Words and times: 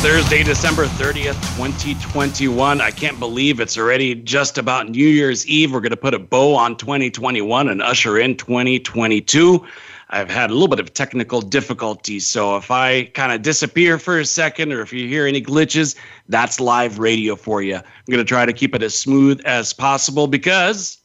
Thursday, 0.00 0.44
December 0.44 0.86
30th, 0.86 1.34
2021. 1.56 2.80
I 2.80 2.92
can't 2.92 3.18
believe 3.18 3.58
it's 3.58 3.76
already 3.76 4.14
just 4.14 4.56
about 4.56 4.88
New 4.88 5.04
Year's 5.08 5.44
Eve. 5.48 5.72
We're 5.72 5.80
going 5.80 5.90
to 5.90 5.96
put 5.96 6.14
a 6.14 6.20
bow 6.20 6.54
on 6.54 6.76
2021 6.76 7.68
and 7.68 7.82
usher 7.82 8.16
in 8.16 8.36
2022. 8.36 9.66
I've 10.10 10.30
had 10.30 10.50
a 10.50 10.52
little 10.52 10.68
bit 10.68 10.78
of 10.78 10.94
technical 10.94 11.40
difficulties, 11.40 12.28
so 12.28 12.56
if 12.56 12.70
I 12.70 13.06
kind 13.14 13.32
of 13.32 13.42
disappear 13.42 13.98
for 13.98 14.20
a 14.20 14.24
second 14.24 14.72
or 14.72 14.82
if 14.82 14.92
you 14.92 15.08
hear 15.08 15.26
any 15.26 15.42
glitches, 15.42 15.96
that's 16.28 16.60
live 16.60 17.00
radio 17.00 17.34
for 17.34 17.60
you. 17.60 17.74
I'm 17.74 17.82
going 18.08 18.18
to 18.18 18.24
try 18.24 18.46
to 18.46 18.52
keep 18.52 18.76
it 18.76 18.84
as 18.84 18.96
smooth 18.96 19.40
as 19.46 19.72
possible 19.72 20.28
because 20.28 20.98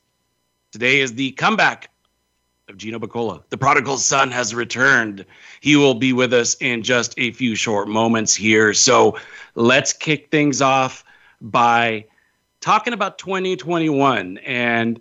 today 0.72 1.00
is 1.00 1.16
the 1.16 1.32
comeback 1.32 1.90
of 2.70 2.78
Gino 2.78 2.98
Bacola. 2.98 3.44
The 3.50 3.58
prodigal 3.58 3.98
son 3.98 4.32
has 4.32 4.56
returned. 4.56 5.26
He 5.60 5.76
will 5.76 5.96
be 5.96 6.14
with 6.14 6.32
us 6.32 6.56
in 6.62 6.82
just 6.82 7.14
a 7.18 7.32
few 7.32 7.56
short 7.56 7.90
moments 7.90 8.34
here. 8.34 8.74
So 8.74 9.18
let's 9.56 9.92
kick 9.92 10.32
things 10.32 10.62
off 10.62 11.04
by 11.42 12.06
talking 12.62 12.94
about 12.94 13.18
2021. 13.18 14.38
And 14.38 14.98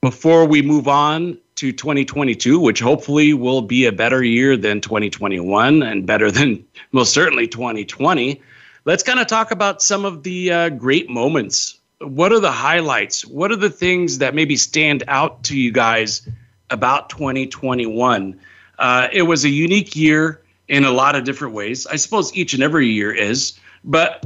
before 0.00 0.46
we 0.46 0.62
move 0.62 0.86
on 0.86 1.36
to 1.56 1.72
2022, 1.72 2.60
which 2.60 2.78
hopefully 2.80 3.34
will 3.34 3.62
be 3.62 3.84
a 3.86 3.92
better 3.92 4.22
year 4.22 4.56
than 4.56 4.80
2021 4.80 5.82
and 5.82 6.06
better 6.06 6.30
than 6.30 6.64
most 6.92 7.12
certainly 7.12 7.48
2020, 7.48 8.40
let's 8.84 9.02
kind 9.02 9.18
of 9.18 9.26
talk 9.26 9.50
about 9.50 9.82
some 9.82 10.04
of 10.04 10.22
the 10.22 10.52
uh, 10.52 10.68
great 10.68 11.10
moments. 11.10 11.80
What 12.00 12.32
are 12.32 12.40
the 12.40 12.52
highlights? 12.52 13.26
What 13.26 13.50
are 13.50 13.56
the 13.56 13.70
things 13.70 14.18
that 14.18 14.36
maybe 14.36 14.54
stand 14.54 15.02
out 15.08 15.42
to 15.44 15.58
you 15.58 15.72
guys? 15.72 16.28
about 16.72 17.10
2021. 17.10 18.40
Uh, 18.78 19.08
it 19.12 19.22
was 19.22 19.44
a 19.44 19.48
unique 19.48 19.94
year 19.94 20.42
in 20.66 20.84
a 20.84 20.90
lot 20.90 21.14
of 21.14 21.24
different 21.24 21.54
ways. 21.54 21.86
I 21.86 21.96
suppose 21.96 22.34
each 22.34 22.54
and 22.54 22.62
every 22.62 22.88
year 22.88 23.12
is, 23.12 23.58
but 23.84 24.24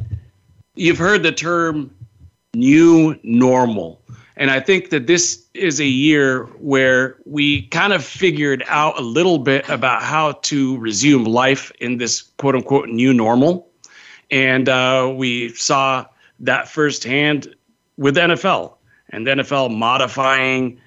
you've 0.77 0.97
heard 0.97 1.23
the 1.25 1.33
term 1.33 1.95
new 2.55 3.19
normal. 3.23 4.01
And 4.37 4.51
I 4.51 4.61
think 4.61 4.91
that 4.91 5.07
this 5.07 5.47
is 5.55 5.81
a 5.81 5.85
year 5.87 6.45
where 6.61 7.17
we 7.27 7.63
kind 7.69 7.93
of 7.93 8.05
figured 8.05 8.63
out 8.69 8.99
a 8.99 9.03
little 9.03 9.39
bit 9.39 9.69
about 9.69 10.03
how 10.03 10.33
to 10.33 10.79
resume 10.79 11.25
life 11.25 11.73
in 11.81 11.97
this 11.99 12.23
quote 12.39 12.55
unquote 12.55 12.89
new 12.89 13.13
normal. 13.13 13.69
And 14.31 14.69
uh, 14.69 15.13
we 15.15 15.51
saw 15.51 16.07
that 16.41 16.69
firsthand 16.69 17.55
with 17.97 18.17
NFL 18.17 18.75
and 19.11 19.27
NFL 19.27 19.75
modifying 19.77 20.79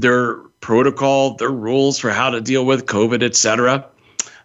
their 0.00 0.34
protocol, 0.60 1.34
their 1.34 1.50
rules 1.50 1.98
for 1.98 2.10
how 2.10 2.30
to 2.30 2.40
deal 2.40 2.64
with 2.64 2.86
COVID, 2.86 3.22
et 3.22 3.36
cetera. 3.36 3.86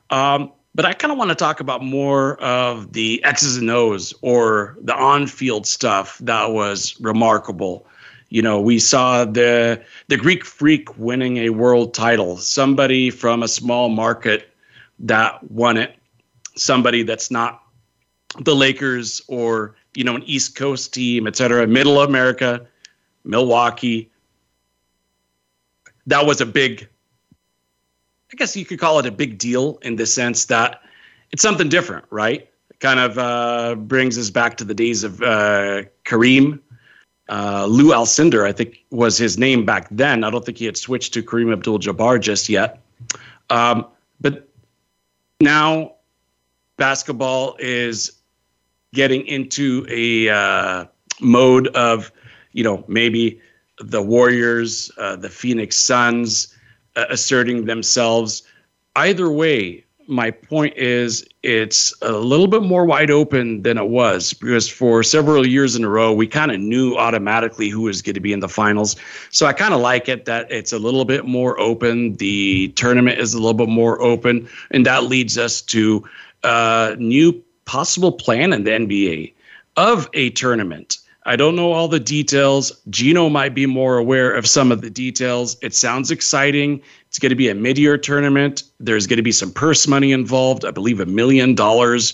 Um, 0.10 0.52
but 0.74 0.86
I 0.86 0.94
kind 0.94 1.12
of 1.12 1.18
want 1.18 1.30
to 1.30 1.36
talk 1.36 1.60
about 1.62 1.84
more 1.84 2.42
of 2.42 2.92
the 2.94 3.24
X's 3.24 3.58
and 3.58 3.70
O's 3.70 4.14
or 4.22 4.78
the 4.82 4.94
on 4.94 5.26
field 5.28 5.66
stuff 5.66 6.18
that 6.22 6.52
was 6.52 7.00
remarkable. 7.00 7.88
You 8.30 8.42
know, 8.42 8.60
we 8.60 8.80
saw 8.80 9.24
the 9.24 9.82
the 10.10 10.18
Greek 10.18 10.44
freak 10.44 10.98
winning 10.98 11.38
a 11.38 11.52
world 11.52 11.94
title, 11.94 12.36
somebody 12.38 13.10
from 13.10 13.42
a 13.42 13.48
small 13.48 13.88
market 13.88 14.52
that 15.00 15.42
won 15.50 15.78
it, 15.78 15.96
somebody 16.58 17.04
that's 17.04 17.32
not 17.32 17.62
the 18.42 18.56
Lakers 18.56 19.22
or, 19.28 19.76
you 19.94 20.04
know, 20.04 20.16
an 20.16 20.24
East 20.24 20.56
Coast 20.56 20.94
team, 20.94 21.28
et 21.28 21.38
cetera, 21.38 21.66
middle 21.68 22.02
America, 22.02 22.66
Milwaukee 23.24 24.10
that 26.08 26.26
was 26.26 26.42
a 26.42 26.46
big, 26.46 26.88
I 28.32 28.36
guess 28.36 28.56
you 28.56 28.66
could 28.66 28.80
call 28.80 29.00
it 29.00 29.06
a 29.06 29.12
big 29.12 29.38
deal 29.38 29.80
in 29.82 29.96
the 29.96 30.06
sense 30.06 30.46
that 30.46 30.82
it's 31.32 31.42
something 31.42 31.70
different, 31.70 32.06
right? 32.10 32.48
It 32.70 32.80
kind 32.80 33.00
of 33.00 33.18
uh, 33.18 33.76
brings 33.76 34.18
us 34.18 34.30
back 34.30 34.58
to 34.58 34.64
the 34.64 34.74
days 34.74 35.04
of 35.04 35.22
uh, 35.22 35.84
Kareem. 36.06 36.60
Uh, 37.28 37.66
Lou 37.68 37.88
Alcindor, 37.92 38.48
I 38.48 38.52
think, 38.52 38.84
was 38.92 39.18
his 39.18 39.38
name 39.38 39.66
back 39.66 39.88
then. 39.90 40.24
I 40.24 40.30
don't 40.30 40.46
think 40.46 40.60
he 40.60 40.66
had 40.66 40.78
switched 40.78 41.12
to 41.16 41.24
Kareem 41.24 41.52
Abdul 41.52 41.80
Jabbar 41.80 42.20
just 42.22 42.50
yet. 42.50 42.82
Um, 43.50 43.88
but 44.22 44.48
now 45.42 45.94
basketball 46.78 47.56
is 47.58 48.12
getting 48.94 49.26
into 49.26 49.88
a 49.90 50.30
uh, 50.30 50.86
mode 51.20 51.68
of, 51.70 52.12
you 52.52 52.64
know, 52.64 52.84
maybe 52.88 53.42
the 53.80 54.02
Warriors, 54.02 54.92
uh, 54.98 55.16
the 55.16 55.30
Phoenix 55.30 55.76
Suns 55.76 56.54
uh, 56.96 57.06
asserting 57.10 57.66
themselves. 57.66 58.44
Either 58.96 59.30
way, 59.32 59.84
my 60.08 60.30
point 60.30 60.76
is 60.78 61.26
it's 61.42 61.94
a 62.04 62.12
little 62.12 62.48
bit 62.48 62.62
more 62.62 62.86
wide 62.86 63.10
open 63.10 63.64
than 63.64 63.78
it 63.78 63.88
was 63.90 64.34
because 64.34 64.70
for 64.70 65.02
several 65.02 65.48
years 65.48 65.76
in 65.76 65.84
a 65.84 65.90
row 65.90 66.14
we 66.14 66.28
kind 66.28 66.52
of 66.52 66.60
knew 66.60 66.96
automatically 66.96 67.70
who 67.70 67.82
was 67.82 68.04
going 68.04 68.14
to 68.14 68.20
be 68.20 68.32
in 68.32 68.40
the 68.40 68.48
finals 68.48 68.98
so 69.32 69.48
i 69.48 69.54
kind 69.54 69.74
of 69.74 69.80
like 69.82 70.08
it 70.08 70.26
that 70.26 70.46
it's 70.52 70.72
a 70.72 70.78
little 70.78 71.06
bit 71.06 71.26
more 71.26 71.60
open 71.60 72.14
the 72.18 72.68
tournament 72.76 73.18
is 73.18 73.34
a 73.34 73.38
little 73.38 73.56
bit 73.56 73.68
more 73.68 74.00
open 74.00 74.48
and 74.70 74.86
that 74.86 75.06
leads 75.06 75.40
us 75.40 75.60
to 75.60 76.08
a 76.44 76.48
uh, 76.48 76.96
new 77.00 77.34
possible 77.66 78.12
plan 78.12 78.54
in 78.54 78.64
the 78.64 78.70
nba 78.70 79.34
of 79.76 80.08
a 80.14 80.30
tournament 80.32 81.00
I 81.28 81.36
don't 81.36 81.56
know 81.56 81.72
all 81.72 81.88
the 81.88 82.00
details. 82.00 82.72
Gino 82.92 83.30
might 83.30 83.56
be 83.56 83.66
more 83.66 83.98
aware 83.98 84.32
of 84.32 84.46
some 84.48 84.72
of 84.72 84.82
the 84.82 84.92
details. 84.92 85.58
It 85.64 85.74
sounds 85.74 86.12
exciting. 86.12 86.82
It's 87.08 87.18
going 87.18 87.32
to 87.32 87.36
be 87.36 87.50
a 87.50 87.56
mid-year 87.56 87.98
tournament. 87.98 88.62
There's 88.80 89.08
going 89.08 89.18
to 89.18 89.24
be 89.24 89.32
some 89.32 89.52
purse 89.52 89.88
money 89.88 90.12
involved. 90.12 90.66
I 90.66 90.72
believe 90.72 91.00
a 91.00 91.06
million 91.08 91.56
dollars 91.56 92.14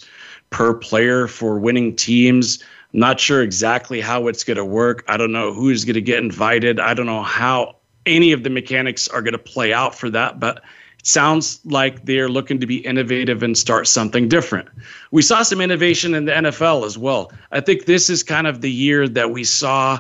per 0.50 0.74
player 0.74 1.28
for 1.28 1.60
winning 1.60 1.94
teams. 1.94 2.64
I'm 2.94 3.02
not 3.02 3.20
sure 3.20 3.42
exactly 3.44 4.00
how 4.00 4.28
it's 4.30 4.46
going 4.46 4.58
to 4.58 4.66
work. 4.66 5.04
I 5.10 5.18
don't 5.18 5.34
know 5.34 5.54
who's 5.54 5.84
going 5.84 5.96
to 5.96 6.02
get 6.02 6.20
invited. 6.20 6.80
I 6.80 6.94
don't 6.94 7.06
know 7.06 7.24
how 7.24 7.76
any 8.06 8.32
of 8.32 8.44
the 8.44 8.50
mechanics 8.50 9.10
are 9.10 9.22
going 9.22 9.34
to 9.34 9.38
play 9.38 9.74
out 9.74 9.94
for 9.94 10.10
that, 10.10 10.40
but 10.40 10.64
sounds 11.04 11.60
like 11.66 12.06
they're 12.06 12.30
looking 12.30 12.60
to 12.60 12.68
be 12.68 12.78
innovative 12.86 13.42
and 13.44 13.58
start 13.58 13.88
something 13.88 14.28
different. 14.28 14.68
We 15.12 15.22
saw 15.22 15.44
some 15.44 15.62
innovation 15.62 16.14
in 16.14 16.26
the 16.26 16.32
NFL 16.32 16.86
as 16.86 16.98
well. 16.98 17.32
I 17.52 17.60
think 17.60 17.86
this 17.86 18.10
is 18.10 18.24
kind 18.24 18.48
of 18.48 18.62
the 18.62 18.72
year 18.72 19.08
that 19.08 19.32
we 19.32 19.44
saw 19.44 20.00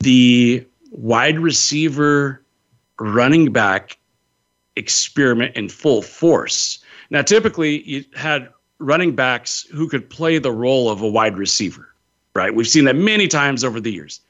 the 0.00 0.64
wide 0.90 1.38
receiver 1.38 2.42
running 2.98 3.52
back 3.52 3.98
experiment 4.76 5.56
in 5.56 5.68
full 5.68 6.02
force. 6.02 6.78
Now, 7.10 7.22
typically, 7.22 7.82
you 7.82 8.04
had 8.16 8.48
running 8.78 9.14
backs 9.14 9.66
who 9.72 9.88
could 9.88 10.08
play 10.08 10.38
the 10.38 10.52
role 10.52 10.88
of 10.90 11.00
a 11.02 11.08
wide 11.08 11.36
receiver, 11.36 11.92
right? 12.34 12.54
We've 12.54 12.68
seen 12.68 12.84
that 12.84 12.96
many 12.96 13.26
times 13.28 13.64
over 13.64 13.80
the 13.80 13.92
years. 13.92 14.20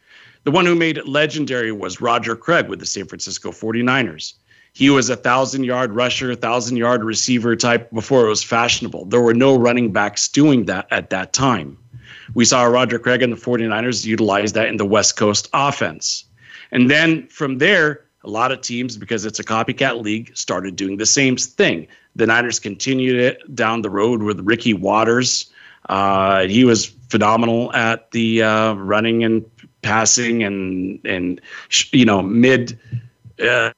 The 0.45 0.51
one 0.51 0.65
who 0.65 0.75
made 0.75 0.97
it 0.97 1.07
legendary 1.07 1.71
was 1.73 2.01
Roger 2.01 2.35
Craig 2.35 2.69
with 2.69 2.79
the 2.79 2.87
San 2.87 3.07
Francisco 3.07 3.51
49ers 3.53 4.35
he 4.79 4.91
was 4.91 5.11
a 5.11 5.17
thousand 5.17 5.65
yard 5.65 5.91
rusher, 5.91 6.37
thousand 6.37 6.77
yard 6.77 7.03
receiver 7.03 7.57
type 7.57 7.91
before 7.91 8.25
it 8.25 8.29
was 8.29 8.45
fashionable. 8.45 9.07
There 9.07 9.21
were 9.21 9.35
no 9.35 9.59
running 9.59 9.93
backs 9.93 10.29
doing 10.29 10.67
that 10.67 10.87
at 10.93 11.11
that 11.11 11.33
time. 11.33 11.77
We 12.35 12.45
saw 12.45 12.63
Roger 12.63 13.01
Craig 13.01 13.21
and 13.21 13.33
the 13.33 13.37
49ers 13.37 14.05
utilize 14.07 14.53
that 14.53 14.69
in 14.69 14.77
the 14.77 14.87
West 14.87 15.17
Coast 15.17 15.49
offense. 15.53 16.25
And 16.71 16.89
then 16.89 17.27
from 17.27 17.59
there, 17.59 18.05
a 18.23 18.31
lot 18.31 18.53
of 18.53 18.61
teams, 18.61 18.97
because 18.97 19.27
it's 19.27 19.41
a 19.41 19.43
copycat 19.45 20.01
league, 20.01 20.37
started 20.37 20.77
doing 20.77 20.99
the 20.99 21.07
same 21.07 21.37
thing. 21.37 21.89
The 22.15 22.27
Niners 22.29 22.61
continued 22.61 23.21
it 23.21 23.53
down 23.57 23.83
the 23.83 23.91
road 23.91 24.23
with 24.23 24.39
Ricky 24.43 24.75
Watters. 24.75 25.51
Uh, 25.89 26.43
he 26.47 26.63
was 26.65 26.85
phenomenal 27.09 27.73
at 27.73 28.13
the 28.13 28.45
uh, 28.45 28.75
running 28.75 29.25
and 29.25 29.45
passing 29.83 30.43
and 30.45 31.01
and 31.05 31.41
you 31.93 32.05
know 32.05 32.21
mid 32.23 32.79
uh, 33.43 33.71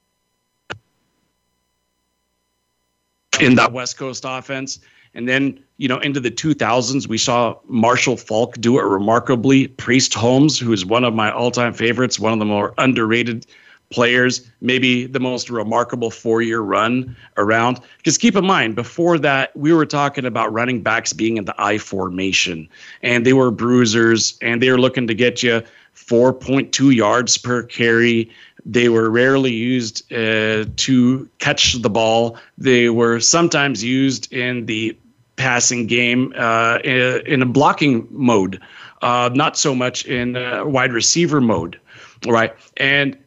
in 3.39 3.55
that 3.55 3.71
West 3.71 3.97
Coast 3.97 4.25
offense. 4.27 4.79
And 5.13 5.27
then, 5.27 5.61
you 5.77 5.87
know, 5.87 5.99
into 5.99 6.19
the 6.19 6.31
2000s, 6.31 7.07
we 7.07 7.17
saw 7.17 7.57
Marshall 7.67 8.17
Faulk 8.17 8.55
do 8.59 8.79
it 8.79 8.83
remarkably. 8.83 9.67
Priest 9.67 10.13
Holmes, 10.13 10.57
who 10.57 10.71
is 10.73 10.85
one 10.85 11.03
of 11.03 11.13
my 11.13 11.31
all 11.31 11.51
time 11.51 11.73
favorites, 11.73 12.19
one 12.19 12.33
of 12.33 12.39
the 12.39 12.45
more 12.45 12.73
underrated 12.77 13.45
players, 13.89 14.49
maybe 14.61 15.05
the 15.05 15.19
most 15.19 15.49
remarkable 15.49 16.09
four 16.09 16.41
year 16.41 16.61
run 16.61 17.15
around. 17.35 17.79
Because 17.97 18.17
keep 18.17 18.37
in 18.37 18.45
mind, 18.45 18.75
before 18.75 19.17
that, 19.19 19.55
we 19.55 19.73
were 19.73 19.85
talking 19.85 20.23
about 20.25 20.53
running 20.53 20.81
backs 20.81 21.11
being 21.11 21.35
in 21.35 21.43
the 21.43 21.55
I 21.61 21.77
formation, 21.77 22.69
and 23.03 23.25
they 23.25 23.33
were 23.33 23.51
bruisers, 23.51 24.37
and 24.41 24.61
they 24.61 24.71
were 24.71 24.79
looking 24.79 25.07
to 25.07 25.13
get 25.13 25.43
you 25.43 25.61
4.2 25.95 26.95
yards 26.95 27.37
per 27.37 27.63
carry. 27.63 28.29
They 28.65 28.89
were 28.89 29.09
rarely 29.09 29.53
used 29.53 30.11
uh, 30.13 30.65
to 30.77 31.29
catch 31.39 31.73
the 31.81 31.89
ball. 31.89 32.37
They 32.57 32.89
were 32.89 33.19
sometimes 33.19 33.83
used 33.83 34.31
in 34.31 34.65
the 34.65 34.95
passing 35.35 35.87
game 35.87 36.33
uh, 36.37 36.79
in 36.83 37.41
a 37.41 37.45
blocking 37.45 38.07
mode, 38.11 38.61
uh, 39.01 39.29
not 39.33 39.57
so 39.57 39.73
much 39.73 40.05
in 40.05 40.33
wide 40.71 40.93
receiver 40.93 41.41
mode, 41.41 41.79
right? 42.27 42.53
And 42.77 43.17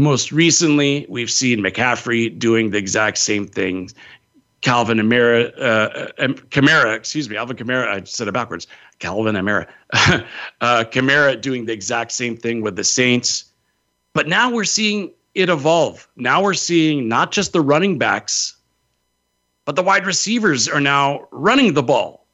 most 0.00 0.32
recently, 0.32 1.06
we've 1.08 1.30
seen 1.30 1.60
McCaffrey 1.60 2.36
doing 2.38 2.70
the 2.70 2.78
exact 2.78 3.18
same 3.18 3.46
thing. 3.46 3.90
Calvin 4.62 4.98
Amira, 4.98 5.52
uh, 5.58 6.08
uh 6.58 6.84
um, 6.84 6.94
excuse 6.96 7.30
me, 7.30 7.36
Alvin 7.36 7.56
Kamara, 7.56 7.88
I 7.88 8.02
said 8.04 8.26
it 8.26 8.32
backwards. 8.32 8.66
Calvin 8.98 9.36
Amira. 9.36 9.68
uh, 10.60 11.34
doing 11.36 11.66
the 11.66 11.72
exact 11.72 12.10
same 12.10 12.36
thing 12.36 12.62
with 12.62 12.74
the 12.74 12.82
Saints. 12.82 13.45
But 14.16 14.28
now 14.28 14.48
we're 14.50 14.64
seeing 14.64 15.10
it 15.34 15.50
evolve. 15.50 16.08
Now 16.16 16.42
we're 16.42 16.54
seeing 16.54 17.06
not 17.06 17.32
just 17.32 17.52
the 17.52 17.60
running 17.60 17.98
backs, 17.98 18.56
but 19.66 19.76
the 19.76 19.82
wide 19.82 20.06
receivers 20.06 20.66
are 20.70 20.80
now 20.80 21.28
running 21.32 21.74
the 21.74 21.82
ball. 21.82 22.26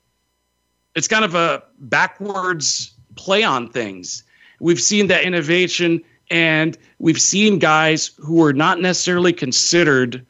It's 0.94 1.08
kind 1.08 1.24
of 1.24 1.34
a 1.34 1.60
backwards 1.80 2.92
play 3.16 3.42
on 3.42 3.68
things. 3.68 4.22
We've 4.60 4.80
seen 4.80 5.08
that 5.08 5.24
innovation 5.24 6.00
and 6.30 6.78
we've 7.00 7.20
seen 7.20 7.58
guys 7.58 8.12
who 8.18 8.44
are 8.44 8.52
not 8.52 8.80
necessarily 8.80 9.32
considered 9.32 10.24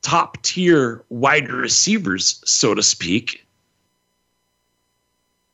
top 0.00 0.40
tier 0.42 1.04
wide 1.10 1.52
receivers, 1.52 2.40
so 2.46 2.72
to 2.74 2.82
speak, 2.82 3.44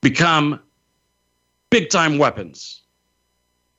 become 0.02 0.60
big 1.70 1.90
time 1.90 2.16
weapons. 2.16 2.82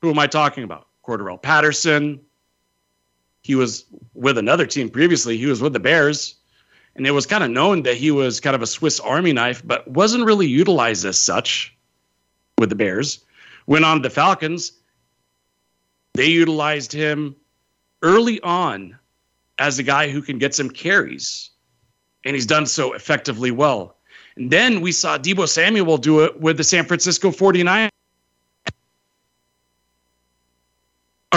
Who 0.01 0.09
am 0.09 0.19
I 0.19 0.27
talking 0.27 0.65
about? 0.65 0.87
Cordarrelle 1.05 1.41
Patterson. 1.41 2.19
He 3.41 3.55
was 3.55 3.85
with 4.13 4.37
another 4.37 4.65
team 4.65 4.89
previously. 4.89 5.37
He 5.37 5.45
was 5.45 5.61
with 5.61 5.73
the 5.73 5.79
Bears, 5.79 6.35
and 6.95 7.05
it 7.05 7.11
was 7.11 7.25
kind 7.27 7.43
of 7.43 7.51
known 7.51 7.83
that 7.83 7.95
he 7.95 8.09
was 8.09 8.39
kind 8.39 8.55
of 8.55 8.61
a 8.63 8.67
Swiss 8.67 8.99
Army 8.99 9.33
knife, 9.33 9.61
but 9.65 9.87
wasn't 9.87 10.25
really 10.25 10.47
utilized 10.47 11.05
as 11.05 11.19
such 11.19 11.75
with 12.57 12.69
the 12.69 12.75
Bears. 12.75 13.23
Went 13.67 13.85
on 13.85 13.97
to 13.97 14.03
the 14.03 14.09
Falcons. 14.13 14.71
They 16.13 16.25
utilized 16.27 16.91
him 16.91 17.35
early 18.01 18.41
on 18.41 18.97
as 19.59 19.77
a 19.77 19.83
guy 19.83 20.09
who 20.09 20.21
can 20.23 20.39
get 20.39 20.55
some 20.55 20.69
carries, 20.69 21.51
and 22.23 22.35
he's 22.35 22.45
done 22.47 22.65
so 22.65 22.93
effectively 22.93 23.51
well. 23.51 23.95
And 24.37 24.49
then 24.49 24.81
we 24.81 24.91
saw 24.91 25.17
Deebo 25.19 25.47
Samuel 25.47 25.97
do 25.97 26.21
it 26.25 26.39
with 26.41 26.57
the 26.57 26.63
San 26.63 26.85
Francisco 26.85 27.29
49ers 27.31 27.89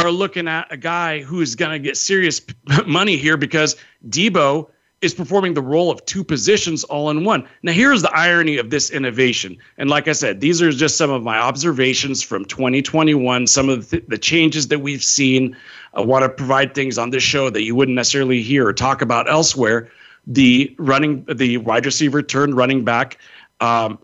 are 0.05 0.11
looking 0.11 0.49
at 0.49 0.67
a 0.71 0.77
guy 0.77 1.21
who 1.23 1.41
is 1.41 1.55
going 1.55 1.71
to 1.73 1.79
get 1.79 1.97
serious 1.97 2.41
money 2.87 3.17
here 3.17 3.37
because 3.37 3.77
Deebo 4.09 4.69
is 5.01 5.15
performing 5.15 5.55
the 5.55 5.63
role 5.63 5.93
of 5.93 6.05
two 6.07 6.25
positions 6.25 6.83
all 6.85 7.09
in 7.11 7.23
one. 7.25 7.47
Now, 7.63 7.71
here's 7.73 8.03
the 8.03 8.11
irony 8.17 8.57
of 8.59 8.71
this 8.71 8.91
innovation. 8.91 9.57
And 9.77 9.89
like 9.89 10.09
I 10.09 10.13
said, 10.13 10.41
these 10.41 10.61
are 10.61 10.71
just 10.73 10.97
some 10.97 11.11
of 11.11 11.23
my 11.23 11.39
observations 11.39 12.21
from 12.21 12.45
2021, 12.47 13.47
some 13.47 13.69
of 13.69 13.91
the, 13.91 14.01
the 14.09 14.19
changes 14.19 14.67
that 14.69 14.81
we've 14.81 15.05
seen. 15.05 15.57
I 15.95 16.01
want 16.01 16.25
to 16.25 16.29
provide 16.29 16.75
things 16.75 16.99
on 16.99 17.11
this 17.11 17.23
show 17.23 17.49
that 17.49 17.63
you 17.63 17.77
wouldn't 17.77 17.95
necessarily 17.95 18.43
hear 18.43 18.67
or 18.67 18.73
talk 18.73 19.01
about 19.01 19.31
elsewhere. 19.31 19.89
The 20.27 20.75
running, 20.79 21.25
the 21.33 21.59
wide 21.59 21.87
receiver 21.87 22.21
turned 22.21 22.57
running 22.57 22.85
back. 22.85 23.19
Um, 23.61 24.01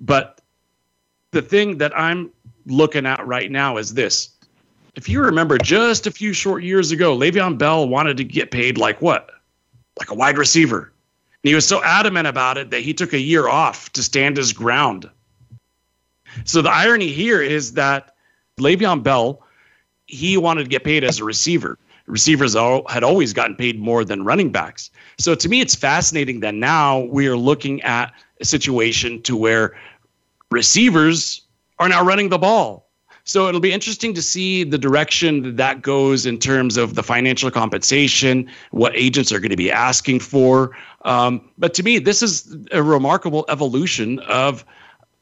but 0.00 0.40
the 1.32 1.42
thing 1.42 1.78
that 1.78 1.96
I'm 1.98 2.30
looking 2.66 3.06
at 3.06 3.26
right 3.26 3.50
now 3.50 3.76
is 3.76 3.92
this 3.94 4.28
if 4.94 5.08
you 5.08 5.22
remember 5.22 5.58
just 5.58 6.06
a 6.06 6.10
few 6.10 6.32
short 6.32 6.62
years 6.62 6.90
ago, 6.90 7.16
Le'Veon 7.16 7.56
Bell 7.56 7.88
wanted 7.88 8.16
to 8.18 8.24
get 8.24 8.50
paid 8.50 8.76
like 8.76 9.00
what? 9.00 9.30
Like 9.98 10.10
a 10.10 10.14
wide 10.14 10.36
receiver. 10.36 10.92
And 11.44 11.48
he 11.48 11.54
was 11.54 11.66
so 11.66 11.82
adamant 11.82 12.26
about 12.26 12.58
it 12.58 12.70
that 12.70 12.82
he 12.82 12.92
took 12.92 13.12
a 13.12 13.20
year 13.20 13.48
off 13.48 13.90
to 13.92 14.02
stand 14.02 14.36
his 14.36 14.52
ground. 14.52 15.08
So 16.44 16.62
the 16.62 16.70
irony 16.70 17.08
here 17.08 17.42
is 17.42 17.72
that 17.72 18.14
Le'Veon 18.60 19.02
Bell, 19.02 19.42
he 20.06 20.36
wanted 20.36 20.64
to 20.64 20.68
get 20.68 20.84
paid 20.84 21.04
as 21.04 21.18
a 21.18 21.24
receiver. 21.24 21.78
Receivers 22.06 22.54
had 22.54 23.02
always 23.04 23.32
gotten 23.32 23.56
paid 23.56 23.78
more 23.80 24.04
than 24.04 24.24
running 24.24 24.50
backs. 24.50 24.90
So 25.18 25.34
to 25.34 25.48
me, 25.48 25.60
it's 25.60 25.74
fascinating 25.74 26.40
that 26.40 26.54
now 26.54 27.00
we 27.00 27.28
are 27.28 27.36
looking 27.36 27.80
at 27.82 28.12
a 28.40 28.44
situation 28.44 29.22
to 29.22 29.36
where 29.36 29.78
receivers 30.50 31.40
are 31.78 31.88
now 31.88 32.04
running 32.04 32.28
the 32.28 32.38
ball 32.38 32.86
so 33.24 33.46
it'll 33.48 33.60
be 33.60 33.72
interesting 33.72 34.14
to 34.14 34.22
see 34.22 34.64
the 34.64 34.78
direction 34.78 35.42
that, 35.42 35.56
that 35.56 35.82
goes 35.82 36.26
in 36.26 36.38
terms 36.38 36.76
of 36.76 36.94
the 36.94 37.02
financial 37.02 37.50
compensation, 37.50 38.48
what 38.72 38.94
agents 38.96 39.30
are 39.32 39.38
going 39.38 39.50
to 39.50 39.56
be 39.56 39.70
asking 39.70 40.18
for. 40.20 40.76
Um, 41.02 41.48
but 41.58 41.72
to 41.74 41.82
me, 41.82 41.98
this 41.98 42.22
is 42.22 42.56
a 42.72 42.82
remarkable 42.82 43.44
evolution 43.48 44.18
of 44.20 44.64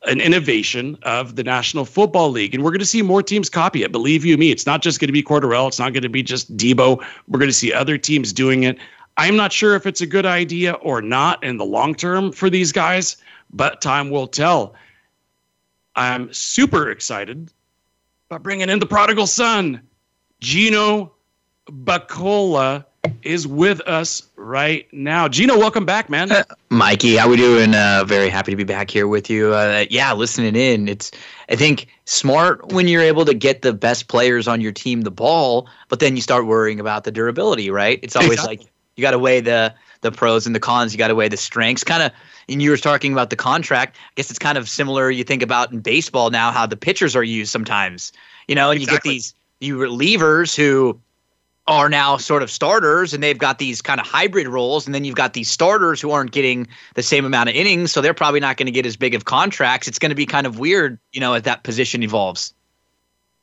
an 0.05 0.19
innovation 0.19 0.97
of 1.03 1.37
the 1.37 1.45
National 1.45 1.85
Football 1.85 2.31
League. 2.31 2.55
And 2.55 2.65
we're 2.65 2.71
going 2.71 2.79
to 2.81 2.87
see 2.87 3.03
more 3.03 3.23
teams 3.23 3.51
copy 3.51 3.83
it. 3.83 3.93
Believe 3.93 4.25
you 4.25 4.39
me, 4.39 4.51
it's 4.51 4.65
not 4.65 4.81
just 4.81 4.99
going 4.99 5.09
to 5.09 5.13
be 5.13 5.23
Cordarrelle. 5.23 5.69
It's 5.69 5.79
not 5.79 5.93
going 5.93 6.03
to 6.03 6.09
be 6.09 6.23
just 6.23 6.57
Deebo. 6.57 7.05
We're 7.29 7.39
going 7.39 7.51
to 7.51 7.55
see 7.55 7.71
other 7.73 7.99
teams 7.99 8.33
doing 8.33 8.63
it. 8.63 8.79
I'm 9.19 9.37
not 9.37 9.53
sure 9.53 9.77
if 9.77 9.85
it's 9.85 10.01
a 10.01 10.07
good 10.07 10.25
idea 10.25 10.73
or 10.73 11.03
not 11.03 11.45
in 11.45 11.59
the 11.59 11.67
long 11.67 11.95
term 11.95 12.33
for 12.33 12.49
these 12.49 12.73
guys, 12.73 13.19
but 13.53 13.83
time 13.83 14.09
will 14.09 14.27
tell. 14.29 14.75
I'm 15.97 16.33
super 16.33 16.91
excited 16.91 17.51
by 18.31 18.39
bringing 18.39 18.71
in 18.71 18.79
the 18.79 18.87
prodigal 18.87 19.27
son. 19.27 19.81
Gino 20.39 21.13
Bacola 21.69 22.85
is 23.25 23.45
with 23.47 23.81
us 23.89 24.23
right 24.37 24.87
now. 24.93 25.27
Gino, 25.27 25.59
welcome 25.59 25.85
back, 25.85 26.09
man. 26.09 26.31
Uh, 26.31 26.45
Mikey, 26.69 27.17
how 27.17 27.29
we 27.29 27.37
doing? 27.37 27.75
Uh, 27.75 28.05
very 28.07 28.29
happy 28.29 28.53
to 28.53 28.57
be 28.57 28.63
back 28.63 28.89
here 28.89 29.09
with 29.09 29.29
you. 29.29 29.53
Uh, 29.53 29.85
yeah, 29.91 30.15
listening 30.15 30.55
in. 30.55 30.87
It's 30.89 31.11
I 31.49 31.57
think 31.57 31.89
smart 32.05 32.73
when 32.73 32.87
you're 32.87 33.03
able 33.03 33.25
to 33.25 33.35
get 33.35 33.63
the 33.63 33.73
best 33.73 34.07
players 34.07 34.47
on 34.47 34.61
your 34.61 34.73
team 34.73 35.01
the 35.01 35.11
ball, 35.11 35.69
but 35.89 35.99
then 35.99 36.15
you 36.15 36.23
start 36.23 36.47
worrying 36.47 36.79
about 36.79 37.03
the 37.03 37.11
durability, 37.11 37.69
right? 37.69 37.99
It's 38.01 38.15
always 38.15 38.35
exactly. 38.35 38.59
like 38.59 38.67
you 38.95 39.03
got 39.03 39.11
to 39.11 39.19
weigh 39.19 39.41
the 39.41 39.75
the 40.01 40.13
pros 40.13 40.47
and 40.47 40.55
the 40.55 40.61
cons. 40.61 40.93
You 40.93 40.99
got 40.99 41.09
to 41.09 41.15
weigh 41.15 41.29
the 41.29 41.37
strengths. 41.37 41.85
Kind 41.85 42.03
of, 42.03 42.13
and 42.49 42.61
you 42.63 42.71
were 42.71 42.77
talking 42.77 43.13
about 43.13 43.31
the 43.31 43.37
contract. 43.37 43.97
I 43.97 44.11
guess 44.17 44.31
it's 44.31 44.39
kind 44.39 44.59
of 44.59 44.69
similar. 44.69 45.11
You 45.11 45.25
think 45.25 45.43
about 45.43 45.73
in 45.73 45.81
baseball 45.81 46.31
now 46.31 46.51
how 46.51 46.67
the 46.67 46.77
pitchers 46.77 47.15
are 47.17 47.25
used 47.25 47.51
sometimes. 47.51 48.13
You 48.49 48.55
know, 48.55 48.71
and 48.71 48.81
exactly. 48.81 49.13
you 49.13 49.17
get 49.17 49.23
these 49.23 49.35
you 49.63 49.79
relievers 49.79 50.57
who 50.57 50.99
are 51.67 51.89
now 51.91 52.17
sort 52.17 52.43
of 52.43 52.51
starters 52.51 53.13
and 53.15 53.23
they've 53.23 53.39
got 53.39 53.59
these 53.59 53.81
kind 53.83 54.01
of 54.01 54.07
hybrid 54.07 54.49
roles 54.49 54.87
and 54.87 54.95
then 54.95 55.05
you've 55.05 55.15
got 55.15 55.35
these 55.35 55.49
starters 55.49 56.01
who 56.01 56.11
aren't 56.11 56.33
getting 56.33 56.67
the 56.95 57.03
same 57.03 57.25
amount 57.25 57.49
of 57.49 57.55
innings 57.55 57.93
so 57.93 58.01
they're 58.01 58.15
probably 58.15 58.41
not 58.41 58.57
going 58.57 58.67
to 58.67 58.73
get 58.73 58.85
as 58.87 58.97
big 58.97 59.15
of 59.15 59.27
contracts 59.27 59.87
it's 59.87 59.99
going 59.99 60.09
to 60.09 60.17
be 60.17 60.27
kind 60.27 60.47
of 60.49 60.59
weird 60.59 60.99
you 61.13 61.21
know 61.21 61.35
as 61.35 61.43
that 61.43 61.63
position 61.63 62.03
evolves 62.03 62.55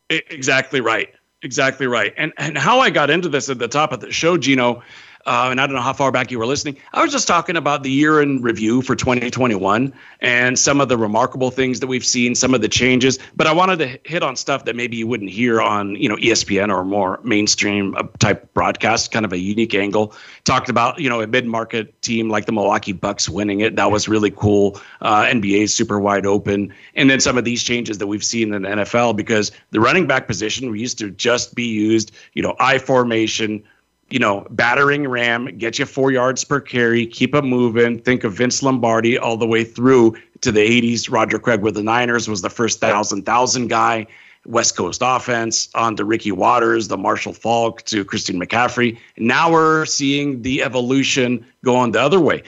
exactly 0.09 0.81
right 0.81 1.13
exactly 1.41 1.85
right 1.87 2.13
and 2.17 2.33
and 2.37 2.57
how 2.57 2.79
i 2.79 2.89
got 2.89 3.09
into 3.11 3.29
this 3.29 3.47
at 3.49 3.59
the 3.59 3.67
top 3.67 3.93
of 3.93 4.01
the 4.01 4.11
show 4.11 4.35
gino 4.37 4.81
uh, 5.27 5.49
and 5.51 5.59
I 5.59 5.67
don't 5.67 5.75
know 5.75 5.81
how 5.81 5.93
far 5.93 6.11
back 6.11 6.31
you 6.31 6.39
were 6.39 6.45
listening. 6.45 6.77
I 6.93 7.01
was 7.03 7.11
just 7.11 7.27
talking 7.27 7.57
about 7.57 7.83
the 7.83 7.91
year 7.91 8.21
in 8.21 8.41
review 8.41 8.81
for 8.81 8.95
2021 8.95 9.93
and 10.21 10.57
some 10.57 10.79
of 10.79 10.87
the 10.87 10.97
remarkable 10.97 11.51
things 11.51 11.81
that 11.81 11.87
we've 11.87 12.05
seen, 12.05 12.33
some 12.33 12.53
of 12.53 12.61
the 12.61 12.69
changes. 12.69 13.19
But 13.35 13.45
I 13.45 13.51
wanted 13.53 13.77
to 13.79 13.99
hit 14.09 14.23
on 14.23 14.37
stuff 14.37 14.63
that 14.65 14.75
maybe 14.75 14.95
you 14.95 15.05
wouldn't 15.05 15.29
hear 15.29 15.61
on, 15.61 15.95
you 15.97 16.07
know, 16.07 16.15
ESPN 16.15 16.73
or 16.73 16.85
more 16.85 17.19
mainstream 17.23 17.95
uh, 17.97 18.03
type 18.19 18.53
broadcast, 18.53 19.11
kind 19.11 19.25
of 19.25 19.33
a 19.33 19.37
unique 19.37 19.75
angle. 19.75 20.15
Talked 20.45 20.69
about, 20.69 20.97
you 20.99 21.09
know, 21.09 21.19
a 21.21 21.27
mid-market 21.27 22.01
team 22.01 22.29
like 22.29 22.45
the 22.45 22.53
Milwaukee 22.53 22.93
Bucks 22.93 23.27
winning 23.27 23.59
it. 23.59 23.75
That 23.75 23.91
was 23.91 24.07
really 24.07 24.31
cool. 24.31 24.79
Uh, 25.01 25.29
is 25.47 25.73
super 25.73 25.99
wide 25.99 26.25
open, 26.25 26.73
and 26.95 27.09
then 27.09 27.19
some 27.21 27.37
of 27.37 27.45
these 27.45 27.63
changes 27.63 27.99
that 27.99 28.07
we've 28.07 28.23
seen 28.23 28.53
in 28.53 28.63
the 28.63 28.67
NFL 28.69 29.15
because 29.15 29.51
the 29.71 29.79
running 29.79 30.05
back 30.05 30.27
position 30.27 30.69
we 30.71 30.79
used 30.79 30.97
to 30.99 31.09
just 31.09 31.55
be 31.55 31.63
used, 31.63 32.11
you 32.33 32.41
know, 32.41 32.53
I 32.59 32.79
formation 32.79 33.63
you 34.09 34.19
know, 34.19 34.47
battering 34.51 35.07
ram, 35.07 35.45
get 35.57 35.79
you 35.79 35.85
four 35.85 36.11
yards 36.11 36.43
per 36.43 36.59
carry, 36.61 37.05
keep 37.05 37.35
it 37.35 37.41
moving. 37.43 37.99
Think 37.99 38.23
of 38.23 38.33
Vince 38.33 38.63
Lombardi 38.63 39.17
all 39.17 39.35
the 39.35 39.47
way 39.47 39.63
through 39.63 40.15
to 40.41 40.51
the 40.51 40.61
80s. 40.61 41.11
Roger 41.11 41.39
Craig 41.39 41.61
with 41.61 41.75
the 41.75 41.83
Niners 41.83 42.29
was 42.29 42.41
the 42.41 42.49
first 42.49 42.79
thousand 42.79 43.25
thousand 43.25 43.67
guy. 43.67 44.07
West 44.45 44.77
Coast 44.77 45.01
offense 45.03 45.67
on 45.75 45.97
to 45.97 46.05
Ricky 46.05 46.31
Watters, 46.31 46.87
the 46.87 46.97
Marshall 46.97 47.33
Faulk 47.33 47.81
to 47.83 48.05
Christian 48.05 48.39
McCaffrey. 48.39 48.97
Now 49.17 49.51
we're 49.51 49.85
seeing 49.85 50.41
the 50.41 50.63
evolution 50.63 51.45
go 51.65 51.75
on 51.75 51.91
the 51.91 51.99
other 51.99 52.21
way. 52.21 52.43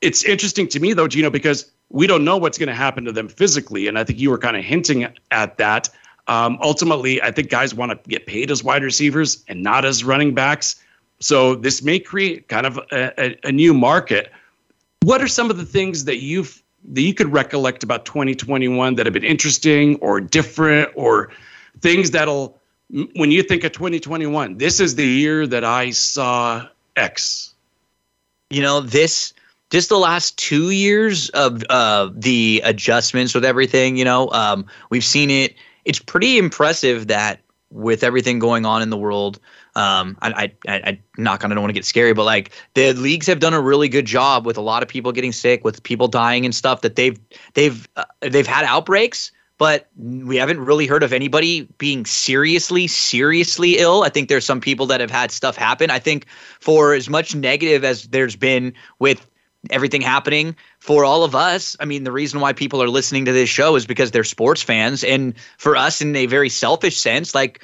It's 0.00 0.24
interesting 0.24 0.66
to 0.66 0.80
me 0.80 0.92
though, 0.92 1.06
Gino, 1.06 1.30
because 1.30 1.70
we 1.88 2.08
don't 2.08 2.24
know 2.24 2.36
what's 2.36 2.58
going 2.58 2.66
to 2.68 2.74
happen 2.74 3.04
to 3.04 3.12
them 3.12 3.28
physically, 3.28 3.86
and 3.86 3.96
I 3.96 4.02
think 4.02 4.18
you 4.18 4.28
were 4.28 4.38
kind 4.38 4.56
of 4.56 4.64
hinting 4.64 5.06
at 5.30 5.56
that. 5.58 5.88
Um, 6.26 6.58
ultimately, 6.60 7.22
I 7.22 7.30
think 7.30 7.48
guys 7.48 7.72
want 7.76 7.92
to 8.02 8.08
get 8.10 8.26
paid 8.26 8.50
as 8.50 8.64
wide 8.64 8.82
receivers 8.82 9.44
and 9.46 9.62
not 9.62 9.84
as 9.84 10.02
running 10.02 10.34
backs 10.34 10.74
so 11.20 11.54
this 11.54 11.82
may 11.82 11.98
create 11.98 12.48
kind 12.48 12.66
of 12.66 12.78
a, 12.92 13.12
a, 13.20 13.36
a 13.44 13.52
new 13.52 13.72
market. 13.72 14.30
What 15.02 15.22
are 15.22 15.28
some 15.28 15.50
of 15.50 15.56
the 15.56 15.64
things 15.64 16.04
that 16.04 16.22
you've 16.22 16.62
that 16.92 17.00
you 17.02 17.14
could 17.14 17.32
recollect 17.32 17.82
about 17.82 18.04
2021 18.04 18.94
that 18.94 19.06
have 19.06 19.12
been 19.12 19.24
interesting 19.24 19.96
or 19.96 20.20
different 20.20 20.88
or 20.94 21.30
things 21.80 22.12
that'll 22.12 22.56
when 23.16 23.30
you 23.32 23.42
think 23.42 23.64
of 23.64 23.72
2021 23.72 24.58
this 24.58 24.78
is 24.78 24.94
the 24.94 25.04
year 25.04 25.48
that 25.48 25.64
i 25.64 25.90
saw 25.90 26.64
x 26.94 27.52
you 28.50 28.62
know 28.62 28.80
this 28.80 29.34
just 29.70 29.88
the 29.88 29.98
last 29.98 30.38
two 30.38 30.70
years 30.70 31.28
of 31.30 31.64
uh, 31.70 32.08
the 32.14 32.62
adjustments 32.62 33.34
with 33.34 33.44
everything 33.44 33.96
you 33.96 34.04
know 34.04 34.30
um, 34.30 34.64
we've 34.90 35.04
seen 35.04 35.28
it 35.28 35.56
it's 35.86 35.98
pretty 35.98 36.38
impressive 36.38 37.08
that 37.08 37.40
with 37.72 38.04
everything 38.04 38.38
going 38.38 38.64
on 38.64 38.80
in 38.80 38.90
the 38.90 38.96
world 38.98 39.40
um, 39.76 40.16
I, 40.22 40.52
I, 40.66 40.74
I 40.82 40.98
knock 41.18 41.44
on, 41.44 41.52
I 41.52 41.54
don't 41.54 41.62
want 41.62 41.68
to 41.68 41.74
get 41.78 41.84
scary, 41.84 42.14
but 42.14 42.24
like 42.24 42.50
the 42.74 42.94
leagues 42.94 43.26
have 43.26 43.40
done 43.40 43.52
a 43.52 43.60
really 43.60 43.88
good 43.90 44.06
job 44.06 44.46
with 44.46 44.56
a 44.56 44.62
lot 44.62 44.82
of 44.82 44.88
people 44.88 45.12
getting 45.12 45.32
sick, 45.32 45.64
with 45.64 45.82
people 45.82 46.08
dying 46.08 46.46
and 46.46 46.54
stuff 46.54 46.80
that 46.80 46.96
they've 46.96 47.20
they've 47.54 47.86
uh, 47.96 48.04
they've 48.22 48.46
had 48.46 48.64
outbreaks, 48.64 49.30
but 49.58 49.88
we 49.96 50.36
haven't 50.36 50.60
really 50.60 50.86
heard 50.86 51.02
of 51.02 51.12
anybody 51.12 51.68
being 51.76 52.06
seriously 52.06 52.86
seriously 52.86 53.76
ill 53.78 54.02
i 54.02 54.08
think 54.08 54.28
there's 54.30 54.44
some 54.44 54.60
people 54.60 54.86
that 54.86 55.00
have 55.00 55.10
had 55.10 55.30
stuff 55.30 55.56
happen 55.56 55.90
i 55.90 55.98
think 55.98 56.26
for 56.60 56.94
as 56.94 57.08
much 57.10 57.34
negative 57.34 57.84
as 57.84 58.04
there's 58.04 58.34
been 58.36 58.72
with 58.98 59.28
everything 59.70 60.00
happening 60.00 60.54
for 60.78 61.04
all 61.04 61.22
of 61.24 61.34
us 61.34 61.76
i 61.80 61.84
mean 61.84 62.04
the 62.04 62.12
reason 62.12 62.40
why 62.40 62.52
people 62.52 62.82
are 62.82 62.88
listening 62.88 63.24
to 63.26 63.32
this 63.32 63.48
show 63.48 63.74
is 63.76 63.84
because 63.86 64.10
they're 64.10 64.24
sports 64.24 64.62
fans 64.62 65.02
and 65.04 65.34
for 65.58 65.76
us 65.76 66.00
in 66.00 66.14
a 66.16 66.26
very 66.26 66.48
selfish 66.48 66.98
sense 66.98 67.34
like 67.34 67.62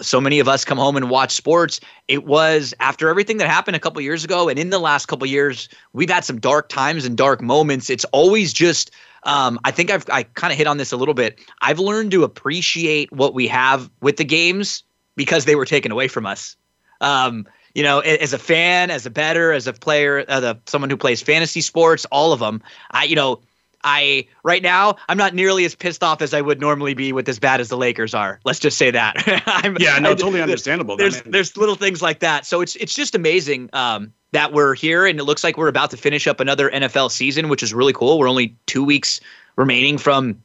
so 0.00 0.20
many 0.20 0.38
of 0.38 0.48
us 0.48 0.64
come 0.64 0.78
home 0.78 0.96
and 0.96 1.10
watch 1.10 1.32
sports. 1.34 1.80
It 2.08 2.24
was 2.24 2.72
after 2.80 3.08
everything 3.08 3.38
that 3.38 3.48
happened 3.48 3.76
a 3.76 3.80
couple 3.80 4.00
years 4.02 4.22
ago, 4.24 4.48
and 4.48 4.58
in 4.58 4.70
the 4.70 4.78
last 4.78 5.06
couple 5.06 5.26
years, 5.26 5.68
we've 5.92 6.10
had 6.10 6.24
some 6.24 6.38
dark 6.40 6.68
times 6.68 7.04
and 7.04 7.16
dark 7.16 7.40
moments. 7.40 7.90
It's 7.90 8.04
always 8.06 8.52
just. 8.52 8.90
Um, 9.22 9.58
I 9.64 9.72
think 9.72 9.90
I've 9.90 10.08
I 10.08 10.22
kind 10.22 10.52
of 10.52 10.56
hit 10.56 10.68
on 10.68 10.76
this 10.76 10.92
a 10.92 10.96
little 10.96 11.14
bit. 11.14 11.40
I've 11.60 11.80
learned 11.80 12.12
to 12.12 12.22
appreciate 12.22 13.10
what 13.10 13.34
we 13.34 13.48
have 13.48 13.90
with 14.00 14.18
the 14.18 14.24
games 14.24 14.84
because 15.16 15.46
they 15.46 15.56
were 15.56 15.64
taken 15.64 15.90
away 15.90 16.06
from 16.06 16.26
us. 16.26 16.54
Um, 17.00 17.44
you 17.74 17.82
know, 17.82 17.98
as 17.98 18.32
a 18.32 18.38
fan, 18.38 18.88
as 18.88 19.04
a 19.04 19.10
better, 19.10 19.50
as 19.52 19.66
a 19.66 19.72
player, 19.72 20.18
as 20.28 20.44
uh, 20.44 20.54
a, 20.56 20.70
someone 20.70 20.90
who 20.90 20.96
plays 20.96 21.20
fantasy 21.22 21.60
sports, 21.60 22.04
all 22.12 22.32
of 22.32 22.38
them. 22.38 22.62
I, 22.92 23.02
you 23.04 23.16
know, 23.16 23.40
I 23.86 24.26
right 24.42 24.62
now 24.62 24.96
I'm 25.08 25.16
not 25.16 25.32
nearly 25.32 25.64
as 25.64 25.74
pissed 25.76 26.02
off 26.02 26.20
as 26.20 26.34
I 26.34 26.40
would 26.40 26.60
normally 26.60 26.92
be 26.92 27.12
with 27.12 27.26
as 27.28 27.38
bad 27.38 27.60
as 27.60 27.68
the 27.68 27.76
Lakers 27.76 28.12
are. 28.14 28.40
Let's 28.44 28.58
just 28.58 28.76
say 28.76 28.90
that. 28.90 29.24
yeah, 29.78 29.98
no, 30.00 30.10
I, 30.10 30.14
totally 30.14 30.42
understandable. 30.42 30.96
There's 30.96 31.22
there's 31.22 31.56
little 31.56 31.76
things 31.76 32.02
like 32.02 32.18
that. 32.18 32.44
So 32.44 32.60
it's 32.60 32.74
it's 32.76 32.92
just 32.94 33.14
amazing 33.14 33.70
um, 33.72 34.12
that 34.32 34.52
we're 34.52 34.74
here, 34.74 35.06
and 35.06 35.20
it 35.20 35.24
looks 35.24 35.44
like 35.44 35.56
we're 35.56 35.68
about 35.68 35.90
to 35.92 35.96
finish 35.96 36.26
up 36.26 36.40
another 36.40 36.68
NFL 36.68 37.12
season, 37.12 37.48
which 37.48 37.62
is 37.62 37.72
really 37.72 37.92
cool. 37.92 38.18
We're 38.18 38.28
only 38.28 38.56
two 38.66 38.82
weeks 38.82 39.20
remaining 39.54 39.98
from 39.98 40.42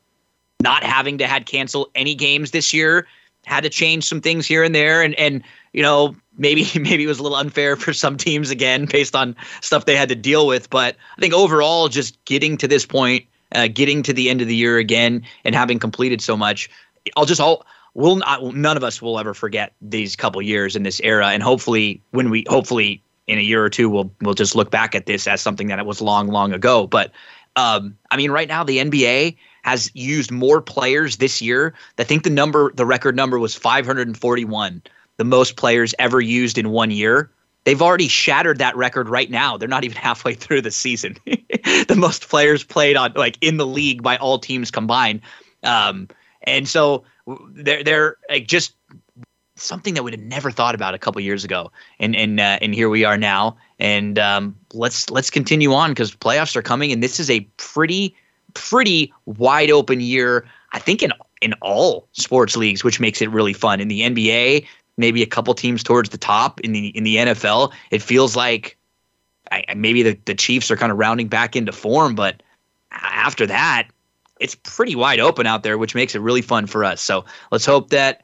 not 0.61 0.83
having 0.83 1.17
to 1.17 1.25
had 1.25 1.47
cancel 1.47 1.89
any 1.95 2.13
games 2.13 2.51
this 2.51 2.73
year. 2.75 3.07
Had 3.47 3.61
to 3.63 3.69
change 3.71 4.03
some 4.07 4.21
things 4.21 4.45
here 4.45 4.63
and 4.63 4.75
there, 4.75 5.01
and 5.01 5.15
and 5.15 5.41
you 5.73 5.81
know 5.81 6.15
maybe 6.37 6.67
maybe 6.79 7.05
it 7.05 7.07
was 7.07 7.17
a 7.17 7.23
little 7.23 7.39
unfair 7.39 7.75
for 7.75 7.91
some 7.91 8.17
teams 8.17 8.51
again 8.51 8.85
based 8.85 9.15
on 9.15 9.35
stuff 9.61 9.85
they 9.85 9.95
had 9.95 10.09
to 10.09 10.15
deal 10.15 10.45
with. 10.45 10.69
But 10.69 10.95
I 11.17 11.21
think 11.21 11.33
overall, 11.33 11.87
just 11.89 12.23
getting 12.25 12.55
to 12.57 12.67
this 12.67 12.85
point 12.85 13.25
uh, 13.53 13.67
getting 13.67 14.03
to 14.03 14.13
the 14.13 14.29
end 14.29 14.41
of 14.41 14.47
the 14.47 14.55
year 14.55 14.77
again 14.77 15.21
and 15.43 15.55
having 15.55 15.79
completed 15.79 16.21
so 16.21 16.35
much. 16.37 16.69
I'll 17.17 17.25
just 17.25 17.41
all 17.41 17.65
will 17.93 18.17
not, 18.17 18.53
none 18.55 18.77
of 18.77 18.83
us 18.83 19.01
will 19.01 19.19
ever 19.19 19.33
forget 19.33 19.73
these 19.81 20.15
couple 20.15 20.41
years 20.41 20.75
in 20.75 20.83
this 20.83 21.01
era, 21.03 21.27
and 21.29 21.43
hopefully 21.43 22.01
when 22.11 22.29
we 22.29 22.45
hopefully 22.47 23.01
in 23.27 23.37
a 23.37 23.41
year 23.41 23.63
or 23.63 23.69
two 23.69 23.89
we'll 23.89 24.11
we'll 24.21 24.33
just 24.35 24.55
look 24.55 24.71
back 24.71 24.95
at 24.95 25.05
this 25.05 25.27
as 25.27 25.41
something 25.41 25.67
that 25.67 25.79
it 25.79 25.85
was 25.85 26.01
long 26.01 26.27
long 26.27 26.53
ago. 26.53 26.87
But 26.87 27.11
um, 27.55 27.97
I 28.11 28.17
mean, 28.17 28.31
right 28.31 28.47
now 28.47 28.63
the 28.63 28.77
NBA 28.77 29.35
has 29.63 29.91
used 29.93 30.31
more 30.31 30.61
players 30.61 31.17
this 31.17 31.41
year. 31.41 31.73
I 31.97 32.03
think 32.03 32.23
the 32.23 32.29
number 32.29 32.71
the 32.75 32.85
record 32.85 33.15
number 33.15 33.39
was 33.39 33.55
541, 33.55 34.81
the 35.17 35.25
most 35.25 35.57
players 35.57 35.93
ever 35.99 36.21
used 36.21 36.57
in 36.57 36.69
one 36.69 36.91
year 36.91 37.29
they've 37.65 37.81
already 37.81 38.07
shattered 38.07 38.57
that 38.59 38.75
record 38.75 39.09
right 39.09 39.29
now. 39.29 39.57
They're 39.57 39.67
not 39.69 39.83
even 39.83 39.97
halfway 39.97 40.33
through 40.33 40.61
the 40.61 40.71
season. 40.71 41.17
the 41.25 41.95
most 41.97 42.29
players 42.29 42.63
played 42.63 42.97
on 42.97 43.13
like 43.15 43.37
in 43.41 43.57
the 43.57 43.67
league 43.67 44.01
by 44.03 44.17
all 44.17 44.39
teams 44.39 44.71
combined. 44.71 45.21
Um, 45.63 46.07
and 46.43 46.67
so 46.67 47.03
they're 47.49 47.83
they're 47.83 48.17
like 48.29 48.47
just 48.47 48.73
something 49.55 49.93
that 49.93 50.01
we'd 50.03 50.15
have 50.15 50.23
never 50.23 50.49
thought 50.49 50.73
about 50.73 50.95
a 50.95 50.97
couple 50.97 51.21
years 51.21 51.43
ago. 51.43 51.71
And 51.99 52.15
and 52.15 52.39
uh, 52.39 52.57
and 52.61 52.73
here 52.73 52.89
we 52.89 53.03
are 53.03 53.17
now. 53.17 53.57
And 53.79 54.17
um, 54.17 54.55
let's 54.73 55.09
let's 55.11 55.29
continue 55.29 55.73
on 55.73 55.91
because 55.91 56.15
playoffs 56.15 56.55
are 56.55 56.61
coming, 56.61 56.91
and 56.91 57.03
this 57.03 57.19
is 57.19 57.29
a 57.29 57.41
pretty 57.57 58.15
pretty 58.53 59.13
wide 59.25 59.69
open 59.69 60.01
year. 60.01 60.47
I 60.73 60.79
think 60.79 61.03
in 61.03 61.13
in 61.41 61.53
all 61.61 62.07
sports 62.13 62.57
leagues, 62.57 62.83
which 62.83 62.99
makes 62.99 63.21
it 63.21 63.29
really 63.29 63.53
fun. 63.53 63.79
In 63.79 63.87
the 63.87 64.01
NBA, 64.01 64.65
maybe 65.01 65.21
a 65.21 65.25
couple 65.27 65.53
teams 65.53 65.83
towards 65.83 66.09
the 66.09 66.17
top 66.17 66.61
in 66.61 66.71
the 66.71 66.87
in 66.95 67.03
the 67.03 67.17
NFL. 67.17 67.73
It 67.89 68.01
feels 68.01 68.37
like 68.37 68.77
I, 69.51 69.65
maybe 69.75 70.01
the, 70.03 70.17
the 70.23 70.35
Chiefs 70.35 70.71
are 70.71 70.77
kind 70.77 70.93
of 70.93 70.97
rounding 70.97 71.27
back 71.27 71.57
into 71.57 71.73
form, 71.73 72.15
but 72.15 72.41
after 72.91 73.45
that, 73.47 73.89
it's 74.39 74.55
pretty 74.55 74.95
wide 74.95 75.19
open 75.19 75.45
out 75.45 75.63
there, 75.63 75.77
which 75.77 75.93
makes 75.93 76.15
it 76.15 76.19
really 76.21 76.41
fun 76.41 76.67
for 76.67 76.85
us. 76.85 77.01
So 77.01 77.25
let's 77.51 77.65
hope 77.65 77.89
that 77.89 78.21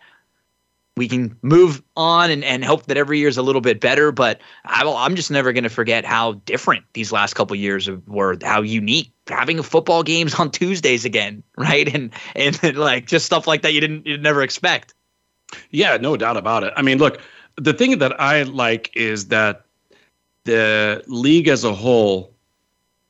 we 0.95 1.07
can 1.07 1.37
move 1.43 1.83
on 1.95 2.31
and, 2.31 2.43
and 2.43 2.63
hope 2.65 2.87
that 2.87 2.97
every 2.97 3.19
year 3.19 3.27
is 3.27 3.37
a 3.37 3.43
little 3.43 3.61
bit 3.61 3.79
better. 3.79 4.11
But 4.11 4.39
I 4.65 4.83
will, 4.83 4.97
I'm 4.97 5.15
just 5.15 5.29
never 5.29 5.53
going 5.53 5.63
to 5.63 5.69
forget 5.69 6.05
how 6.05 6.33
different 6.45 6.85
these 6.93 7.11
last 7.11 7.35
couple 7.35 7.55
years 7.55 7.87
were, 8.07 8.37
how 8.43 8.63
unique 8.63 9.11
having 9.27 9.61
football 9.61 10.01
games 10.01 10.33
on 10.35 10.49
Tuesdays 10.51 11.03
again, 11.05 11.43
right? 11.57 11.93
And 11.93 12.13
and 12.35 12.77
like 12.77 13.05
just 13.07 13.25
stuff 13.25 13.47
like 13.47 13.61
that 13.63 13.73
you 13.73 13.81
didn't 13.81 14.05
you 14.07 14.17
never 14.17 14.41
expect. 14.43 14.93
Yeah, 15.71 15.97
no 15.97 16.17
doubt 16.17 16.37
about 16.37 16.63
it. 16.63 16.73
I 16.75 16.81
mean, 16.81 16.97
look, 16.97 17.19
the 17.55 17.73
thing 17.73 17.97
that 17.99 18.19
I 18.19 18.43
like 18.43 18.95
is 18.95 19.27
that 19.27 19.63
the 20.43 21.03
league 21.07 21.47
as 21.47 21.63
a 21.63 21.73
whole 21.73 22.31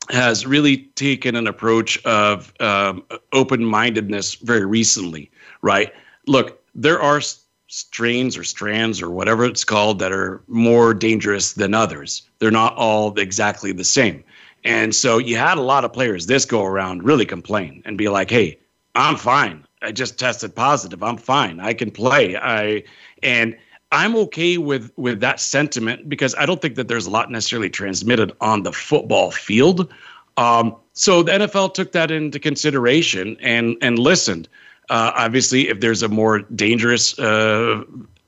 has 0.09 0.45
really 0.45 0.77
taken 0.95 1.35
an 1.35 1.47
approach 1.47 2.03
of 2.05 2.53
um, 2.59 3.03
open 3.33 3.63
mindedness 3.65 4.35
very 4.35 4.65
recently, 4.65 5.29
right? 5.61 5.93
Look, 6.27 6.61
there 6.73 7.01
are 7.01 7.21
strains 7.69 8.37
or 8.37 8.43
strands 8.45 9.01
or 9.01 9.11
whatever 9.11 9.43
it's 9.43 9.65
called 9.65 9.99
that 9.99 10.13
are 10.13 10.41
more 10.47 10.93
dangerous 10.93 11.53
than 11.53 11.73
others. 11.73 12.21
They're 12.39 12.51
not 12.51 12.73
all 12.75 13.17
exactly 13.19 13.73
the 13.73 13.83
same. 13.83 14.23
And 14.63 14.95
so 14.95 15.17
you 15.17 15.37
had 15.37 15.57
a 15.57 15.61
lot 15.61 15.83
of 15.83 15.91
players 15.91 16.27
this 16.27 16.45
go 16.45 16.63
around 16.63 17.03
really 17.03 17.25
complain 17.25 17.81
and 17.85 17.97
be 17.97 18.07
like, 18.07 18.29
hey, 18.31 18.57
I'm 18.95 19.17
fine. 19.17 19.63
I 19.81 19.91
just 19.91 20.17
tested 20.17 20.55
positive. 20.55 21.03
I'm 21.03 21.17
fine. 21.17 21.59
I 21.59 21.73
can 21.73 21.91
play. 21.91 22.35
I 22.35 22.83
and 23.21 23.55
I'm 23.91 24.15
okay 24.17 24.57
with 24.57 24.91
with 24.97 25.19
that 25.19 25.39
sentiment 25.39 26.09
because 26.09 26.35
I 26.35 26.45
don't 26.45 26.61
think 26.61 26.75
that 26.75 26.87
there's 26.87 27.05
a 27.05 27.09
lot 27.11 27.29
necessarily 27.31 27.69
transmitted 27.69 28.31
on 28.41 28.63
the 28.63 28.71
football 28.71 29.31
field. 29.31 29.91
Um, 30.37 30.75
so 30.93 31.23
the 31.23 31.31
NFL 31.31 31.73
took 31.73 31.91
that 31.91 32.11
into 32.11 32.39
consideration 32.39 33.37
and 33.41 33.77
and 33.81 33.99
listened. 33.99 34.47
Uh, 34.89 35.11
obviously, 35.15 35.69
if 35.69 35.79
there's 35.79 36.01
a 36.01 36.07
more 36.07 36.39
dangerous 36.39 37.17
uh, 37.19 37.83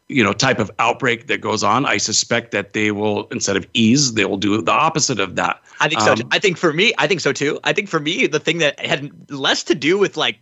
you 0.07 0.23
know 0.23 0.33
type 0.33 0.59
of 0.59 0.69
outbreak 0.77 1.27
that 1.27 1.41
goes 1.41 1.63
on, 1.63 1.85
I 1.85 1.97
suspect 1.97 2.51
that 2.51 2.73
they 2.73 2.91
will 2.91 3.27
instead 3.29 3.57
of 3.57 3.65
ease, 3.73 4.13
they 4.13 4.25
will 4.25 4.37
do 4.37 4.61
the 4.61 4.71
opposite 4.71 5.19
of 5.19 5.35
that. 5.37 5.59
I 5.79 5.89
think 5.89 6.01
so. 6.01 6.13
Um, 6.13 6.21
I 6.31 6.37
think 6.37 6.57
for 6.57 6.73
me, 6.73 6.93
I 6.99 7.07
think 7.07 7.21
so 7.21 7.33
too. 7.33 7.59
I 7.63 7.73
think 7.73 7.89
for 7.89 7.99
me, 7.99 8.27
the 8.27 8.39
thing 8.39 8.59
that 8.59 8.79
had 8.85 9.09
less 9.31 9.63
to 9.63 9.75
do 9.75 9.97
with 9.97 10.15
like 10.15 10.39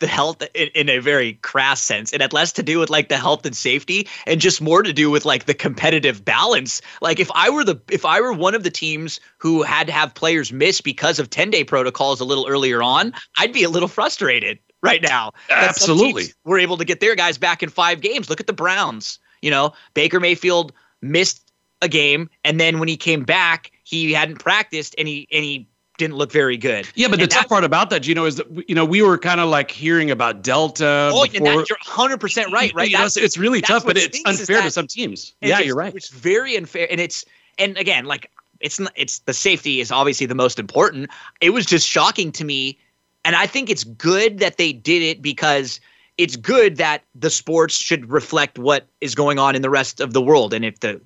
the 0.00 0.06
health 0.06 0.42
in, 0.54 0.68
in, 0.74 0.88
a 0.88 0.98
very 0.98 1.34
crass 1.34 1.80
sense. 1.80 2.12
It 2.12 2.20
had 2.20 2.32
less 2.32 2.52
to 2.52 2.62
do 2.62 2.78
with 2.80 2.90
like 2.90 3.08
the 3.08 3.16
health 3.18 3.46
and 3.46 3.56
safety 3.56 4.08
and 4.26 4.40
just 4.40 4.60
more 4.60 4.82
to 4.82 4.92
do 4.92 5.10
with 5.10 5.24
like 5.24 5.44
the 5.44 5.54
competitive 5.54 6.24
balance. 6.24 6.82
Like 7.00 7.20
if 7.20 7.30
I 7.34 7.48
were 7.50 7.64
the 7.64 7.80
if 7.90 8.04
I 8.04 8.20
were 8.20 8.32
one 8.32 8.54
of 8.54 8.64
the 8.64 8.70
teams 8.70 9.20
who 9.38 9.62
had 9.62 9.86
to 9.86 9.92
have 9.92 10.14
players 10.14 10.52
miss 10.52 10.80
because 10.80 11.18
of 11.18 11.30
10-day 11.30 11.64
protocols 11.64 12.20
a 12.20 12.24
little 12.24 12.46
earlier 12.48 12.82
on, 12.82 13.12
I'd 13.36 13.52
be 13.52 13.62
a 13.62 13.70
little 13.70 13.88
frustrated 13.88 14.58
right 14.82 15.02
now. 15.02 15.32
Absolutely. 15.50 16.24
We're 16.44 16.58
able 16.58 16.78
to 16.78 16.84
get 16.84 17.00
their 17.00 17.14
guys 17.14 17.38
back 17.38 17.62
in 17.62 17.68
5 17.68 18.00
games. 18.00 18.28
Look 18.30 18.40
at 18.40 18.46
the 18.46 18.52
Browns, 18.54 19.18
you 19.42 19.50
know, 19.50 19.72
Baker 19.94 20.18
Mayfield 20.18 20.72
missed 21.02 21.44
a 21.82 21.88
game 21.88 22.28
and 22.44 22.58
then 22.60 22.78
when 22.78 22.88
he 22.88 22.96
came 22.96 23.24
back, 23.24 23.70
he 23.84 24.12
hadn't 24.12 24.36
practiced 24.36 24.94
and 24.98 25.06
he 25.06 25.28
and 25.30 25.44
he 25.44 25.66
didn't 26.00 26.16
look 26.16 26.32
very 26.32 26.56
good. 26.56 26.88
Yeah, 26.96 27.06
but 27.06 27.20
and 27.20 27.22
the 27.22 27.26
tough 27.28 27.48
part 27.48 27.62
about 27.62 27.90
that, 27.90 28.06
you 28.08 28.14
know, 28.16 28.24
is 28.24 28.36
that 28.36 28.68
you 28.68 28.74
know 28.74 28.84
we 28.84 29.02
were 29.02 29.16
kind 29.18 29.38
of 29.38 29.48
like 29.48 29.70
hearing 29.70 30.10
about 30.10 30.42
Delta. 30.42 31.10
Oh, 31.12 31.24
before. 31.30 31.46
you're 31.46 31.54
100 31.54 32.18
percent 32.18 32.52
right, 32.52 32.72
right? 32.74 32.90
You 32.90 32.98
know, 32.98 33.04
it's 33.04 33.38
really 33.38 33.60
tough, 33.60 33.84
but 33.86 33.96
it's 33.96 34.20
unfair 34.24 34.62
to 34.62 34.70
some 34.72 34.88
teams. 34.88 35.34
Yeah, 35.40 35.60
you're 35.60 35.76
right. 35.76 35.94
It's 35.94 36.08
very 36.08 36.56
unfair, 36.56 36.88
and 36.90 37.00
it's 37.00 37.24
and 37.58 37.76
again, 37.76 38.06
like 38.06 38.28
it's 38.58 38.80
not, 38.80 38.92
it's 38.96 39.20
the 39.20 39.34
safety 39.34 39.80
is 39.80 39.92
obviously 39.92 40.26
the 40.26 40.34
most 40.34 40.58
important. 40.58 41.08
It 41.40 41.50
was 41.50 41.64
just 41.66 41.86
shocking 41.88 42.32
to 42.32 42.44
me, 42.44 42.78
and 43.24 43.36
I 43.36 43.46
think 43.46 43.70
it's 43.70 43.84
good 43.84 44.38
that 44.38 44.56
they 44.56 44.72
did 44.72 45.02
it 45.02 45.20
because 45.22 45.80
it's 46.18 46.34
good 46.36 46.76
that 46.76 47.02
the 47.14 47.30
sports 47.30 47.74
should 47.76 48.10
reflect 48.10 48.58
what 48.58 48.86
is 49.02 49.14
going 49.14 49.38
on 49.38 49.54
in 49.54 49.62
the 49.62 49.70
rest 49.70 50.00
of 50.00 50.14
the 50.14 50.22
world, 50.22 50.54
and 50.54 50.64
if 50.64 50.80
the 50.80 50.98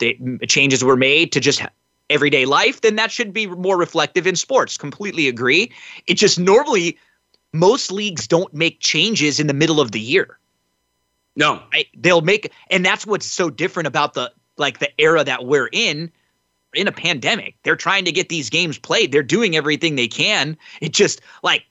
if 0.00 0.48
changes 0.48 0.82
were 0.82 0.96
made 0.96 1.30
to 1.32 1.40
just 1.40 1.62
everyday 2.10 2.44
life, 2.46 2.80
then 2.80 2.96
that 2.96 3.10
should 3.10 3.32
be 3.32 3.46
more 3.46 3.76
reflective 3.76 4.26
in 4.26 4.36
sports. 4.36 4.76
Completely 4.76 5.28
agree. 5.28 5.70
It 6.06 6.14
just 6.14 6.38
normally 6.38 6.98
most 7.52 7.90
leagues 7.90 8.26
don't 8.26 8.52
make 8.52 8.80
changes 8.80 9.40
in 9.40 9.46
the 9.46 9.54
middle 9.54 9.80
of 9.80 9.92
the 9.92 10.00
year. 10.00 10.38
No, 11.36 11.62
I, 11.72 11.86
they'll 11.96 12.20
make, 12.20 12.52
and 12.70 12.84
that's 12.84 13.06
what's 13.06 13.26
so 13.26 13.48
different 13.50 13.86
about 13.86 14.14
the 14.14 14.32
like 14.56 14.80
the 14.80 14.90
era 15.00 15.22
that 15.24 15.44
we're 15.44 15.68
in. 15.72 16.10
In 16.74 16.86
a 16.86 16.92
pandemic, 16.92 17.54
they're 17.62 17.76
trying 17.76 18.04
to 18.04 18.12
get 18.12 18.28
these 18.28 18.50
games 18.50 18.76
played. 18.76 19.10
They're 19.10 19.22
doing 19.22 19.56
everything 19.56 19.96
they 19.96 20.06
can. 20.06 20.54
It 20.82 20.92
just 20.92 21.22
like 21.42 21.62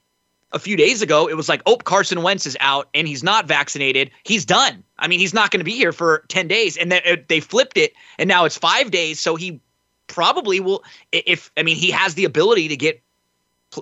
a 0.53 0.59
few 0.59 0.75
days 0.75 1.03
ago, 1.03 1.29
it 1.29 1.37
was 1.37 1.47
like, 1.47 1.61
oh, 1.67 1.75
Carson 1.77 2.23
Wentz 2.23 2.47
is 2.47 2.57
out 2.61 2.89
and 2.95 3.07
he's 3.07 3.21
not 3.23 3.45
vaccinated. 3.45 4.09
He's 4.23 4.43
done. 4.43 4.83
I 4.97 5.07
mean, 5.07 5.19
he's 5.19 5.35
not 5.35 5.51
going 5.51 5.59
to 5.59 5.63
be 5.65 5.75
here 5.75 5.91
for 5.93 6.25
10 6.29 6.47
days. 6.47 6.77
And 6.77 6.91
then 6.91 7.01
uh, 7.07 7.17
they 7.29 7.39
flipped 7.39 7.77
it 7.77 7.93
and 8.17 8.27
now 8.27 8.43
it's 8.43 8.57
five 8.57 8.89
days. 8.89 9.19
So 9.19 9.35
he 9.35 9.61
probably 10.07 10.59
will 10.59 10.83
if 11.11 11.51
I 11.57 11.63
mean 11.63 11.75
he 11.75 11.91
has 11.91 12.15
the 12.15 12.25
ability 12.25 12.67
to 12.69 12.75
get 12.75 13.01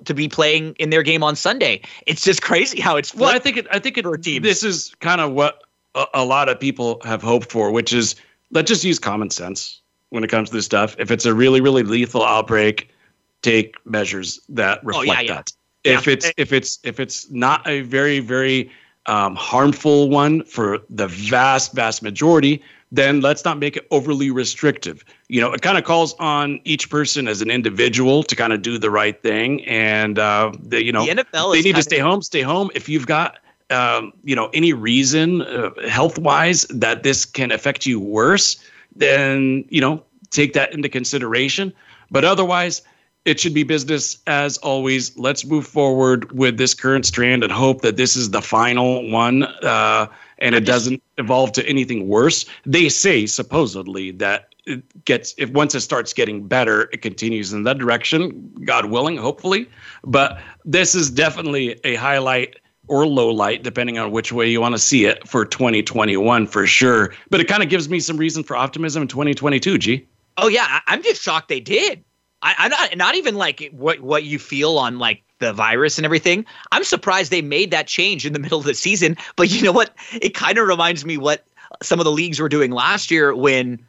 to 0.03 0.13
be 0.13 0.27
playing 0.27 0.74
in 0.79 0.89
their 0.89 1.03
game 1.03 1.24
on 1.24 1.36
Sunday. 1.36 1.82
It's 2.08 2.24
just 2.24 2.41
crazy 2.41 2.79
how 2.82 2.98
it's. 2.98 3.13
Well, 3.15 3.29
I 3.34 3.39
think 3.39 3.58
it, 3.58 3.67
I 3.72 3.79
think 3.79 3.98
it, 3.98 4.05
teams. 4.24 4.44
this 4.44 4.63
is 4.63 4.94
kind 5.00 5.22
of 5.22 5.32
what 5.32 5.62
a, 5.94 6.05
a 6.15 6.25
lot 6.25 6.50
of 6.50 6.60
people 6.60 7.00
have 7.03 7.22
hoped 7.22 7.51
for, 7.51 7.72
which 7.72 7.94
is 7.94 8.15
let's 8.51 8.67
just 8.67 8.84
use 8.84 9.00
common 9.00 9.29
sense 9.29 9.79
when 10.10 10.24
it 10.24 10.27
comes 10.29 10.50
to 10.50 10.55
this 10.55 10.65
stuff. 10.65 10.96
If 11.00 11.12
it's 11.12 11.25
a 11.25 11.34
really 11.34 11.62
really 11.62 11.84
lethal 11.84 12.24
outbreak, 12.24 12.89
take 13.41 13.75
measures 13.86 14.41
that 14.50 14.84
reflect 14.84 15.10
oh, 15.10 15.13
yeah, 15.13 15.22
yeah. 15.22 15.34
that. 15.36 15.51
Yeah. 15.84 15.98
If 16.00 16.08
it's 16.08 16.32
if 16.38 16.51
it's 16.51 16.79
if 16.84 17.00
it's 17.00 17.29
not 17.29 17.65
a 17.67 17.82
very 17.82 18.20
very 18.20 18.72
um, 19.08 19.36
harmful 19.36 20.10
one 20.10 20.44
for 20.46 20.79
the 20.89 21.08
vast 21.08 21.74
vast 21.74 22.01
majority, 22.01 22.63
then 22.95 23.21
let's 23.21 23.43
not 23.45 23.59
make 23.59 23.75
it 23.77 23.85
overly 23.91 24.31
restrictive. 24.31 25.03
You 25.27 25.41
know, 25.41 25.51
it 25.53 25.61
kind 25.61 25.77
of 25.77 25.83
calls 25.83 26.13
on 26.19 26.59
each 26.63 26.89
person 26.89 27.27
as 27.27 27.41
an 27.41 27.51
individual 27.51 28.23
to 28.23 28.35
kind 28.35 28.53
of 28.53 28.61
do 28.61 28.77
the 28.77 28.89
right 28.89 29.19
thing, 29.21 29.63
and 29.65 30.17
uh, 30.17 30.53
the, 30.61 30.83
you 30.83 30.91
know, 30.91 31.05
the 31.05 31.11
NFL 31.23 31.53
they 31.53 31.61
need 31.61 31.75
to 31.75 31.83
stay 31.83 31.99
of- 31.99 32.05
home. 32.07 32.21
Stay 32.21 32.41
home 32.41 32.71
if 32.73 32.87
you've 32.89 33.07
got 33.07 33.39
um, 33.69 34.13
you 34.23 34.35
know 34.35 34.49
any 34.53 34.73
reason 34.73 35.41
uh, 35.41 35.71
health 35.87 36.17
wise 36.17 36.63
that 36.69 37.03
this 37.03 37.25
can 37.25 37.51
affect 37.51 37.85
you 37.85 37.99
worse. 37.99 38.57
Then 38.95 39.65
you 39.69 39.81
know, 39.81 40.03
take 40.31 40.53
that 40.53 40.73
into 40.73 40.87
consideration. 40.89 41.73
But 42.11 42.23
otherwise, 42.23 42.81
it 43.25 43.39
should 43.41 43.53
be 43.53 43.63
business 43.63 44.19
as 44.27 44.57
always. 44.59 45.17
Let's 45.17 45.43
move 45.43 45.67
forward 45.67 46.31
with 46.31 46.57
this 46.57 46.73
current 46.73 47.05
strand 47.05 47.43
and 47.43 47.51
hope 47.51 47.81
that 47.81 47.97
this 47.97 48.15
is 48.15 48.29
the 48.31 48.41
final 48.41 49.09
one. 49.11 49.43
Uh, 49.43 50.07
and 50.45 50.53
it 50.53 50.63
doesn't 50.63 51.01
evolve 51.17 51.51
to 51.53 51.65
anything 51.67 52.07
worse. 52.07 52.45
They 52.67 52.87
say 52.87 53.25
supposedly 53.25 54.11
that 54.11 54.53
it 54.67 55.03
gets 55.05 55.33
if 55.39 55.49
once 55.49 55.73
it 55.73 55.79
starts 55.79 56.13
getting 56.13 56.47
better, 56.47 56.83
it 56.93 57.01
continues 57.01 57.51
in 57.51 57.63
that 57.63 57.79
direction, 57.79 58.51
God 58.63 58.85
willing, 58.85 59.17
hopefully. 59.17 59.67
But 60.03 60.39
this 60.63 60.93
is 60.93 61.09
definitely 61.09 61.79
a 61.83 61.95
highlight 61.95 62.57
or 62.87 63.07
low 63.07 63.29
light, 63.31 63.63
depending 63.63 63.97
on 63.97 64.11
which 64.11 64.31
way 64.31 64.47
you 64.47 64.61
want 64.61 64.75
to 64.75 64.79
see 64.79 65.05
it 65.05 65.27
for 65.27 65.45
2021 65.45 66.45
for 66.45 66.67
sure. 66.67 67.15
But 67.31 67.39
it 67.39 67.47
kind 67.47 67.63
of 67.63 67.69
gives 67.69 67.89
me 67.89 67.99
some 67.99 68.15
reason 68.15 68.43
for 68.43 68.55
optimism 68.55 69.01
in 69.01 69.07
2022. 69.07 69.77
G. 69.79 70.07
Oh 70.37 70.47
yeah, 70.47 70.79
I'm 70.85 71.01
just 71.01 71.23
shocked 71.23 71.49
they 71.49 71.59
did. 71.59 72.03
I, 72.43 72.65
am 72.65 72.69
not 72.69 72.97
not 72.97 73.15
even 73.15 73.33
like 73.33 73.67
what 73.71 73.99
what 74.01 74.23
you 74.25 74.37
feel 74.37 74.77
on 74.77 74.99
like 74.99 75.23
the 75.39 75.53
virus 75.53 75.97
and 75.97 76.05
everything. 76.05 76.45
I'm 76.71 76.83
surprised 76.83 77.31
they 77.31 77.41
made 77.41 77.71
that 77.71 77.87
change 77.87 78.25
in 78.25 78.33
the 78.33 78.39
middle 78.39 78.59
of 78.59 78.65
the 78.65 78.73
season. 78.73 79.17
But 79.35 79.49
you 79.49 79.61
know 79.61 79.71
what? 79.71 79.91
It 80.21 80.33
kind 80.33 80.57
of 80.57 80.67
reminds 80.67 81.05
me 81.05 81.17
what 81.17 81.45
some 81.81 81.99
of 81.99 82.05
the 82.05 82.11
leagues 82.11 82.39
were 82.39 82.49
doing 82.49 82.71
last 82.71 83.11
year 83.11 83.35
when 83.35 83.79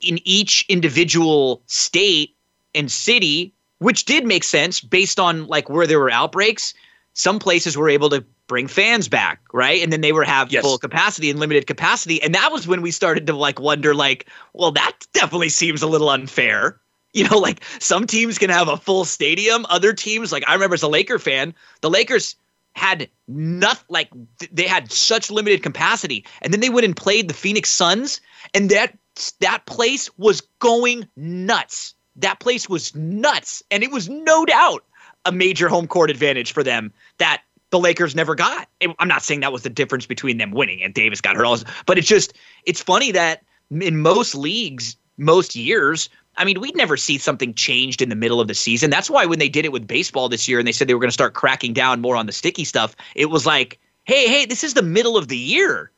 in 0.00 0.18
each 0.26 0.64
individual 0.68 1.62
state 1.66 2.34
and 2.74 2.90
city, 2.90 3.52
which 3.78 4.04
did 4.04 4.26
make 4.26 4.44
sense 4.44 4.80
based 4.80 5.20
on 5.20 5.46
like 5.48 5.68
where 5.68 5.86
there 5.86 6.00
were 6.00 6.10
outbreaks, 6.10 6.72
some 7.14 7.38
places 7.38 7.76
were 7.76 7.88
able 7.88 8.08
to 8.10 8.24
bring 8.46 8.68
fans 8.68 9.08
back, 9.08 9.40
right? 9.52 9.82
And 9.82 9.92
then 9.92 10.00
they 10.02 10.12
were 10.12 10.22
have 10.24 10.52
yes. 10.52 10.62
full 10.62 10.78
capacity 10.78 11.30
and 11.30 11.40
limited 11.40 11.66
capacity. 11.66 12.22
And 12.22 12.34
that 12.34 12.52
was 12.52 12.66
when 12.68 12.80
we 12.80 12.90
started 12.90 13.26
to 13.26 13.32
like 13.34 13.58
wonder 13.60 13.94
like, 13.94 14.28
well, 14.54 14.70
that 14.72 14.92
definitely 15.12 15.48
seems 15.50 15.82
a 15.82 15.86
little 15.88 16.08
unfair 16.08 16.78
you 17.16 17.26
know, 17.28 17.38
like 17.38 17.64
some 17.80 18.06
teams 18.06 18.36
can 18.38 18.50
have 18.50 18.68
a 18.68 18.76
full 18.76 19.04
stadium. 19.06 19.64
Other 19.70 19.94
teams, 19.94 20.30
like 20.30 20.44
I 20.46 20.52
remember 20.52 20.74
as 20.74 20.82
a 20.82 20.88
Laker 20.88 21.18
fan, 21.18 21.54
the 21.80 21.88
Lakers 21.88 22.36
had 22.74 23.08
nothing 23.26 23.86
like 23.88 24.10
th- 24.38 24.50
they 24.52 24.66
had 24.66 24.92
such 24.92 25.30
limited 25.30 25.62
capacity 25.62 26.26
and 26.42 26.52
then 26.52 26.60
they 26.60 26.68
went 26.68 26.84
and 26.84 26.94
played 26.94 27.26
the 27.26 27.32
phoenix 27.32 27.70
suns 27.70 28.20
and 28.52 28.68
that 28.68 28.94
that 29.40 29.64
place 29.64 30.10
was 30.18 30.42
going 30.58 31.08
nuts 31.16 31.94
that 32.16 32.38
place 32.38 32.68
was 32.68 32.94
nuts 32.94 33.62
and 33.70 33.82
it 33.82 33.90
was 33.90 34.10
no 34.10 34.44
doubt 34.44 34.84
a 35.24 35.32
major 35.32 35.70
home 35.70 35.86
court 35.86 36.10
advantage 36.10 36.52
for 36.52 36.62
them 36.62 36.92
that 37.16 37.40
the 37.70 37.78
lakers 37.78 38.14
never 38.14 38.34
got 38.34 38.68
i'm 38.98 39.08
not 39.08 39.22
saying 39.22 39.40
that 39.40 39.54
was 39.54 39.62
the 39.62 39.70
difference 39.70 40.04
between 40.04 40.36
them 40.36 40.50
winning 40.50 40.82
and 40.82 40.92
davis 40.92 41.22
got 41.22 41.34
hurt 41.34 41.64
but 41.86 41.96
it's 41.96 42.06
just 42.06 42.34
it's 42.64 42.82
funny 42.82 43.10
that 43.10 43.42
in 43.80 43.96
most 43.96 44.34
leagues 44.34 44.98
most 45.16 45.56
years 45.56 46.10
I 46.36 46.44
mean, 46.44 46.60
we'd 46.60 46.76
never 46.76 46.96
see 46.96 47.18
something 47.18 47.54
changed 47.54 48.02
in 48.02 48.08
the 48.08 48.14
middle 48.14 48.40
of 48.40 48.48
the 48.48 48.54
season. 48.54 48.90
That's 48.90 49.08
why 49.08 49.26
when 49.26 49.38
they 49.38 49.48
did 49.48 49.64
it 49.64 49.72
with 49.72 49.86
baseball 49.86 50.28
this 50.28 50.46
year 50.48 50.58
and 50.58 50.68
they 50.68 50.72
said 50.72 50.86
they 50.88 50.94
were 50.94 51.00
going 51.00 51.08
to 51.08 51.12
start 51.14 51.34
cracking 51.34 51.72
down 51.72 52.00
more 52.00 52.16
on 52.16 52.26
the 52.26 52.32
sticky 52.32 52.64
stuff, 52.64 52.94
it 53.14 53.26
was 53.26 53.46
like, 53.46 53.78
hey, 54.04 54.26
hey, 54.28 54.44
this 54.44 54.62
is 54.62 54.74
the 54.74 54.82
middle 54.82 55.16
of 55.16 55.28
the 55.28 55.38
year. 55.38 55.90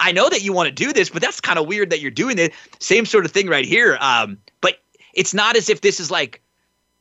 I 0.00 0.12
know 0.12 0.28
that 0.28 0.42
you 0.42 0.52
want 0.52 0.66
to 0.68 0.74
do 0.84 0.92
this, 0.92 1.10
but 1.10 1.22
that's 1.22 1.40
kind 1.40 1.58
of 1.58 1.66
weird 1.66 1.90
that 1.90 2.00
you're 2.00 2.10
doing 2.10 2.38
it. 2.38 2.52
Same 2.80 3.06
sort 3.06 3.24
of 3.26 3.32
thing 3.32 3.48
right 3.48 3.64
here. 3.66 3.96
Um, 4.00 4.38
but 4.60 4.78
it's 5.14 5.34
not 5.34 5.56
as 5.56 5.68
if 5.68 5.82
this 5.82 6.00
is 6.00 6.10
like 6.10 6.42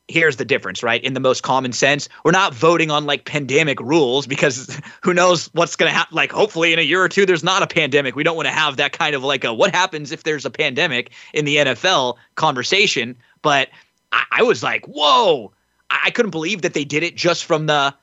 here's 0.10 0.38
the 0.38 0.46
difference, 0.46 0.82
right? 0.84 1.02
In 1.04 1.14
the 1.14 1.20
most 1.20 1.42
common 1.44 1.72
sense, 1.72 2.10
we're 2.26 2.32
not 2.32 2.54
voting 2.54 2.90
on 2.92 3.06
like 3.06 3.26
pandemic 3.26 3.80
rules 3.80 4.28
because 4.28 4.78
who 5.02 5.14
knows 5.14 5.48
what's 5.54 5.76
going 5.76 5.90
to 5.90 5.96
happen. 5.98 6.16
Like, 6.16 6.32
hopefully, 6.32 6.74
in 6.74 6.80
a 6.80 6.84
year 6.84 7.02
or 7.02 7.08
two, 7.08 7.26
there's 7.26 7.44
not 7.44 7.64
a 7.64 7.68
pandemic. 7.68 8.16
We 8.16 8.24
don't 8.24 8.36
want 8.36 8.48
to 8.48 8.54
have 8.54 8.76
that 8.78 8.92
kind 8.92 9.16
of 9.16 9.24
like 9.24 9.44
a 9.44 9.54
what 9.54 9.74
happens 9.74 10.12
if 10.12 10.24
there's 10.24 10.46
a 10.46 10.50
pandemic 10.50 11.12
in 11.34 11.46
the 11.46 11.58
NFL 11.58 12.18
conversation. 12.36 13.16
But 13.44 13.70
I, 14.12 14.24
I 14.32 14.44
was 14.44 14.62
like, 14.64 14.86
whoa, 14.88 15.54
I-, 15.90 16.00
I 16.06 16.10
couldn't 16.12 16.32
believe 16.32 16.64
that 16.64 16.74
they 16.74 16.84
did 16.84 17.04
it 17.04 17.16
just 17.16 17.46
from 17.46 17.68
the 17.68 17.94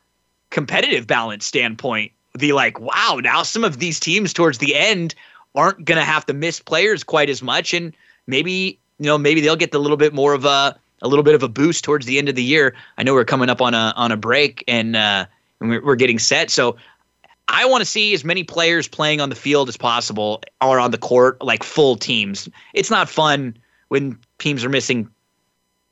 competitive 0.50 1.06
balance 1.06 1.44
standpoint. 1.44 2.12
The 2.38 2.52
like, 2.52 2.78
wow, 2.80 3.20
now 3.22 3.42
some 3.42 3.64
of 3.64 3.78
these 3.78 3.98
teams 4.00 4.32
towards 4.32 4.58
the 4.58 4.74
end 4.76 5.14
aren't 5.54 5.84
going 5.84 5.98
to 5.98 6.04
have 6.04 6.24
to 6.26 6.34
miss 6.34 6.60
players 6.60 7.02
quite 7.02 7.28
as 7.30 7.42
much. 7.42 7.72
And 7.74 7.94
maybe, 8.26 8.78
you 8.98 9.06
know, 9.06 9.16
maybe 9.18 9.40
they'll 9.40 9.56
get 9.56 9.74
a 9.74 9.78
little 9.78 9.96
bit 9.96 10.12
more 10.12 10.34
of 10.34 10.44
a, 10.44 10.78
a 11.02 11.08
little 11.08 11.22
bit 11.22 11.34
of 11.34 11.42
a 11.42 11.48
boost 11.48 11.84
towards 11.84 12.06
the 12.06 12.18
end 12.18 12.28
of 12.28 12.34
the 12.34 12.42
year. 12.42 12.74
I 12.98 13.02
know 13.02 13.14
we're 13.14 13.24
coming 13.24 13.50
up 13.50 13.60
on 13.60 13.74
a 13.74 13.92
on 13.96 14.12
a 14.12 14.16
break 14.16 14.64
and 14.66 14.96
uh, 14.96 15.26
and 15.60 15.70
we're, 15.70 15.84
we're 15.84 15.96
getting 15.96 16.18
set. 16.18 16.50
So 16.50 16.76
I 17.48 17.66
want 17.66 17.82
to 17.82 17.84
see 17.84 18.14
as 18.14 18.24
many 18.24 18.44
players 18.44 18.88
playing 18.88 19.20
on 19.20 19.28
the 19.28 19.34
field 19.36 19.68
as 19.68 19.76
possible 19.76 20.42
or 20.60 20.78
on 20.80 20.90
the 20.90 20.98
court, 20.98 21.42
like 21.42 21.62
full 21.62 21.96
teams. 21.96 22.48
It's 22.74 22.90
not 22.90 23.08
fun 23.08 23.56
when 23.88 24.18
teams 24.38 24.64
are 24.64 24.68
missing 24.68 25.08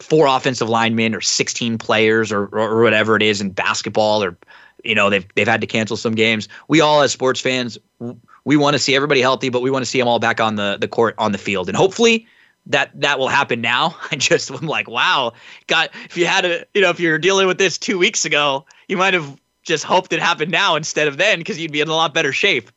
four 0.01 0.27
offensive 0.27 0.69
linemen 0.69 1.15
or 1.15 1.21
16 1.21 1.79
players 1.79 2.33
or, 2.33 2.47
or 2.47 2.83
whatever 2.83 3.15
it 3.17 3.23
is 3.23 3.41
in 3.41 3.51
basketball 3.51 4.25
or 4.25 4.37
you 4.85 4.95
know 4.95 5.09
they've 5.11 5.25
they've 5.35 5.49
had 5.49 5.61
to 5.61 5.67
cancel 5.67 5.97
some 5.97 6.15
games. 6.15 6.49
We 6.69 6.81
all 6.81 7.03
as 7.03 7.13
sports 7.13 7.41
fans 7.41 7.79
we 8.47 8.57
want 8.59 8.75
to 8.75 8.79
see 8.79 8.95
everybody 8.95 9.23
healthy, 9.23 9.49
but 9.49 9.63
we 9.63 9.71
want 9.71 9.83
to 9.87 9.91
see 9.91 9.99
them 9.99 10.07
all 10.09 10.19
back 10.19 10.41
on 10.41 10.57
the 10.57 10.79
the 10.81 10.89
court 10.89 11.15
on 11.19 11.33
the 11.33 11.39
field. 11.39 11.69
And 11.69 11.77
hopefully 11.77 12.27
that 12.67 12.91
that 13.01 13.19
will 13.19 13.29
happen 13.29 13.61
now. 13.61 13.97
I 14.11 14.17
just 14.17 14.51
I'm 14.51 14.67
like, 14.67 14.89
wow, 14.89 15.33
God, 15.67 15.91
if 16.07 16.17
you 16.17 16.27
had 16.27 16.45
a 16.45 16.65
you 16.75 16.81
know 16.83 16.91
if 16.91 17.01
you're 17.01 17.19
dealing 17.19 17.47
with 17.47 17.59
this 17.59 17.79
two 17.79 17.99
weeks 17.99 18.25
ago, 18.25 18.65
you 18.89 18.97
might 18.97 19.15
have 19.15 19.37
just 19.63 19.85
hoped 19.85 20.13
it 20.13 20.21
happened 20.21 20.51
now 20.51 20.77
instead 20.77 21.09
of 21.09 21.17
then 21.17 21.39
because 21.39 21.59
you'd 21.59 21.73
be 21.73 21.81
in 21.81 21.89
a 21.89 21.95
lot 21.95 22.13
better 22.13 22.33
shape. 22.33 22.71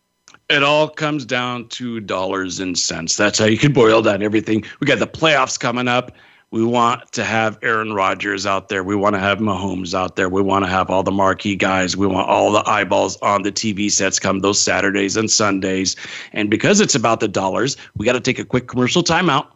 It 0.50 0.64
all 0.64 0.88
comes 0.88 1.26
down 1.26 1.68
to 1.70 2.00
dollars 2.00 2.62
and 2.62 2.78
cents. 2.80 3.18
That's 3.18 3.38
how 3.38 3.46
you 3.46 3.58
can 3.58 3.74
boil 3.74 4.02
down 4.02 4.22
everything. 4.24 4.64
We 4.80 4.88
got 4.88 5.00
the 5.00 5.08
playoffs 5.08 5.60
coming 5.60 5.90
up. 5.90 6.14
We 6.52 6.64
want 6.64 7.12
to 7.12 7.26
have 7.26 7.60
Aaron 7.62 7.92
Rodgers 7.92 8.46
out 8.46 8.70
there. 8.70 8.82
We 8.82 8.96
want 8.96 9.16
to 9.16 9.20
have 9.20 9.40
Mahomes 9.40 9.94
out 9.94 10.16
there. 10.16 10.30
We 10.30 10.42
want 10.42 10.64
to 10.64 10.72
have 10.72 10.90
all 10.90 11.04
the 11.04 11.12
marquee 11.12 11.58
guys. 11.58 11.98
We 11.98 12.08
want 12.08 12.30
all 12.30 12.54
the 12.54 12.66
eyeballs 12.66 13.18
on 13.18 13.44
the 13.44 13.52
TV 13.52 13.92
sets 13.92 14.18
come 14.20 14.40
those 14.40 14.62
Saturdays 14.62 15.18
and 15.18 15.30
Sundays. 15.30 15.98
And 16.32 16.50
because 16.50 16.80
it's 16.80 16.96
about 16.96 17.20
the 17.20 17.28
dollars, 17.28 17.76
we 17.98 18.06
got 18.06 18.14
to 18.14 18.22
take 18.22 18.40
a 18.40 18.46
quick 18.46 18.68
commercial 18.70 19.04
timeout 19.04 19.48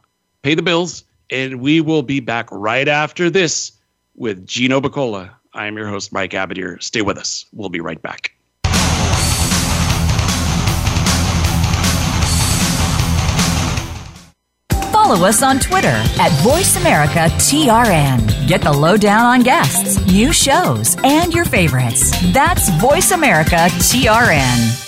pay 0.44 0.56
the 0.56 0.62
bills, 0.64 1.04
and 1.30 1.60
we 1.62 1.80
will 1.82 2.04
be 2.04 2.20
back 2.22 2.48
right 2.52 2.88
after 2.88 3.30
this 3.30 3.74
with 4.16 4.46
Gino 4.48 4.82
Bacola. 4.82 5.30
I 5.54 5.68
am 5.68 5.78
your 5.78 5.88
host, 5.90 6.12
Mike 6.14 6.32
Abadir. 6.32 6.82
Stay 6.82 7.02
with 7.02 7.18
us. 7.18 7.46
We'll 7.54 7.70
be 7.70 7.82
right 7.82 8.02
back. 8.02 8.34
Follow 14.92 15.28
us 15.28 15.42
on 15.44 15.60
Twitter 15.60 15.88
at 15.90 16.32
VoiceAmericaTRN. 16.42 18.48
Get 18.48 18.62
the 18.62 18.72
lowdown 18.72 19.26
on 19.26 19.40
guests, 19.42 20.00
new 20.08 20.32
shows, 20.32 20.96
and 21.04 21.34
your 21.34 21.44
favorites. 21.44 22.12
That's 22.32 22.70
VoiceAmericaTRN. 22.72 24.88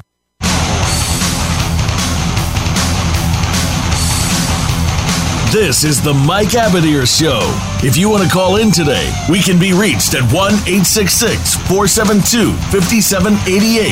This 5.51 5.83
is 5.83 6.01
the 6.01 6.13
Mike 6.13 6.55
Abadir 6.55 7.03
Show. 7.05 7.41
If 7.85 7.97
you 7.97 8.09
want 8.09 8.23
to 8.23 8.29
call 8.29 8.55
in 8.55 8.71
today, 8.71 9.11
we 9.29 9.41
can 9.41 9.59
be 9.59 9.73
reached 9.73 10.15
at 10.15 10.23
1 10.31 10.31
866 10.31 11.55
472 11.67 12.53
5788. 12.71 13.83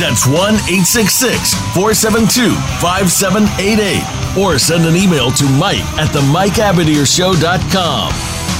That's 0.00 0.24
1 0.24 0.56
866 0.72 1.52
472 1.76 2.56
5788. 2.80 4.40
Or 4.40 4.56
send 4.56 4.88
an 4.88 4.96
email 4.96 5.28
to 5.36 5.44
Mike 5.60 5.84
at 6.00 6.08
the 6.16 6.24
Mike 6.32 6.56
Show.com. 6.56 8.08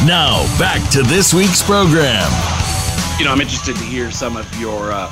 Now, 0.05 0.45
back 0.61 0.85
to 0.93 1.01
this 1.01 1.33
week's 1.33 1.65
program. 1.65 2.29
You 3.17 3.25
know, 3.25 3.33
I'm 3.33 3.41
interested 3.41 3.77
to 3.81 3.85
hear 3.89 4.11
some 4.13 4.37
of 4.37 4.45
your. 4.61 4.93
Uh 4.93 5.11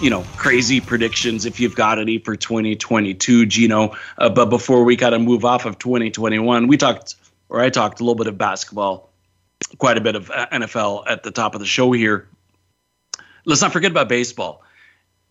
you 0.00 0.10
know, 0.10 0.22
crazy 0.36 0.80
predictions 0.80 1.44
if 1.44 1.58
you've 1.58 1.74
got 1.74 1.98
any 1.98 2.18
for 2.18 2.36
2022, 2.36 3.46
Gino. 3.46 3.94
Uh, 4.18 4.28
but 4.28 4.46
before 4.46 4.84
we 4.84 4.96
kind 4.96 5.14
of 5.14 5.20
move 5.20 5.44
off 5.44 5.64
of 5.64 5.78
2021, 5.78 6.66
we 6.68 6.76
talked, 6.76 7.16
or 7.48 7.60
I 7.60 7.70
talked 7.70 7.98
a 8.00 8.04
little 8.04 8.14
bit 8.14 8.26
of 8.28 8.38
basketball, 8.38 9.10
quite 9.78 9.96
a 9.96 10.00
bit 10.00 10.14
of 10.14 10.30
uh, 10.30 10.46
NFL 10.52 11.04
at 11.08 11.22
the 11.24 11.30
top 11.32 11.54
of 11.54 11.60
the 11.60 11.66
show 11.66 11.90
here. 11.92 12.28
Let's 13.44 13.60
not 13.62 13.72
forget 13.72 13.90
about 13.90 14.08
baseball. 14.08 14.62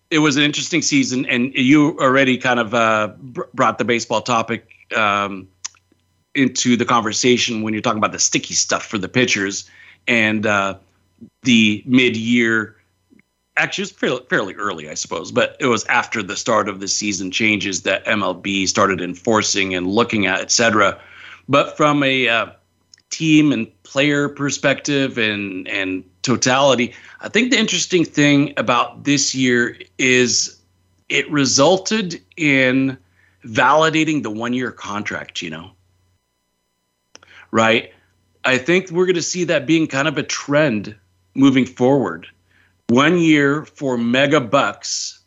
It 0.10 0.20
was 0.20 0.38
an 0.38 0.44
interesting 0.44 0.82
season, 0.82 1.26
and 1.28 1.54
you 1.54 1.98
already 2.00 2.38
kind 2.38 2.60
of 2.60 2.74
uh, 2.74 3.10
brought 3.54 3.78
the 3.78 3.86
baseball 3.86 4.22
topic 4.22 4.68
um, 4.96 5.48
into 6.36 6.76
the 6.78 6.86
conversation 6.86 7.62
when 7.62 7.74
you're 7.74 7.82
talking 7.82 7.98
about 7.98 8.14
the 8.14 8.20
sticky 8.20 8.54
stuff 8.54 8.86
for 8.86 8.98
the 8.98 9.10
pitchers 9.10 9.70
and 10.08 10.46
uh, 10.46 10.76
the 11.44 11.84
mid 11.86 12.16
year 12.16 12.77
actually 13.58 13.84
it 13.88 14.02
was 14.02 14.20
fairly 14.30 14.54
early, 14.56 14.90
I 14.90 14.94
suppose, 14.94 15.32
but 15.32 15.58
it 15.60 15.66
was 15.66 15.84
after 15.88 16.24
the 16.24 16.38
start 16.38 16.70
of 16.70 16.80
the 16.80 16.88
season 16.88 17.32
changes 17.32 17.82
that 17.82 18.06
MLB 18.06 18.68
started 18.68 19.02
enforcing 19.02 19.74
and 19.76 19.88
looking 19.88 20.28
at, 20.28 20.40
et 20.40 20.52
cetera. 20.52 21.00
But 21.50 21.76
from 21.76 22.04
a 22.04 22.28
uh, 22.30 22.46
team 23.10 23.52
and 23.52 23.72
player 23.84 24.30
perspective 24.30 25.18
and 25.18 25.68
and 25.68 26.04
totality, 26.22 26.94
I 27.22 27.30
think 27.30 27.52
the 27.52 27.58
interesting 27.60 28.06
thing 28.06 28.54
about 28.58 29.04
this 29.04 29.34
year 29.34 29.76
is 29.98 30.58
it 31.10 31.30
resulted 31.32 32.22
in 32.38 32.98
validating 33.46 34.24
the 34.24 34.30
one 34.32 34.54
year 34.54 34.72
contract, 34.72 35.42
you 35.42 35.50
know. 35.50 35.72
Right? 37.52 37.92
I 38.44 38.58
think 38.58 38.92
we're 38.92 39.06
going 39.06 39.16
to 39.16 39.22
see 39.22 39.46
that 39.46 39.66
being 39.66 39.88
kind 39.88 40.08
of 40.08 40.18
a 40.18 40.24
trend 40.24 40.96
moving 41.34 41.66
forward 41.66 42.28
one 42.90 43.18
year 43.18 43.66
for 43.66 43.98
mega 43.98 44.40
bucks 44.40 45.20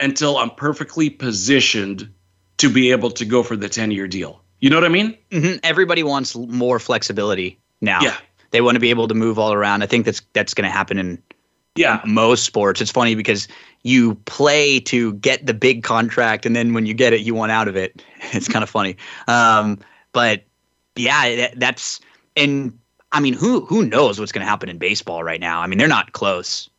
until 0.00 0.36
I'm 0.38 0.50
perfectly 0.50 1.08
positioned 1.10 2.08
to 2.58 2.68
be 2.68 2.90
able 2.90 3.10
to 3.12 3.24
go 3.24 3.42
for 3.42 3.56
the 3.56 3.68
10 3.68 3.90
year 3.92 4.08
deal. 4.08 4.42
You 4.60 4.70
know 4.70 4.76
what 4.76 4.84
I 4.84 4.88
mean? 4.88 5.16
Mm-hmm. 5.30 5.58
Everybody 5.62 6.02
wants 6.02 6.34
more 6.34 6.80
flexibility 6.80 7.58
now. 7.80 8.00
Yeah. 8.02 8.16
They 8.50 8.60
want 8.60 8.74
to 8.76 8.80
be 8.80 8.90
able 8.90 9.06
to 9.08 9.14
move 9.14 9.38
all 9.38 9.52
around. 9.52 9.82
I 9.82 9.86
think 9.86 10.06
that's 10.06 10.22
that's 10.32 10.54
going 10.54 10.64
to 10.68 10.70
happen 10.70 10.98
in 10.98 11.22
yeah 11.76 12.00
most 12.06 12.44
sports. 12.44 12.80
It's 12.80 12.90
funny 12.90 13.14
because 13.14 13.46
you 13.82 14.14
play 14.24 14.80
to 14.80 15.12
get 15.14 15.44
the 15.46 15.52
big 15.52 15.82
contract, 15.82 16.46
and 16.46 16.56
then 16.56 16.72
when 16.72 16.86
you 16.86 16.94
get 16.94 17.12
it, 17.12 17.20
you 17.20 17.34
want 17.34 17.52
out 17.52 17.68
of 17.68 17.76
it. 17.76 18.02
It's 18.32 18.48
kind 18.48 18.62
of 18.62 18.68
funny. 18.70 18.96
Um, 19.28 19.78
but 20.12 20.42
yeah, 20.96 21.36
that, 21.36 21.60
that's 21.60 22.00
and 22.38 22.76
I 23.12 23.20
mean, 23.20 23.34
who 23.34 23.66
who 23.66 23.84
knows 23.84 24.18
what's 24.18 24.32
going 24.32 24.44
to 24.44 24.48
happen 24.48 24.70
in 24.70 24.78
baseball 24.78 25.22
right 25.22 25.40
now? 25.40 25.60
I 25.60 25.66
mean, 25.66 25.78
they're 25.78 25.86
not 25.86 26.12
close. 26.12 26.70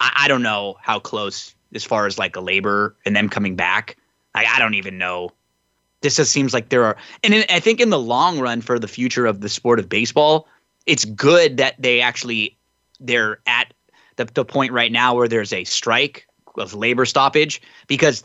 I, 0.00 0.22
I 0.24 0.28
don't 0.28 0.42
know 0.42 0.76
how 0.82 0.98
close 1.00 1.54
as 1.74 1.84
far 1.84 2.06
as 2.06 2.18
like 2.18 2.36
a 2.36 2.40
labor 2.40 2.96
and 3.04 3.14
them 3.14 3.28
coming 3.28 3.56
back. 3.56 3.96
I 4.36 4.58
don't 4.58 4.74
even 4.74 4.98
know. 4.98 5.30
This 6.00 6.16
just 6.16 6.32
seems 6.32 6.52
like 6.52 6.68
there 6.70 6.82
are, 6.84 6.96
and 7.22 7.32
in, 7.32 7.44
I 7.48 7.60
think 7.60 7.78
in 7.80 7.90
the 7.90 8.00
long 8.00 8.40
run 8.40 8.62
for 8.62 8.80
the 8.80 8.88
future 8.88 9.26
of 9.26 9.42
the 9.42 9.48
sport 9.48 9.78
of 9.78 9.88
baseball, 9.88 10.48
it's 10.86 11.04
good 11.04 11.56
that 11.58 11.76
they 11.78 12.00
actually 12.00 12.56
they're 12.98 13.38
at 13.46 13.72
the, 14.16 14.24
the 14.24 14.44
point 14.44 14.72
right 14.72 14.90
now 14.90 15.14
where 15.14 15.28
there's 15.28 15.52
a 15.52 15.62
strike 15.62 16.26
of 16.58 16.74
labor 16.74 17.04
stoppage 17.04 17.62
because 17.86 18.24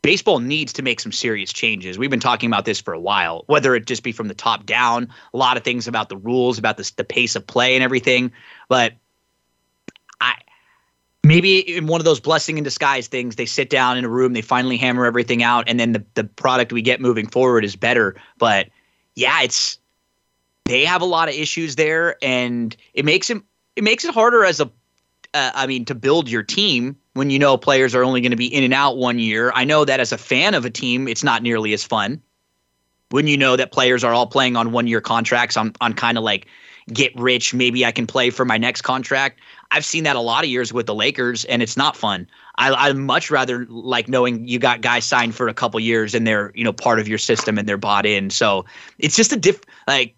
baseball 0.00 0.38
needs 0.38 0.72
to 0.72 0.82
make 0.82 0.98
some 0.98 1.12
serious 1.12 1.52
changes. 1.52 1.98
We've 1.98 2.08
been 2.10 2.20
talking 2.20 2.48
about 2.48 2.64
this 2.64 2.80
for 2.80 2.94
a 2.94 3.00
while, 3.00 3.42
whether 3.46 3.74
it 3.74 3.84
just 3.84 4.02
be 4.02 4.12
from 4.12 4.28
the 4.28 4.34
top 4.34 4.64
down, 4.64 5.10
a 5.34 5.36
lot 5.36 5.58
of 5.58 5.62
things 5.62 5.86
about 5.86 6.08
the 6.08 6.16
rules, 6.16 6.58
about 6.58 6.78
the 6.78 6.90
the 6.96 7.04
pace 7.04 7.36
of 7.36 7.46
play 7.46 7.74
and 7.74 7.84
everything. 7.84 8.32
But 8.70 8.94
I, 10.22 10.36
maybe 11.24 11.76
in 11.76 11.86
one 11.86 12.00
of 12.00 12.04
those 12.04 12.20
blessing 12.20 12.58
in 12.58 12.64
disguise 12.64 13.06
things 13.08 13.36
they 13.36 13.46
sit 13.46 13.70
down 13.70 13.96
in 13.96 14.04
a 14.04 14.08
room 14.08 14.32
they 14.34 14.42
finally 14.42 14.76
hammer 14.76 15.06
everything 15.06 15.42
out 15.42 15.68
and 15.68 15.80
then 15.80 15.92
the, 15.92 16.04
the 16.14 16.24
product 16.24 16.72
we 16.72 16.82
get 16.82 17.00
moving 17.00 17.26
forward 17.26 17.64
is 17.64 17.74
better 17.74 18.14
but 18.38 18.68
yeah 19.14 19.42
it's 19.42 19.78
they 20.66 20.84
have 20.84 21.00
a 21.02 21.06
lot 21.06 21.28
of 21.28 21.34
issues 21.34 21.76
there 21.76 22.16
and 22.22 22.76
it 22.92 23.04
makes 23.04 23.30
it 23.30 23.42
it 23.76 23.82
makes 23.82 24.04
it 24.04 24.12
harder 24.14 24.44
as 24.44 24.60
a 24.60 24.70
uh, 25.32 25.50
I 25.54 25.66
mean 25.66 25.84
to 25.86 25.94
build 25.94 26.28
your 26.28 26.42
team 26.42 26.96
when 27.14 27.30
you 27.30 27.38
know 27.38 27.56
players 27.56 27.94
are 27.94 28.04
only 28.04 28.20
going 28.20 28.30
to 28.30 28.36
be 28.36 28.52
in 28.52 28.62
and 28.62 28.74
out 28.74 28.96
one 28.98 29.18
year 29.20 29.50
i 29.54 29.62
know 29.64 29.84
that 29.84 30.00
as 30.00 30.10
a 30.12 30.18
fan 30.18 30.52
of 30.54 30.64
a 30.64 30.70
team 30.70 31.06
it's 31.08 31.22
not 31.24 31.42
nearly 31.44 31.72
as 31.72 31.84
fun 31.84 32.20
when 33.10 33.28
you 33.28 33.36
know 33.36 33.56
that 33.56 33.70
players 33.70 34.02
are 34.02 34.12
all 34.12 34.26
playing 34.26 34.56
on 34.56 34.72
one 34.72 34.86
year 34.88 35.00
contracts 35.00 35.56
on 35.56 35.72
on 35.80 35.94
kind 35.94 36.18
of 36.18 36.24
like 36.24 36.48
get 36.92 37.14
rich 37.16 37.54
maybe 37.54 37.86
i 37.86 37.92
can 37.92 38.04
play 38.04 38.30
for 38.30 38.44
my 38.44 38.58
next 38.58 38.82
contract 38.82 39.38
I've 39.70 39.84
seen 39.84 40.04
that 40.04 40.16
a 40.16 40.20
lot 40.20 40.44
of 40.44 40.50
years 40.50 40.72
with 40.72 40.86
the 40.86 40.94
Lakers, 40.94 41.44
and 41.46 41.62
it's 41.62 41.76
not 41.76 41.96
fun. 41.96 42.26
I, 42.56 42.88
would 42.90 42.96
much 42.98 43.30
rather 43.30 43.66
like 43.68 44.08
knowing 44.08 44.46
you 44.46 44.58
got 44.58 44.80
guys 44.80 45.04
signed 45.04 45.34
for 45.34 45.48
a 45.48 45.54
couple 45.54 45.80
years 45.80 46.14
and 46.14 46.24
they're 46.26 46.52
you 46.54 46.62
know 46.62 46.72
part 46.72 47.00
of 47.00 47.08
your 47.08 47.18
system 47.18 47.58
and 47.58 47.68
they're 47.68 47.76
bought 47.76 48.06
in. 48.06 48.30
So 48.30 48.64
it's 48.98 49.16
just 49.16 49.32
a 49.32 49.36
diff 49.36 49.60
like 49.88 50.14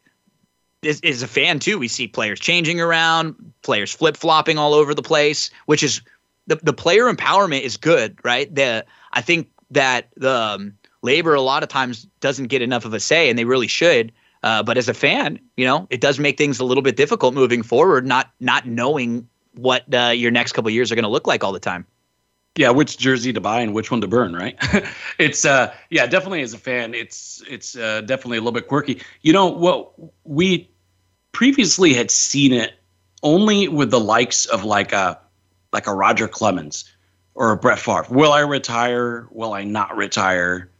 as, 0.85 1.00
as 1.02 1.22
a 1.22 1.28
fan 1.28 1.59
too. 1.59 1.78
We 1.78 1.88
see 1.88 2.06
players 2.06 2.38
changing 2.38 2.80
around, 2.80 3.35
players 3.62 3.92
flip 3.92 4.16
flopping 4.16 4.59
all 4.59 4.74
over 4.74 4.92
the 4.94 5.02
place, 5.02 5.50
which 5.66 5.82
is 5.82 6.02
the 6.46 6.56
the 6.56 6.74
player 6.74 7.11
empowerment 7.12 7.62
is 7.62 7.76
good, 7.76 8.18
right? 8.22 8.54
The 8.54 8.85
I 9.14 9.22
think 9.22 9.48
that 9.70 10.09
the 10.16 10.35
um, 10.35 10.74
labor 11.02 11.35
a 11.35 11.40
lot 11.40 11.62
of 11.62 11.68
times 11.70 12.06
doesn't 12.20 12.46
get 12.48 12.61
enough 12.61 12.85
of 12.85 12.92
a 12.92 13.00
say, 13.00 13.30
and 13.30 13.38
they 13.38 13.44
really 13.44 13.68
should. 13.68 14.12
Uh, 14.42 14.62
but 14.62 14.76
as 14.78 14.88
a 14.88 14.94
fan, 14.94 15.40
you 15.56 15.64
know, 15.64 15.87
it 15.90 16.00
does 16.00 16.20
make 16.20 16.37
things 16.37 16.61
a 16.61 16.64
little 16.64 16.82
bit 16.82 16.94
difficult 16.96 17.32
moving 17.32 17.62
forward, 17.62 18.06
not 18.06 18.30
not 18.40 18.66
knowing 18.68 19.26
what 19.57 19.83
uh, 19.92 20.12
your 20.14 20.31
next 20.31 20.53
couple 20.53 20.71
years 20.71 20.92
are 20.92 20.95
going 20.95 21.03
to 21.03 21.09
look 21.09 21.27
like 21.27 21.42
all 21.42 21.53
the 21.53 21.59
time. 21.61 21.85
Yeah, 22.57 22.71
which 22.71 22.97
jersey 22.97 23.35
to 23.35 23.40
buy 23.40 23.61
and 23.61 23.75
which 23.75 23.90
one 23.90 24.01
to 24.01 24.07
burn, 24.07 24.35
right? 24.35 24.57
it's 25.19 25.45
uh, 25.45 25.75
yeah, 25.90 26.07
definitely 26.07 26.40
as 26.40 26.55
a 26.55 26.59
fan, 26.59 26.95
it's 26.95 27.42
it's 27.51 27.77
uh, 27.77 28.01
definitely 28.03 28.38
a 28.38 28.40
little 28.40 28.53
bit 28.53 28.66
quirky. 28.66 29.03
You 29.21 29.35
know 29.35 29.47
what 29.47 29.90
we 30.25 30.71
previously 31.33 31.92
had 31.92 32.11
seen 32.11 32.55
it 32.55 32.73
only 33.23 33.69
with 33.69 33.90
the 33.90 34.01
likes 34.01 34.47
of 34.47 34.64
like 34.64 34.92
a 34.95 34.97
uh, 34.97 35.14
like 35.75 35.87
a 35.87 35.92
Roger 35.95 36.29
Clemens 36.29 36.90
or 37.35 37.53
a 37.53 37.59
Brett 37.59 37.79
Favre. 37.79 38.07
Will 38.09 38.33
I 38.33 38.40
retire? 38.40 39.27
Will 39.33 39.53
I 39.53 39.62
not 39.62 39.95
retire? 39.95 40.71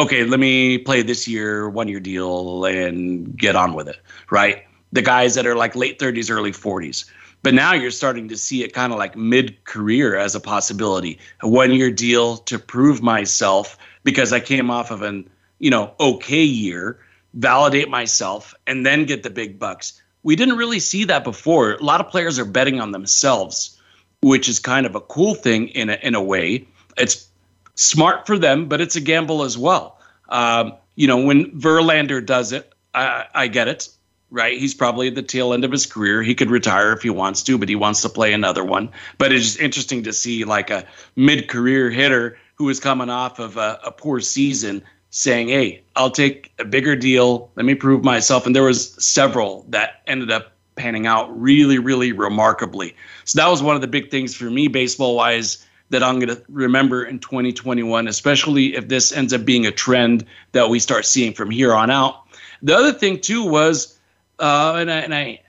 Okay, 0.00 0.24
let 0.24 0.40
me 0.40 0.78
play 0.78 1.02
this 1.02 1.28
year, 1.28 1.68
one 1.68 1.86
year 1.86 2.00
deal, 2.00 2.64
and 2.64 3.38
get 3.38 3.54
on 3.54 3.74
with 3.74 3.88
it, 3.88 3.98
right? 4.32 4.64
The 4.92 5.02
guys 5.02 5.34
that 5.36 5.46
are 5.46 5.54
like 5.54 5.76
late 5.76 6.00
30s, 6.00 6.28
early 6.34 6.50
40s. 6.52 7.04
But 7.42 7.54
now 7.54 7.72
you're 7.72 7.90
starting 7.90 8.28
to 8.28 8.36
see 8.36 8.62
it 8.62 8.74
kind 8.74 8.92
of 8.92 8.98
like 8.98 9.16
mid 9.16 9.64
career 9.64 10.16
as 10.16 10.34
a 10.34 10.40
possibility. 10.40 11.18
A 11.40 11.48
one 11.48 11.72
year 11.72 11.90
deal 11.90 12.36
to 12.38 12.58
prove 12.58 13.02
myself 13.02 13.78
because 14.04 14.32
I 14.32 14.40
came 14.40 14.70
off 14.70 14.90
of 14.90 15.02
an, 15.02 15.28
you 15.58 15.70
know, 15.70 15.94
okay 16.00 16.42
year, 16.42 16.98
validate 17.34 17.88
myself, 17.88 18.54
and 18.66 18.84
then 18.84 19.06
get 19.06 19.22
the 19.22 19.30
big 19.30 19.58
bucks. 19.58 20.00
We 20.22 20.36
didn't 20.36 20.56
really 20.56 20.80
see 20.80 21.04
that 21.04 21.24
before. 21.24 21.74
A 21.74 21.82
lot 21.82 22.00
of 22.00 22.08
players 22.08 22.38
are 22.38 22.44
betting 22.44 22.78
on 22.78 22.92
themselves, 22.92 23.78
which 24.22 24.48
is 24.48 24.58
kind 24.58 24.84
of 24.84 24.94
a 24.94 25.00
cool 25.00 25.34
thing 25.34 25.68
in 25.68 25.88
a, 25.88 25.94
in 26.02 26.14
a 26.14 26.22
way. 26.22 26.66
It's 26.98 27.26
smart 27.74 28.26
for 28.26 28.38
them, 28.38 28.68
but 28.68 28.82
it's 28.82 28.96
a 28.96 29.00
gamble 29.00 29.42
as 29.44 29.56
well. 29.56 29.98
Um, 30.28 30.74
you 30.96 31.06
know, 31.06 31.16
when 31.16 31.50
Verlander 31.58 32.24
does 32.24 32.52
it, 32.52 32.70
I, 32.94 33.24
I 33.34 33.46
get 33.46 33.66
it 33.68 33.88
right? 34.30 34.58
He's 34.58 34.74
probably 34.74 35.08
at 35.08 35.14
the 35.14 35.22
tail 35.22 35.52
end 35.52 35.64
of 35.64 35.72
his 35.72 35.86
career. 35.86 36.22
He 36.22 36.34
could 36.34 36.50
retire 36.50 36.92
if 36.92 37.02
he 37.02 37.10
wants 37.10 37.42
to, 37.44 37.58
but 37.58 37.68
he 37.68 37.76
wants 37.76 38.00
to 38.02 38.08
play 38.08 38.32
another 38.32 38.64
one. 38.64 38.88
But 39.18 39.32
it's 39.32 39.44
just 39.44 39.60
interesting 39.60 40.02
to 40.04 40.12
see 40.12 40.44
like 40.44 40.70
a 40.70 40.84
mid-career 41.16 41.90
hitter 41.90 42.38
who 42.54 42.68
is 42.68 42.78
coming 42.80 43.10
off 43.10 43.38
of 43.38 43.56
a, 43.56 43.78
a 43.84 43.90
poor 43.90 44.20
season 44.20 44.82
saying, 45.10 45.48
"Hey, 45.48 45.82
I'll 45.96 46.10
take 46.10 46.52
a 46.58 46.64
bigger 46.64 46.94
deal. 46.96 47.50
Let 47.56 47.66
me 47.66 47.74
prove 47.74 48.04
myself." 48.04 48.46
And 48.46 48.54
there 48.54 48.62
was 48.62 48.92
several 49.04 49.66
that 49.68 50.02
ended 50.06 50.30
up 50.30 50.52
panning 50.76 51.06
out 51.06 51.28
really, 51.38 51.78
really 51.78 52.12
remarkably. 52.12 52.94
So 53.24 53.38
that 53.38 53.48
was 53.48 53.62
one 53.62 53.74
of 53.74 53.80
the 53.82 53.88
big 53.88 54.10
things 54.10 54.34
for 54.34 54.44
me 54.44 54.68
baseball-wise 54.68 55.66
that 55.90 56.02
I'm 56.04 56.20
going 56.20 56.28
to 56.34 56.40
remember 56.48 57.04
in 57.04 57.18
2021, 57.18 58.06
especially 58.06 58.76
if 58.76 58.86
this 58.88 59.10
ends 59.10 59.32
up 59.34 59.44
being 59.44 59.66
a 59.66 59.72
trend 59.72 60.24
that 60.52 60.70
we 60.70 60.78
start 60.78 61.04
seeing 61.04 61.32
from 61.34 61.50
here 61.50 61.74
on 61.74 61.90
out. 61.90 62.22
The 62.62 62.74
other 62.76 62.92
thing 62.92 63.18
too 63.18 63.44
was 63.44 63.98
uh, 64.40 64.74
and 64.76 64.90
I, 64.90 64.98
and 65.00 65.14
I 65.14 65.40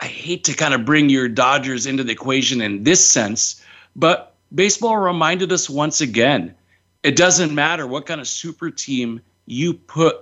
I 0.00 0.06
hate 0.06 0.44
to 0.44 0.54
kind 0.54 0.74
of 0.74 0.84
bring 0.84 1.08
your 1.08 1.28
Dodgers 1.28 1.86
into 1.86 2.04
the 2.04 2.12
equation 2.12 2.60
in 2.60 2.84
this 2.84 3.04
sense, 3.04 3.62
but 3.96 4.34
baseball 4.54 4.98
reminded 4.98 5.52
us 5.52 5.70
once 5.70 6.00
again 6.00 6.54
it 7.02 7.16
doesn't 7.16 7.54
matter 7.54 7.86
what 7.86 8.06
kind 8.06 8.20
of 8.20 8.28
super 8.28 8.70
team 8.70 9.20
you 9.46 9.74
put 9.74 10.18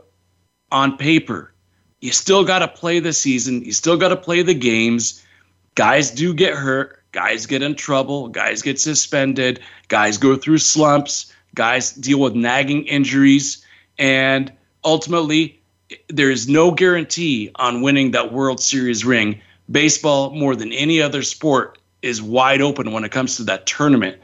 on 0.71 0.97
paper. 0.97 1.53
You 2.01 2.11
still 2.13 2.45
got 2.45 2.61
to 2.61 2.69
play 2.69 2.99
the 2.99 3.13
season. 3.13 3.65
You 3.65 3.73
still 3.73 3.97
got 3.97 4.09
to 4.09 4.17
play 4.17 4.43
the 4.43 4.55
games. 4.55 5.25
Guys 5.77 6.11
do 6.11 6.35
get 6.35 6.55
hurt. 6.55 7.01
Guys 7.13 7.47
get 7.47 7.63
in 7.63 7.75
trouble. 7.77 8.29
Guys 8.29 8.63
get 8.63 8.81
suspended. 8.81 9.61
Guys 9.89 10.19
go 10.19 10.35
through 10.37 10.59
slumps. 10.59 11.33
Guys 11.55 11.93
deal 11.93 12.19
with 12.19 12.35
nagging 12.35 12.85
injuries. 12.87 13.65
And 13.99 14.53
ultimately, 14.85 15.62
there 16.09 16.31
is 16.31 16.49
no 16.49 16.71
guarantee 16.71 17.51
on 17.57 17.83
winning 17.83 18.11
that 18.13 18.33
World 18.33 18.61
Series 18.61 19.05
ring. 19.05 19.41
Baseball, 19.71 20.31
more 20.31 20.57
than 20.57 20.73
any 20.73 21.01
other 21.01 21.23
sport, 21.23 21.79
is 22.03 22.21
wide 22.23 22.61
open 22.61 22.93
when 22.93 23.05
it 23.05 23.11
comes 23.13 23.37
to 23.37 23.45
that 23.45 23.67
tournament. 23.67 24.19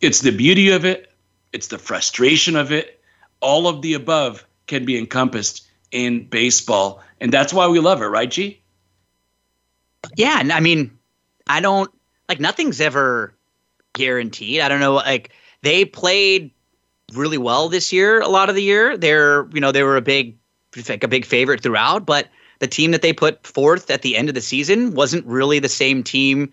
It's 0.00 0.20
the 0.20 0.30
beauty 0.32 0.70
of 0.70 0.84
it, 0.84 1.12
it's 1.52 1.68
the 1.68 1.78
frustration 1.78 2.56
of 2.56 2.72
it. 2.72 3.00
All 3.40 3.66
of 3.66 3.82
the 3.82 3.94
above 3.94 4.46
can 4.66 4.84
be 4.84 4.96
encompassed 4.98 5.66
in 5.90 6.26
baseball. 6.28 7.02
And 7.20 7.32
that's 7.32 7.52
why 7.52 7.66
we 7.68 7.80
love 7.80 8.00
it, 8.00 8.06
right, 8.06 8.30
G? 8.30 8.60
Yeah. 10.16 10.38
And 10.40 10.52
I 10.52 10.60
mean, 10.60 10.96
I 11.48 11.60
don't 11.60 11.90
like 12.28 12.40
nothing's 12.40 12.80
ever 12.80 13.34
guaranteed. 13.94 14.60
I 14.60 14.68
don't 14.68 14.80
know. 14.80 14.94
Like 14.94 15.32
they 15.62 15.84
played 15.84 16.50
really 17.14 17.38
well 17.38 17.68
this 17.68 17.92
year, 17.92 18.20
a 18.20 18.28
lot 18.28 18.48
of 18.48 18.54
the 18.56 18.62
year. 18.62 18.96
They're, 18.96 19.48
you 19.52 19.60
know, 19.60 19.70
they 19.72 19.82
were 19.84 19.96
a 19.96 20.00
big 20.02 20.36
like 20.88 21.04
a 21.04 21.08
big 21.08 21.24
favorite 21.24 21.62
throughout, 21.62 22.06
but 22.06 22.28
the 22.60 22.66
team 22.66 22.90
that 22.92 23.02
they 23.02 23.12
put 23.12 23.44
forth 23.46 23.90
at 23.90 24.02
the 24.02 24.16
end 24.16 24.28
of 24.28 24.34
the 24.34 24.40
season 24.40 24.94
wasn't 24.94 25.24
really 25.26 25.58
the 25.58 25.68
same 25.68 26.02
team, 26.02 26.52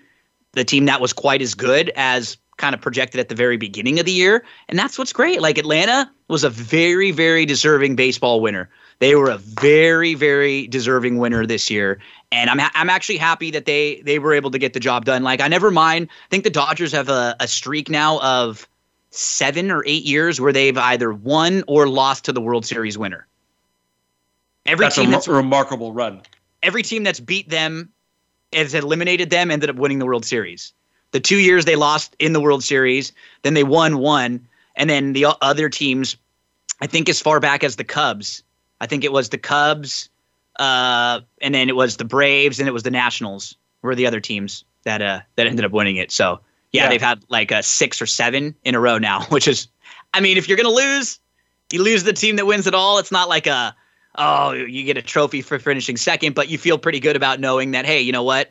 the 0.54 0.64
team 0.66 0.86
that 0.86 1.00
was 1.02 1.14
quite 1.14 1.42
as 1.42 1.54
good 1.54 1.92
as 1.96 2.38
kind 2.58 2.76
of 2.76 2.82
projected 2.82 3.20
at 3.22 3.30
the 3.30 3.36
very 3.36 3.56
beginning 3.56 4.00
of 4.00 4.06
the 4.06 4.12
year. 4.12 4.44
And 4.68 4.78
that's 4.78 4.98
what's 4.98 5.14
great. 5.14 5.42
Like 5.42 5.58
Atlanta 5.58 6.12
was 6.28 6.44
a 6.44 6.50
very, 6.50 7.12
very 7.12 7.46
deserving 7.46 7.96
baseball 7.96 8.42
winner. 8.42 8.70
They 9.00 9.16
were 9.16 9.30
a 9.30 9.38
very, 9.38 10.14
very 10.14 10.68
deserving 10.68 11.20
winner 11.20 11.46
this 11.46 11.70
year. 11.70 12.00
And 12.34 12.50
I'm, 12.50 12.58
ha- 12.60 12.72
I'm 12.76 12.90
actually 12.90 13.16
happy 13.18 13.50
that 13.52 13.66
they 13.66 14.02
they 14.04 14.20
were 14.20 14.34
able 14.34 14.52
to 14.52 14.58
get 14.60 14.74
the 14.74 14.80
job 14.80 15.06
done. 15.06 15.24
Like 15.24 15.40
I 15.40 15.48
never 15.48 15.72
mind. 15.72 16.10
I 16.12 16.28
think 16.30 16.44
the 16.44 16.50
Dodgers 16.50 16.92
have 16.92 17.08
a, 17.08 17.36
a 17.40 17.48
streak 17.48 17.90
now 17.90 18.20
of 18.20 18.68
seven 19.12 19.72
or 19.72 19.84
eight 19.88 20.04
years 20.04 20.42
where 20.42 20.52
they've 20.52 20.78
either 20.78 21.14
won 21.14 21.64
or 21.66 21.88
lost 21.88 22.26
to 22.26 22.34
the 22.34 22.42
World 22.42 22.66
Series 22.66 22.98
winner 22.98 23.26
every 24.70 24.86
that's 24.86 24.96
team 24.96 25.10
a 25.10 25.12
that's 25.12 25.28
a 25.28 25.34
remarkable 25.34 25.94
run. 25.94 26.22
Every 26.64 26.84
team 26.84 27.04
that's 27.04 27.20
beat 27.20 27.50
them, 27.50 27.90
has 28.54 28.74
eliminated 28.74 29.30
them, 29.30 29.52
ended 29.52 29.70
up 29.70 29.76
winning 29.76 30.00
the 30.00 30.06
World 30.06 30.26
Series. 30.26 30.74
The 31.12 31.20
two 31.20 31.38
years 31.40 31.66
they 31.66 31.76
lost 31.76 32.16
in 32.20 32.34
the 32.34 32.40
World 32.42 32.64
Series, 32.64 33.12
then 33.44 33.54
they 33.56 33.64
won 33.64 33.98
one, 34.00 34.48
and 34.76 34.90
then 34.90 35.14
the 35.14 35.26
other 35.42 35.70
teams, 35.70 36.16
I 36.82 36.88
think 36.88 37.10
as 37.10 37.20
far 37.20 37.40
back 37.40 37.64
as 37.64 37.76
the 37.78 37.84
Cubs, 37.84 38.44
I 38.82 38.86
think 38.88 39.04
it 39.04 39.12
was 39.12 39.30
the 39.30 39.38
Cubs, 39.38 40.10
uh, 40.58 41.20
and 41.42 41.54
then 41.56 41.68
it 41.70 41.76
was 41.76 41.98
the 41.98 42.06
Braves, 42.06 42.60
and 42.60 42.68
it 42.68 42.72
was 42.72 42.84
the 42.84 42.92
Nationals 42.92 43.56
were 43.82 43.96
the 43.96 44.06
other 44.08 44.20
teams 44.20 44.66
that 44.84 45.02
uh, 45.02 45.22
that 45.36 45.48
ended 45.48 45.66
up 45.66 45.72
winning 45.72 45.96
it. 45.98 46.12
So 46.12 46.40
yeah, 46.74 46.84
yeah. 46.84 46.90
they've 46.90 47.02
had 47.02 47.24
like 47.30 47.52
a 47.52 47.62
six 47.64 48.02
or 48.02 48.06
seven 48.06 48.54
in 48.64 48.76
a 48.76 48.80
row 48.80 48.98
now, 48.98 49.22
which 49.30 49.48
is, 49.48 49.68
I 50.14 50.20
mean, 50.22 50.38
if 50.38 50.48
you're 50.48 50.58
gonna 50.58 50.70
lose, 50.70 51.20
you 51.72 51.82
lose 51.84 52.04
the 52.04 52.14
team 52.14 52.36
that 52.38 52.46
wins 52.46 52.66
it 52.68 52.74
all. 52.76 52.98
It's 53.00 53.12
not 53.12 53.30
like 53.30 53.46
a 53.48 53.76
oh, 54.20 54.52
you 54.52 54.84
get 54.84 54.98
a 54.98 55.02
trophy 55.02 55.42
for 55.42 55.58
finishing 55.60 55.98
second, 55.98 56.36
but 56.36 56.50
you 56.50 56.58
feel 56.58 56.78
pretty 56.78 57.00
good 57.00 57.16
about 57.16 57.40
knowing 57.40 57.72
that, 57.72 57.86
hey, 57.86 58.02
you 58.02 58.12
know 58.12 58.24
what? 58.24 58.50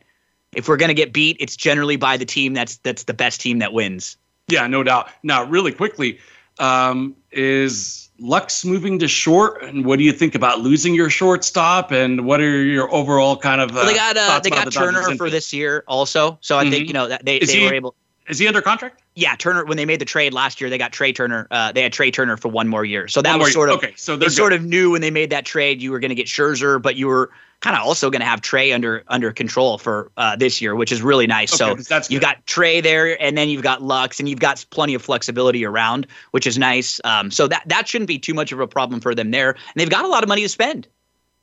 If 0.55 0.67
we're 0.67 0.79
gonna 0.79 0.95
get 0.95 1.13
beat, 1.13 1.37
it's 1.39 1.57
generally 1.57 1.97
by 1.97 2.17
the 2.17 2.25
team 2.25 2.55
that's 2.55 2.77
that's 2.79 3.05
the 3.05 3.13
best 3.15 3.41
team 3.41 3.59
that 3.59 3.75
wins. 3.75 4.17
Yeah, 4.49 4.67
no 4.67 4.83
doubt. 4.83 5.11
Now, 5.23 5.45
really 5.45 5.73
quickly, 5.73 6.19
um, 6.59 7.15
is 7.33 8.09
Lux 8.19 8.65
moving 8.65 8.99
to 9.01 9.09
short, 9.09 9.63
and 9.63 9.85
what 9.85 9.99
do 9.99 10.05
you 10.07 10.13
think 10.13 10.35
about 10.35 10.61
losing 10.61 10.95
your 10.95 11.11
shortstop? 11.11 11.93
And 11.93 12.25
what 12.25 12.41
are 12.41 12.63
your 12.65 12.91
overall 12.93 13.37
kind 13.37 13.61
of? 13.61 13.73
Uh, 13.73 13.75
well, 13.75 13.87
they 13.87 13.93
uh, 13.99 14.13
got 14.15 14.17
uh, 14.17 14.41
they 14.43 14.49
got 14.49 14.65
the 14.65 14.71
Turner 14.71 15.03
Dodgers 15.03 15.19
for 15.19 15.29
this 15.29 15.53
year 15.53 15.85
also, 15.87 16.39
so 16.41 16.57
I 16.57 16.63
mm-hmm. 16.65 16.73
think 16.73 16.87
you 16.89 16.95
know 16.95 17.09
that 17.09 17.27
they, 17.27 17.41
they 17.41 17.47
he, 17.59 17.67
were 17.67 17.75
able. 17.75 17.95
Is 18.29 18.39
he 18.39 18.47
under 18.47 18.61
contract? 18.61 19.03
Yeah, 19.15 19.35
Turner. 19.37 19.65
When 19.65 19.79
they 19.79 19.87
made 19.87 20.01
the 20.03 20.05
trade 20.05 20.35
last 20.35 20.61
year, 20.61 20.69
they 20.69 20.77
got 20.77 20.93
Trea 20.93 21.15
Turner. 21.15 21.49
Uh, 21.51 21.73
they 21.73 21.83
had 21.83 21.93
Trea 21.95 22.11
Turner 22.11 22.37
for 22.37 22.49
one 22.49 22.69
more 22.69 22.85
year. 22.85 23.09
So 23.09 23.23
that 23.23 23.39
was 23.39 23.53
sort 23.55 23.71
year. 23.71 23.79
of 23.79 23.83
okay. 23.85 23.95
So 23.97 24.17
they 24.17 24.29
sort 24.29 24.53
of 24.53 24.63
knew 24.63 24.91
when 24.93 25.01
they 25.01 25.11
made 25.11 25.31
that 25.31 25.47
trade 25.47 25.81
you 25.81 25.91
were 25.91 25.99
going 25.99 26.11
to 26.11 26.15
get 26.15 26.27
Scherzer, 26.27 26.81
but 26.81 26.95
you 26.97 27.07
were 27.09 27.31
kind 27.61 27.75
of 27.75 27.83
also 27.83 28.11
going 28.11 28.21
to 28.21 28.27
have 28.27 28.43
Trea 28.43 28.73
under 28.75 29.03
under 29.09 29.33
control 29.33 29.79
for 29.79 30.11
uh, 30.19 30.37
this 30.37 30.61
year, 30.61 30.77
which 30.77 30.93
is 30.93 31.01
really 31.01 31.27
nice. 31.27 31.59
Okay, 31.59 31.81
so 31.81 31.83
that's 31.89 32.11
you've 32.11 32.21
got 32.21 32.47
Trea 32.47 32.83
there, 32.83 33.21
and 33.21 33.37
then 33.37 33.49
you've 33.49 33.63
got 33.63 33.81
Lux, 33.83 34.21
and 34.21 34.29
you've 34.29 34.41
got 34.41 34.65
plenty 34.69 34.93
of 34.95 35.01
flexibility 35.01 35.65
around, 35.65 36.07
which 36.33 36.47
is 36.47 36.59
nice. 36.59 37.01
Um, 37.05 37.31
so 37.31 37.49
that 37.49 37.63
that 37.67 37.89
shouldn't 37.89 38.09
be 38.09 38.19
too 38.19 38.35
much 38.35 38.53
of 38.53 38.61
a 38.61 38.67
problem 38.67 39.01
for 39.01 39.15
them 39.15 39.31
there, 39.31 39.51
and 39.53 39.57
they've 39.77 39.89
got 39.91 40.05
a 40.05 40.09
lot 40.09 40.23
of 40.23 40.29
money 40.29 40.43
to 40.43 40.49
spend 40.51 40.87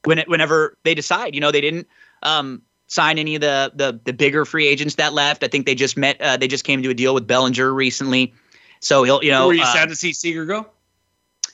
when 0.04 0.20
it, 0.20 0.30
whenever 0.30 0.76
they 0.84 0.94
decide. 0.94 1.34
You 1.34 1.42
know, 1.42 1.52
they 1.52 1.62
didn't. 1.62 1.88
Um, 2.22 2.62
sign 2.88 3.18
any 3.18 3.36
of 3.36 3.42
the 3.42 3.72
the, 3.76 4.00
the 4.04 4.14
bigger 4.14 4.46
free 4.46 4.68
agents 4.68 4.96
that 4.96 5.14
left. 5.14 5.44
I 5.44 5.48
think 5.48 5.66
they 5.66 5.76
just 5.76 5.98
met. 5.98 6.20
Uh, 6.22 6.38
they 6.38 6.48
just 6.48 6.64
came 6.64 6.82
to 6.84 6.90
a 6.90 6.94
deal 6.94 7.14
with 7.14 7.28
Bellinger 7.28 7.74
recently. 7.74 8.34
So 8.80 9.04
he'll, 9.04 9.24
you 9.24 9.32
know. 9.32 9.48
Were 9.48 9.54
you 9.54 9.64
uh, 9.64 9.74
sad 9.74 9.90
to 9.90 9.96
see 9.96 10.14
Seager 10.14 10.46
go? 10.46 10.68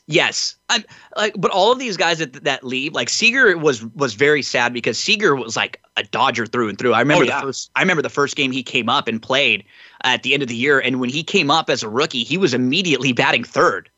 Yes, 0.07 0.55
I'm 0.69 0.83
like, 1.15 1.35
but 1.37 1.51
all 1.51 1.71
of 1.71 1.79
these 1.79 1.95
guys 1.95 2.17
that 2.17 2.43
that 2.43 2.65
leave, 2.65 2.93
like 2.93 3.07
Seager 3.09 3.57
was 3.57 3.85
was 3.85 4.13
very 4.13 4.41
sad 4.41 4.73
because 4.73 4.97
Seager 4.97 5.35
was 5.35 5.55
like 5.55 5.79
a 5.95 6.03
Dodger 6.03 6.45
through 6.47 6.67
and 6.69 6.77
through. 6.77 6.93
I 6.93 6.99
remember 6.99 7.25
oh, 7.25 7.27
yeah. 7.27 7.39
the 7.39 7.47
first, 7.47 7.69
I 7.75 7.81
remember 7.81 8.01
the 8.01 8.09
first 8.09 8.35
game 8.35 8.51
he 8.51 8.63
came 8.63 8.89
up 8.89 9.07
and 9.07 9.21
played 9.21 9.63
at 10.03 10.23
the 10.23 10.33
end 10.33 10.41
of 10.43 10.49
the 10.49 10.55
year, 10.55 10.79
and 10.79 10.99
when 10.99 11.09
he 11.09 11.23
came 11.23 11.49
up 11.49 11.69
as 11.69 11.81
a 11.81 11.87
rookie, 11.87 12.23
he 12.23 12.37
was 12.37 12.53
immediately 12.53 13.13
batting 13.13 13.43
third. 13.43 13.89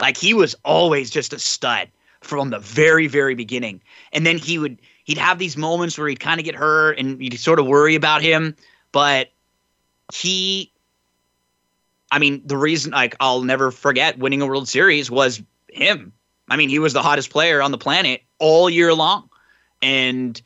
Like 0.00 0.16
he 0.16 0.34
was 0.34 0.54
always 0.64 1.08
just 1.10 1.32
a 1.32 1.38
stud 1.38 1.88
from 2.20 2.50
the 2.50 2.58
very 2.58 3.06
very 3.06 3.34
beginning, 3.34 3.80
and 4.12 4.26
then 4.26 4.36
he 4.36 4.58
would 4.58 4.76
he'd 5.04 5.18
have 5.18 5.38
these 5.38 5.56
moments 5.56 5.98
where 5.98 6.08
he'd 6.08 6.20
kind 6.20 6.40
of 6.40 6.44
get 6.44 6.54
hurt 6.54 6.98
and 6.98 7.20
you'd 7.22 7.38
sort 7.38 7.58
of 7.58 7.66
worry 7.66 7.94
about 7.94 8.22
him. 8.22 8.54
But 8.92 9.28
he, 10.14 10.70
I 12.10 12.18
mean, 12.18 12.42
the 12.44 12.56
reason 12.56 12.92
like 12.92 13.16
I'll 13.20 13.42
never 13.42 13.70
forget 13.70 14.18
winning 14.18 14.42
a 14.42 14.46
World 14.46 14.68
Series 14.68 15.10
was 15.10 15.42
him. 15.68 16.12
I 16.48 16.56
mean, 16.56 16.68
he 16.68 16.78
was 16.78 16.92
the 16.92 17.02
hottest 17.02 17.30
player 17.30 17.62
on 17.62 17.70
the 17.70 17.78
planet 17.78 18.22
all 18.38 18.68
year 18.68 18.92
long, 18.92 19.28
and 19.80 20.40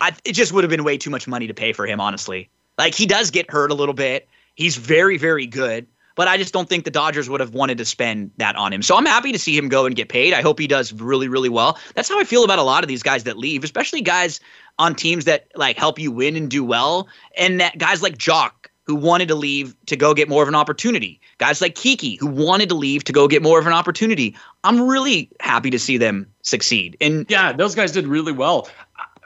I, 0.00 0.12
it 0.24 0.32
just 0.32 0.52
would 0.52 0.64
have 0.64 0.70
been 0.70 0.84
way 0.84 0.98
too 0.98 1.08
much 1.10 1.26
money 1.26 1.46
to 1.46 1.54
pay 1.54 1.72
for 1.72 1.86
him, 1.86 2.00
honestly. 2.00 2.48
Like 2.76 2.94
he 2.94 3.06
does 3.06 3.30
get 3.30 3.50
hurt 3.50 3.70
a 3.70 3.74
little 3.74 3.94
bit. 3.94 4.28
He's 4.54 4.76
very, 4.76 5.16
very 5.18 5.46
good 5.46 5.86
but 6.16 6.26
I 6.26 6.36
just 6.38 6.52
don't 6.52 6.68
think 6.68 6.84
the 6.84 6.90
Dodgers 6.90 7.28
would 7.28 7.40
have 7.40 7.54
wanted 7.54 7.78
to 7.78 7.84
spend 7.84 8.32
that 8.38 8.56
on 8.56 8.72
him. 8.72 8.82
So 8.82 8.96
I'm 8.96 9.06
happy 9.06 9.30
to 9.30 9.38
see 9.38 9.56
him 9.56 9.68
go 9.68 9.86
and 9.86 9.94
get 9.94 10.08
paid. 10.08 10.32
I 10.32 10.42
hope 10.42 10.58
he 10.58 10.66
does 10.66 10.92
really, 10.92 11.28
really 11.28 11.50
well. 11.50 11.78
That's 11.94 12.08
how 12.08 12.18
I 12.18 12.24
feel 12.24 12.42
about 12.42 12.58
a 12.58 12.62
lot 12.62 12.82
of 12.82 12.88
these 12.88 13.02
guys 13.04 13.22
that 13.24 13.38
leave, 13.38 13.62
especially 13.62 14.00
guys 14.00 14.40
on 14.80 14.94
teams 14.96 15.26
that 15.26 15.46
like 15.54 15.78
help 15.78 15.98
you 16.00 16.10
win 16.10 16.34
and 16.34 16.50
do 16.50 16.64
well. 16.64 17.06
And 17.36 17.60
that 17.60 17.76
guys 17.78 18.02
like 18.02 18.18
Joc, 18.18 18.50
who 18.84 18.94
wanted 18.94 19.28
to 19.28 19.34
leave 19.34 19.74
to 19.86 19.96
go 19.96 20.14
get 20.14 20.28
more 20.28 20.42
of 20.42 20.48
an 20.48 20.54
opportunity, 20.54 21.20
guys 21.38 21.60
like 21.60 21.74
Kiki, 21.76 22.16
who 22.16 22.26
wanted 22.28 22.70
to 22.70 22.74
leave 22.74 23.04
to 23.04 23.12
go 23.12 23.28
get 23.28 23.42
more 23.42 23.58
of 23.60 23.66
an 23.66 23.72
opportunity. 23.72 24.34
I'm 24.64 24.88
really 24.88 25.28
happy 25.40 25.70
to 25.70 25.78
see 25.78 25.98
them 25.98 26.26
succeed. 26.42 26.96
And 27.00 27.26
yeah, 27.28 27.52
those 27.52 27.74
guys 27.74 27.92
did 27.92 28.06
really 28.08 28.32
well. 28.32 28.68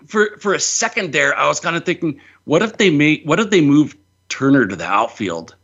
For 0.06 0.36
for 0.38 0.54
a 0.54 0.60
second 0.60 1.12
there, 1.12 1.36
I 1.36 1.46
was 1.46 1.60
kind 1.60 1.76
of 1.76 1.84
thinking, 1.84 2.18
what 2.44 2.62
if 2.62 2.78
they 2.78 2.88
made 2.90 3.22
what 3.26 3.38
if 3.38 3.50
they 3.50 3.60
moved 3.60 3.98
Turner 4.30 4.66
to 4.66 4.74
the 4.74 4.86
outfield? 4.86 5.54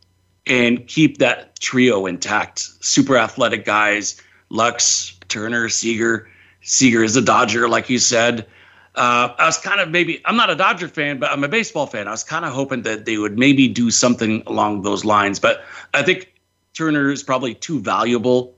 and 0.47 0.87
keep 0.87 1.17
that 1.17 1.59
trio 1.59 2.05
intact. 2.05 2.59
Super 2.83 3.17
athletic 3.17 3.65
guys, 3.65 4.19
Lux, 4.49 5.15
Turner, 5.27 5.69
Seager. 5.69 6.29
Seager 6.61 7.03
is 7.03 7.15
a 7.15 7.21
Dodger, 7.21 7.69
like 7.69 7.89
you 7.89 7.99
said. 7.99 8.47
Uh, 8.95 9.33
I 9.37 9.45
was 9.45 9.57
kind 9.59 9.79
of 9.79 9.89
maybe, 9.89 10.21
I'm 10.25 10.35
not 10.35 10.49
a 10.49 10.55
Dodger 10.55 10.87
fan, 10.87 11.19
but 11.19 11.29
I'm 11.31 11.43
a 11.43 11.47
baseball 11.47 11.85
fan. 11.85 12.07
I 12.07 12.11
was 12.11 12.23
kind 12.23 12.43
of 12.45 12.51
hoping 12.53 12.81
that 12.83 13.05
they 13.05 13.17
would 13.17 13.37
maybe 13.37 13.67
do 13.67 13.91
something 13.91 14.41
along 14.47 14.81
those 14.81 15.05
lines. 15.05 15.39
But 15.39 15.63
I 15.93 16.01
think 16.01 16.33
Turner 16.73 17.11
is 17.11 17.21
probably 17.21 17.53
too 17.53 17.79
valuable 17.79 18.55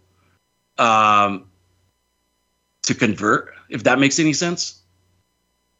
um, 0.77 1.45
to 2.83 2.95
convert, 2.95 3.51
if 3.67 3.83
that 3.83 3.99
makes 3.99 4.17
any 4.19 4.31
sense. 4.33 4.79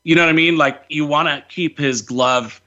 You 0.03 0.15
know 0.15 0.23
what 0.23 0.29
I 0.29 0.33
mean? 0.33 0.57
Like, 0.57 0.81
you 0.89 1.05
want 1.05 1.29
to 1.29 1.41
keep 1.53 1.77
his 1.77 2.01
glove 2.01 2.61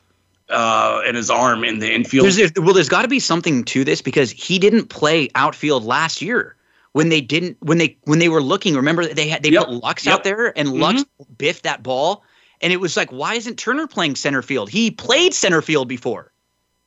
uh, 0.52 1.00
and 1.06 1.16
his 1.16 1.30
arm 1.30 1.64
in 1.64 1.78
the 1.78 1.92
infield. 1.92 2.24
There's, 2.24 2.36
there's, 2.36 2.52
well, 2.56 2.74
there's 2.74 2.88
got 2.88 3.02
to 3.02 3.08
be 3.08 3.18
something 3.20 3.64
to 3.64 3.84
this 3.84 4.02
because 4.02 4.30
he 4.30 4.58
didn't 4.58 4.86
play 4.88 5.28
outfield 5.34 5.84
last 5.84 6.22
year 6.22 6.54
when 6.92 7.08
they 7.08 7.20
didn't 7.20 7.56
when 7.60 7.78
they 7.78 7.96
when 8.04 8.18
they 8.18 8.28
were 8.28 8.42
looking. 8.42 8.74
Remember 8.74 9.06
they 9.06 9.28
had 9.28 9.42
they 9.42 9.50
yep. 9.50 9.64
put 9.64 9.70
Lux 9.82 10.06
yep. 10.06 10.16
out 10.16 10.24
there 10.24 10.56
and 10.56 10.68
mm-hmm. 10.68 10.80
Lux 10.80 11.02
mm-hmm. 11.02 11.32
biffed 11.34 11.64
that 11.64 11.82
ball, 11.82 12.22
and 12.60 12.72
it 12.72 12.76
was 12.78 12.96
like, 12.96 13.10
why 13.10 13.34
isn't 13.34 13.56
Turner 13.56 13.86
playing 13.86 14.16
center 14.16 14.42
field? 14.42 14.70
He 14.70 14.90
played 14.90 15.34
center 15.34 15.62
field 15.62 15.88
before. 15.88 16.30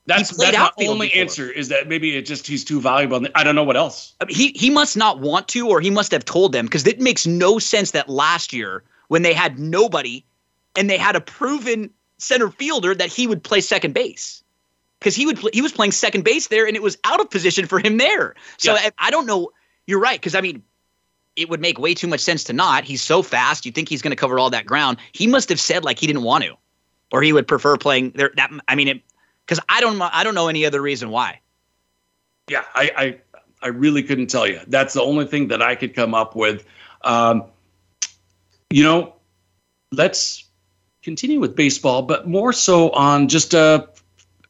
That's, 0.07 0.37
that's 0.37 0.55
my 0.77 0.85
only 0.85 1.07
before. 1.07 1.19
answer 1.19 1.51
is 1.51 1.69
that 1.69 1.87
maybe 1.87 2.15
it 2.15 2.27
just 2.27 2.45
he's 2.45 2.63
too 2.63 2.79
valuable. 2.79 3.25
I 3.33 3.43
don't 3.43 3.55
know 3.55 3.63
what 3.63 3.75
else. 3.75 4.13
I 4.21 4.25
mean, 4.25 4.35
he 4.37 4.51
he 4.55 4.69
must 4.69 4.95
not 4.95 5.19
want 5.19 5.47
to, 5.49 5.67
or 5.67 5.81
he 5.81 5.89
must 5.89 6.11
have 6.11 6.23
told 6.23 6.51
them 6.51 6.65
because 6.67 6.85
it 6.85 6.99
makes 7.01 7.25
no 7.25 7.57
sense 7.57 7.91
that 7.91 8.07
last 8.07 8.53
year 8.53 8.83
when 9.07 9.23
they 9.23 9.33
had 9.33 9.57
nobody 9.57 10.23
and 10.77 10.87
they 10.91 10.97
had 10.97 11.15
a 11.15 11.21
proven 11.21 11.89
center 12.17 12.49
fielder 12.49 12.95
that 12.95 13.09
he 13.11 13.27
would 13.27 13.43
play 13.43 13.61
second 13.61 13.93
base 13.93 14.43
because 14.99 15.15
he 15.15 15.25
would 15.25 15.39
he 15.53 15.61
was 15.61 15.71
playing 15.71 15.91
second 15.91 16.23
base 16.23 16.47
there 16.47 16.65
and 16.65 16.75
it 16.75 16.81
was 16.81 16.97
out 17.03 17.19
of 17.19 17.29
position 17.29 17.65
for 17.65 17.79
him 17.79 17.97
there. 17.97 18.35
So 18.57 18.73
yeah. 18.73 18.89
I, 18.99 19.07
I, 19.07 19.11
don't 19.11 19.25
know. 19.25 19.51
You're 19.87 19.99
right 19.99 20.19
because 20.19 20.35
I 20.35 20.41
mean, 20.41 20.63
it 21.35 21.49
would 21.49 21.59
make 21.59 21.77
way 21.77 21.93
too 21.93 22.07
much 22.07 22.21
sense 22.21 22.43
to 22.45 22.53
not. 22.53 22.83
He's 22.85 23.01
so 23.01 23.21
fast. 23.21 23.65
You 23.65 23.71
think 23.71 23.89
he's 23.89 24.01
going 24.01 24.11
to 24.11 24.15
cover 24.15 24.39
all 24.39 24.49
that 24.49 24.65
ground? 24.65 24.97
He 25.11 25.27
must 25.27 25.49
have 25.49 25.59
said 25.59 25.83
like 25.83 25.99
he 25.99 26.07
didn't 26.07 26.23
want 26.23 26.43
to, 26.45 26.55
or 27.11 27.21
he 27.21 27.33
would 27.33 27.47
prefer 27.47 27.77
playing 27.77 28.11
there. 28.11 28.31
That 28.37 28.49
I 28.67 28.75
mean, 28.75 29.01
because 29.45 29.63
I 29.69 29.81
don't 29.81 30.01
I 30.01 30.23
don't 30.23 30.35
know 30.35 30.47
any 30.47 30.65
other 30.65 30.81
reason 30.81 31.09
why. 31.09 31.39
Yeah, 32.47 32.63
I, 32.75 32.91
I 32.97 33.19
I 33.63 33.67
really 33.69 34.03
couldn't 34.03 34.27
tell 34.27 34.47
you. 34.47 34.61
That's 34.67 34.93
the 34.93 35.01
only 35.01 35.25
thing 35.25 35.47
that 35.49 35.61
I 35.61 35.75
could 35.75 35.95
come 35.95 36.13
up 36.13 36.35
with. 36.35 36.63
Um, 37.03 37.43
you 38.69 38.83
know, 38.83 39.13
let's 39.91 40.44
continue 41.05 41.39
with 41.39 41.55
baseball, 41.55 42.01
but 42.01 42.27
more 42.27 42.51
so 42.51 42.89
on 42.91 43.27
just 43.27 43.53
a 43.53 43.59
uh, 43.59 43.85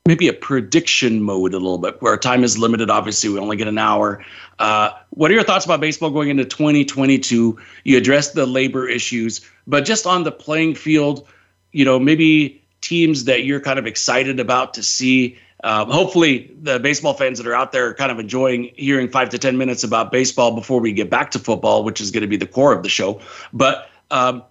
maybe 0.07 0.29
a 0.29 0.33
prediction 0.33 1.21
mode 1.21 1.51
a 1.53 1.57
little 1.57 1.77
bit, 1.79 2.01
where 2.01 2.15
time 2.15 2.43
is 2.45 2.57
limited. 2.57 2.89
Obviously, 2.89 3.29
we 3.29 3.39
only 3.39 3.57
get 3.57 3.67
an 3.67 3.77
hour. 3.77 4.23
Uh, 4.59 4.91
what 5.09 5.29
are 5.29 5.33
your 5.33 5.43
thoughts 5.43 5.65
about 5.65 5.81
baseball 5.81 6.11
going 6.11 6.29
into 6.29 6.45
2022? 6.45 7.59
You 7.83 7.97
addressed 7.97 8.35
the 8.35 8.45
labor 8.45 8.87
issues, 8.87 9.41
but 9.67 9.81
just 9.83 10.07
on 10.07 10.23
the 10.23 10.31
playing 10.31 10.75
field, 10.75 11.27
you 11.73 11.83
know, 11.83 11.99
maybe 11.99 12.63
teams 12.79 13.25
that 13.25 13.43
you're 13.43 13.59
kind 13.59 13.77
of 13.77 13.85
excited 13.85 14.39
about 14.39 14.73
to 14.75 14.83
see. 14.83 15.37
Um, 15.65 15.89
hopefully, 15.91 16.51
the 16.61 16.79
baseball 16.79 17.15
fans 17.15 17.37
that 17.39 17.47
are 17.47 17.55
out 17.55 17.71
there 17.73 17.87
are 17.89 17.93
kind 17.95 18.11
of 18.13 18.19
enjoying 18.19 18.71
hearing 18.77 19.09
five 19.09 19.27
to 19.29 19.37
10 19.39 19.57
minutes 19.57 19.83
about 19.83 20.09
baseball 20.11 20.55
before 20.55 20.79
we 20.79 20.93
get 20.93 21.09
back 21.09 21.31
to 21.31 21.39
football, 21.39 21.83
which 21.83 21.99
is 21.99 22.11
going 22.11 22.21
to 22.21 22.27
be 22.27 22.37
the 22.37 22.47
core 22.47 22.71
of 22.71 22.83
the 22.83 22.89
show. 22.89 23.19
But 23.51 23.89
um, 24.11 24.43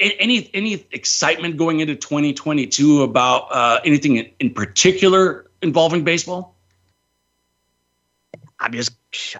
any 0.00 0.50
any 0.54 0.84
excitement 0.92 1.56
going 1.56 1.80
into 1.80 1.94
2022 1.94 3.02
about 3.02 3.48
uh, 3.52 3.80
anything 3.84 4.16
in, 4.16 4.30
in 4.40 4.52
particular 4.52 5.46
involving 5.60 6.04
baseball? 6.04 6.54
I'm 8.60 8.72
just 8.72 8.92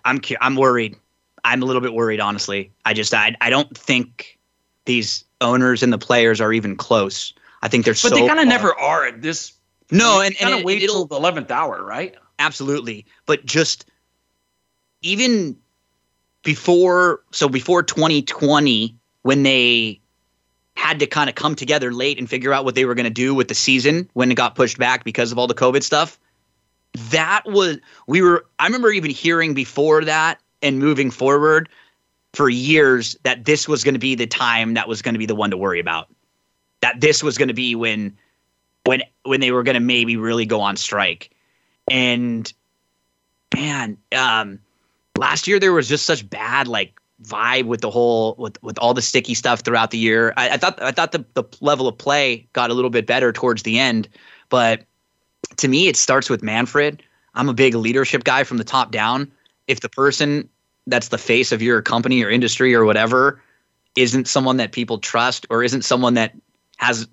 I'm 0.04 0.20
I'm 0.40 0.56
worried. 0.56 0.96
I'm 1.44 1.62
a 1.62 1.64
little 1.66 1.82
bit 1.82 1.92
worried, 1.92 2.20
honestly. 2.20 2.70
I 2.84 2.92
just 2.94 3.14
I 3.14 3.36
I 3.40 3.50
don't 3.50 3.76
think 3.76 4.38
these 4.84 5.24
owners 5.40 5.82
and 5.82 5.92
the 5.92 5.98
players 5.98 6.40
are 6.40 6.52
even 6.52 6.76
close. 6.76 7.32
I 7.62 7.68
think 7.68 7.84
they're 7.84 7.94
but 7.94 7.98
so. 7.98 8.10
But 8.10 8.16
they 8.16 8.26
kind 8.26 8.40
of 8.40 8.48
never 8.48 8.76
are 8.78 9.06
at 9.06 9.22
this. 9.22 9.52
No, 9.90 10.20
and, 10.20 10.34
and 10.40 10.64
wait 10.64 10.80
till 10.80 11.04
the 11.04 11.16
eleventh 11.16 11.50
hour, 11.50 11.84
right? 11.84 12.14
Absolutely, 12.38 13.04
but 13.26 13.44
just 13.44 13.84
even 15.02 15.56
before, 16.42 17.20
so 17.30 17.48
before 17.48 17.82
2020, 17.82 18.96
when 19.22 19.42
they 19.42 20.00
had 20.74 20.98
to 21.00 21.06
kind 21.06 21.28
of 21.28 21.34
come 21.36 21.54
together 21.54 21.92
late 21.92 22.18
and 22.18 22.28
figure 22.28 22.52
out 22.52 22.64
what 22.64 22.74
they 22.74 22.84
were 22.84 22.94
going 22.94 23.04
to 23.04 23.10
do 23.10 23.34
with 23.34 23.48
the 23.48 23.54
season 23.54 24.08
when 24.14 24.30
it 24.30 24.34
got 24.34 24.54
pushed 24.54 24.78
back 24.78 25.04
because 25.04 25.30
of 25.32 25.38
all 25.38 25.46
the 25.46 25.54
COVID 25.54 25.82
stuff. 25.82 26.18
That 27.10 27.42
was, 27.46 27.78
we 28.06 28.22
were, 28.22 28.44
I 28.58 28.64
remember 28.66 28.90
even 28.90 29.10
hearing 29.10 29.54
before 29.54 30.04
that 30.04 30.40
and 30.62 30.78
moving 30.78 31.10
forward 31.10 31.68
for 32.34 32.48
years 32.48 33.16
that 33.24 33.44
this 33.44 33.68
was 33.68 33.84
going 33.84 33.94
to 33.94 33.98
be 34.00 34.14
the 34.14 34.26
time 34.26 34.74
that 34.74 34.88
was 34.88 35.02
going 35.02 35.14
to 35.14 35.18
be 35.18 35.26
the 35.26 35.34
one 35.34 35.50
to 35.50 35.56
worry 35.56 35.80
about. 35.80 36.08
That 36.80 37.00
this 37.00 37.22
was 37.22 37.38
going 37.38 37.48
to 37.48 37.54
be 37.54 37.74
when, 37.74 38.16
when, 38.84 39.02
when 39.24 39.40
they 39.40 39.52
were 39.52 39.62
going 39.62 39.74
to 39.74 39.80
maybe 39.80 40.16
really 40.16 40.46
go 40.46 40.60
on 40.60 40.76
strike. 40.76 41.30
And 41.90 42.50
man, 43.54 43.98
um, 44.16 44.58
last 45.16 45.46
year 45.46 45.60
there 45.60 45.72
was 45.72 45.88
just 45.88 46.06
such 46.06 46.28
bad 46.28 46.68
like 46.68 46.94
vibe 47.22 47.64
with 47.64 47.80
the 47.80 47.90
whole 47.90 48.34
with 48.38 48.60
with 48.62 48.78
all 48.78 48.94
the 48.94 49.02
sticky 49.02 49.34
stuff 49.34 49.60
throughout 49.60 49.90
the 49.90 49.98
year. 49.98 50.32
I, 50.36 50.50
I, 50.50 50.56
thought 50.56 50.80
I 50.82 50.90
thought 50.90 51.12
the 51.12 51.24
the 51.34 51.44
level 51.60 51.88
of 51.88 51.96
play 51.96 52.46
got 52.52 52.70
a 52.70 52.74
little 52.74 52.90
bit 52.90 53.06
better 53.06 53.32
towards 53.32 53.62
the 53.62 53.78
end, 53.78 54.08
but 54.48 54.84
to 55.58 55.68
me 55.68 55.88
it 55.88 55.96
starts 55.96 56.28
with 56.28 56.42
Manfred. 56.42 57.02
I'm 57.34 57.48
a 57.48 57.54
big 57.54 57.74
leadership 57.74 58.24
guy 58.24 58.44
from 58.44 58.58
the 58.58 58.64
top 58.64 58.90
down. 58.92 59.30
If 59.66 59.80
the 59.80 59.88
person 59.88 60.48
that's 60.86 61.08
the 61.08 61.18
face 61.18 61.52
of 61.52 61.62
your 61.62 61.80
company 61.80 62.22
or 62.24 62.28
industry 62.30 62.74
or 62.74 62.84
whatever 62.84 63.40
isn't 63.94 64.26
someone 64.26 64.56
that 64.56 64.72
people 64.72 64.98
trust 64.98 65.46
or 65.48 65.62
isn't 65.62 65.82
someone 65.82 66.14
that 66.14 66.32
has 66.78 67.06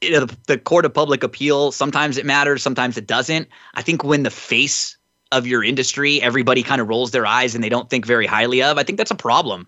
you 0.00 0.12
know, 0.12 0.24
the, 0.26 0.36
the 0.46 0.58
court 0.58 0.84
of 0.84 0.94
public 0.94 1.22
appeal, 1.22 1.72
sometimes 1.72 2.16
it 2.16 2.24
matters, 2.24 2.62
sometimes 2.62 2.96
it 2.96 3.06
doesn't. 3.06 3.48
I 3.74 3.82
think 3.82 4.04
when 4.04 4.22
the 4.22 4.30
face 4.30 4.96
of 5.32 5.46
your 5.46 5.64
industry 5.64 6.20
everybody 6.22 6.62
kind 6.62 6.80
of 6.80 6.88
rolls 6.88 7.10
their 7.10 7.26
eyes 7.26 7.54
and 7.54 7.64
they 7.64 7.68
don't 7.68 7.88
think 7.90 8.06
very 8.06 8.26
highly 8.26 8.62
of 8.62 8.78
i 8.78 8.82
think 8.82 8.98
that's 8.98 9.10
a 9.10 9.14
problem 9.16 9.66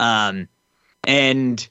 um 0.00 0.48
and 1.06 1.68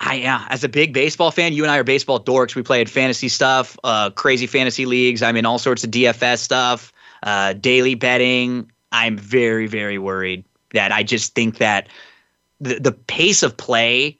I 0.00 0.16
yeah, 0.16 0.44
as 0.50 0.64
a 0.64 0.68
big 0.68 0.92
baseball 0.92 1.30
fan, 1.30 1.52
you 1.52 1.62
and 1.62 1.70
I 1.70 1.78
are 1.78 1.84
baseball 1.84 2.18
dorks. 2.22 2.54
We 2.56 2.62
played 2.62 2.90
fantasy 2.90 3.28
stuff, 3.28 3.78
uh, 3.84 4.10
crazy 4.10 4.46
fantasy 4.48 4.86
leagues. 4.86 5.22
I'm 5.22 5.36
in 5.36 5.46
all 5.46 5.58
sorts 5.58 5.82
of 5.84 5.90
DFS 5.90 6.38
stuff, 6.38 6.92
uh, 7.22 7.52
daily 7.54 7.94
betting. 7.94 8.70
I'm 8.92 9.16
very 9.16 9.66
very 9.68 9.98
worried 9.98 10.44
that 10.74 10.90
I 10.92 11.04
just 11.04 11.34
think 11.34 11.58
that 11.58 11.88
the 12.60 12.78
the 12.80 12.92
pace 12.92 13.42
of 13.44 13.56
play 13.56 14.18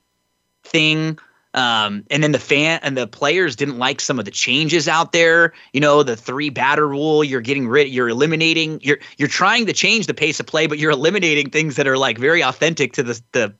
thing 0.62 1.18
um, 1.54 2.04
and 2.10 2.20
then 2.22 2.32
the 2.32 2.40
fan 2.40 2.80
and 2.82 2.96
the 2.96 3.06
players 3.06 3.54
didn't 3.54 3.78
like 3.78 4.00
some 4.00 4.18
of 4.18 4.24
the 4.24 4.32
changes 4.32 4.88
out 4.88 5.12
there. 5.12 5.52
You 5.72 5.80
know, 5.80 6.02
the 6.02 6.16
three 6.16 6.50
batter 6.50 6.88
rule. 6.88 7.22
You're 7.22 7.40
getting 7.40 7.68
rid. 7.68 7.88
You're 7.88 8.08
eliminating. 8.08 8.80
You're 8.82 8.98
you're 9.18 9.28
trying 9.28 9.64
to 9.66 9.72
change 9.72 10.06
the 10.08 10.14
pace 10.14 10.40
of 10.40 10.46
play, 10.46 10.66
but 10.66 10.78
you're 10.78 10.90
eliminating 10.90 11.50
things 11.50 11.76
that 11.76 11.86
are 11.86 11.96
like 11.96 12.18
very 12.18 12.42
authentic 12.42 12.92
to 12.94 13.04
the 13.04 13.20
the 13.32 13.54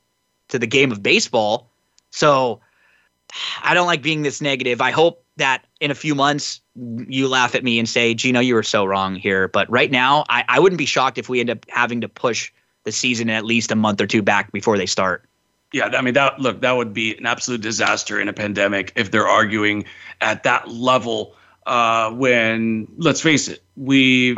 to 0.49 0.59
the 0.59 0.67
game 0.67 0.91
of 0.91 1.05
baseball. 1.05 1.71
So 2.11 2.61
I 3.63 3.75
don't 3.75 3.87
like 3.87 4.03
being 4.03 4.23
this 4.23 4.41
negative. 4.41 4.81
I 4.81 4.91
hope 4.91 5.25
that 5.37 5.65
in 5.81 5.93
a 5.93 5.95
few 5.95 6.17
months 6.17 6.61
you 6.75 7.29
laugh 7.29 7.55
at 7.55 7.63
me 7.63 7.79
and 7.79 7.89
say, 7.89 8.13
Gino, 8.15 8.41
you 8.41 8.55
were 8.55 8.63
so 8.65 8.85
wrong 8.85 9.15
here. 9.17 9.47
But 9.49 9.71
right 9.71 9.91
now, 9.91 10.25
I, 10.29 10.45
I 10.49 10.59
wouldn't 10.61 10.79
be 10.79 10.87
shocked 10.87 11.19
if 11.19 11.29
we 11.29 11.39
end 11.39 11.51
up 11.51 11.65
having 11.69 12.01
to 12.01 12.09
push 12.09 12.53
the 12.83 12.91
season 12.93 13.31
at 13.31 13.45
least 13.45 13.71
a 13.71 13.77
month 13.77 14.01
or 14.01 14.07
two 14.07 14.21
back 14.23 14.51
before 14.51 14.79
they 14.79 14.87
start. 14.87 15.25
Yeah, 15.75 15.89
I 15.93 16.03
mean 16.03 16.15
that 16.15 16.39
look, 16.39 16.61
that 16.61 16.77
would 16.77 16.95
be 16.95 17.17
an 17.17 17.27
absolute 17.27 17.61
disaster 17.61 18.21
in 18.21 18.29
a 18.29 18.33
pandemic 18.33 18.93
if 18.95 19.11
they're 19.11 19.27
arguing 19.27 19.85
at 20.21 20.45
that 20.45 20.69
level 20.71 21.35
uh, 21.67 22.13
when 22.13 22.87
let's 22.97 23.21
face 23.21 23.49
it, 23.49 23.61
we've 23.77 24.37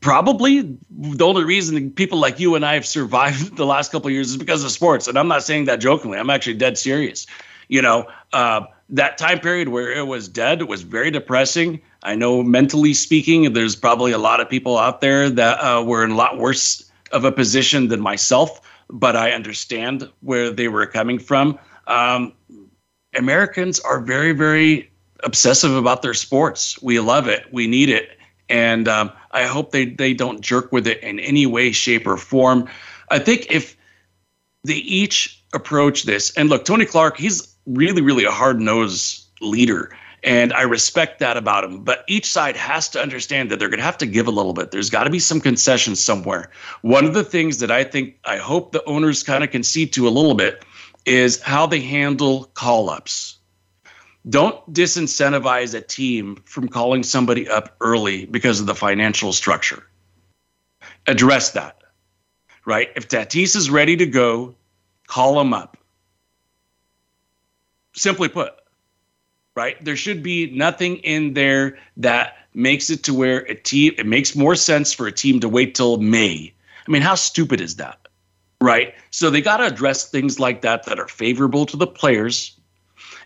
probably 0.00 0.60
the 0.90 1.26
only 1.26 1.42
reason 1.42 1.90
people 1.90 2.20
like 2.20 2.38
you 2.38 2.54
and 2.54 2.64
I 2.64 2.74
have 2.74 2.86
survived 2.86 3.56
the 3.56 3.66
last 3.66 3.90
couple 3.90 4.08
years 4.08 4.30
is 4.30 4.36
because 4.36 4.62
of 4.62 4.70
sports. 4.70 5.08
And 5.08 5.18
I'm 5.18 5.26
not 5.26 5.42
saying 5.42 5.64
that 5.64 5.80
jokingly. 5.80 6.16
I'm 6.16 6.30
actually 6.30 6.54
dead 6.54 6.78
serious. 6.78 7.26
You 7.66 7.82
know, 7.82 8.06
uh, 8.32 8.64
that 8.90 9.18
time 9.18 9.40
period 9.40 9.70
where 9.70 9.90
it 9.92 10.06
was 10.06 10.28
dead 10.28 10.62
was 10.68 10.82
very 10.82 11.10
depressing. 11.10 11.80
I 12.04 12.14
know 12.14 12.44
mentally 12.44 12.94
speaking, 12.94 13.52
there's 13.52 13.74
probably 13.74 14.12
a 14.12 14.18
lot 14.18 14.38
of 14.40 14.48
people 14.48 14.78
out 14.78 15.00
there 15.00 15.28
that 15.28 15.56
uh, 15.58 15.82
were 15.82 16.04
in 16.04 16.12
a 16.12 16.16
lot 16.16 16.38
worse 16.38 16.88
of 17.10 17.24
a 17.24 17.32
position 17.32 17.88
than 17.88 18.00
myself 18.00 18.60
but 18.90 19.16
I 19.16 19.32
understand 19.32 20.08
where 20.20 20.50
they 20.50 20.68
were 20.68 20.86
coming 20.86 21.18
from. 21.18 21.58
Um, 21.86 22.32
Americans 23.16 23.80
are 23.80 24.00
very, 24.00 24.32
very 24.32 24.90
obsessive 25.24 25.74
about 25.74 26.02
their 26.02 26.14
sports. 26.14 26.80
We 26.82 27.00
love 27.00 27.26
it. 27.28 27.46
We 27.52 27.66
need 27.66 27.90
it. 27.90 28.16
And 28.48 28.88
um, 28.88 29.12
I 29.32 29.44
hope 29.44 29.72
they, 29.72 29.86
they 29.86 30.14
don't 30.14 30.40
jerk 30.40 30.72
with 30.72 30.86
it 30.86 31.02
in 31.02 31.18
any 31.20 31.44
way, 31.46 31.72
shape, 31.72 32.06
or 32.06 32.16
form. 32.16 32.68
I 33.10 33.18
think 33.18 33.46
if 33.50 33.76
they 34.64 34.74
each 34.74 35.42
approach 35.54 36.04
this, 36.04 36.32
and 36.36 36.48
look, 36.48 36.64
Tony 36.64 36.84
Clark, 36.86 37.18
he's 37.18 37.54
really, 37.66 38.00
really 38.00 38.24
a 38.24 38.30
hard 38.30 38.60
nosed 38.60 39.24
leader. 39.42 39.90
And 40.24 40.52
I 40.52 40.62
respect 40.62 41.20
that 41.20 41.36
about 41.36 41.64
him. 41.64 41.84
But 41.84 42.04
each 42.08 42.26
side 42.26 42.56
has 42.56 42.88
to 42.90 43.00
understand 43.00 43.50
that 43.50 43.58
they're 43.58 43.68
going 43.68 43.78
to 43.78 43.84
have 43.84 43.98
to 43.98 44.06
give 44.06 44.26
a 44.26 44.30
little 44.32 44.52
bit. 44.52 44.70
There's 44.72 44.90
got 44.90 45.04
to 45.04 45.10
be 45.10 45.20
some 45.20 45.40
concessions 45.40 46.02
somewhere. 46.02 46.50
One 46.82 47.04
of 47.04 47.14
the 47.14 47.22
things 47.24 47.58
that 47.58 47.70
I 47.70 47.84
think, 47.84 48.18
I 48.24 48.38
hope 48.38 48.72
the 48.72 48.84
owners 48.84 49.22
kind 49.22 49.44
of 49.44 49.50
concede 49.50 49.92
to 49.92 50.08
a 50.08 50.10
little 50.10 50.34
bit 50.34 50.64
is 51.06 51.40
how 51.40 51.66
they 51.66 51.80
handle 51.80 52.44
call 52.54 52.90
ups. 52.90 53.36
Don't 54.28 54.72
disincentivize 54.74 55.74
a 55.74 55.80
team 55.80 56.42
from 56.44 56.68
calling 56.68 57.02
somebody 57.02 57.48
up 57.48 57.76
early 57.80 58.26
because 58.26 58.60
of 58.60 58.66
the 58.66 58.74
financial 58.74 59.32
structure. 59.32 59.86
Address 61.06 61.50
that, 61.50 61.78
right? 62.66 62.88
If 62.96 63.08
Tatis 63.08 63.56
is 63.56 63.70
ready 63.70 63.96
to 63.96 64.06
go, 64.06 64.56
call 65.06 65.40
him 65.40 65.54
up. 65.54 65.76
Simply 67.94 68.28
put, 68.28 68.52
right? 69.58 69.84
There 69.84 69.96
should 69.96 70.22
be 70.22 70.50
nothing 70.54 70.98
in 70.98 71.34
there 71.34 71.76
that 71.96 72.36
makes 72.54 72.90
it 72.90 73.02
to 73.02 73.12
where 73.12 73.38
a 73.50 73.56
team 73.56 73.92
it 73.98 74.06
makes 74.06 74.36
more 74.36 74.54
sense 74.54 74.92
for 74.92 75.08
a 75.08 75.12
team 75.24 75.40
to 75.40 75.48
wait 75.48 75.74
till 75.74 75.96
May. 75.96 76.52
I 76.86 76.90
mean, 76.92 77.02
how 77.02 77.16
stupid 77.16 77.60
is 77.60 77.74
that? 77.74 77.98
Right? 78.60 78.94
So 79.10 79.30
they 79.30 79.40
got 79.42 79.56
to 79.56 79.66
address 79.66 80.08
things 80.10 80.38
like 80.38 80.60
that 80.62 80.84
that 80.86 81.00
are 81.00 81.08
favorable 81.08 81.66
to 81.66 81.76
the 81.76 81.88
players. 81.88 82.56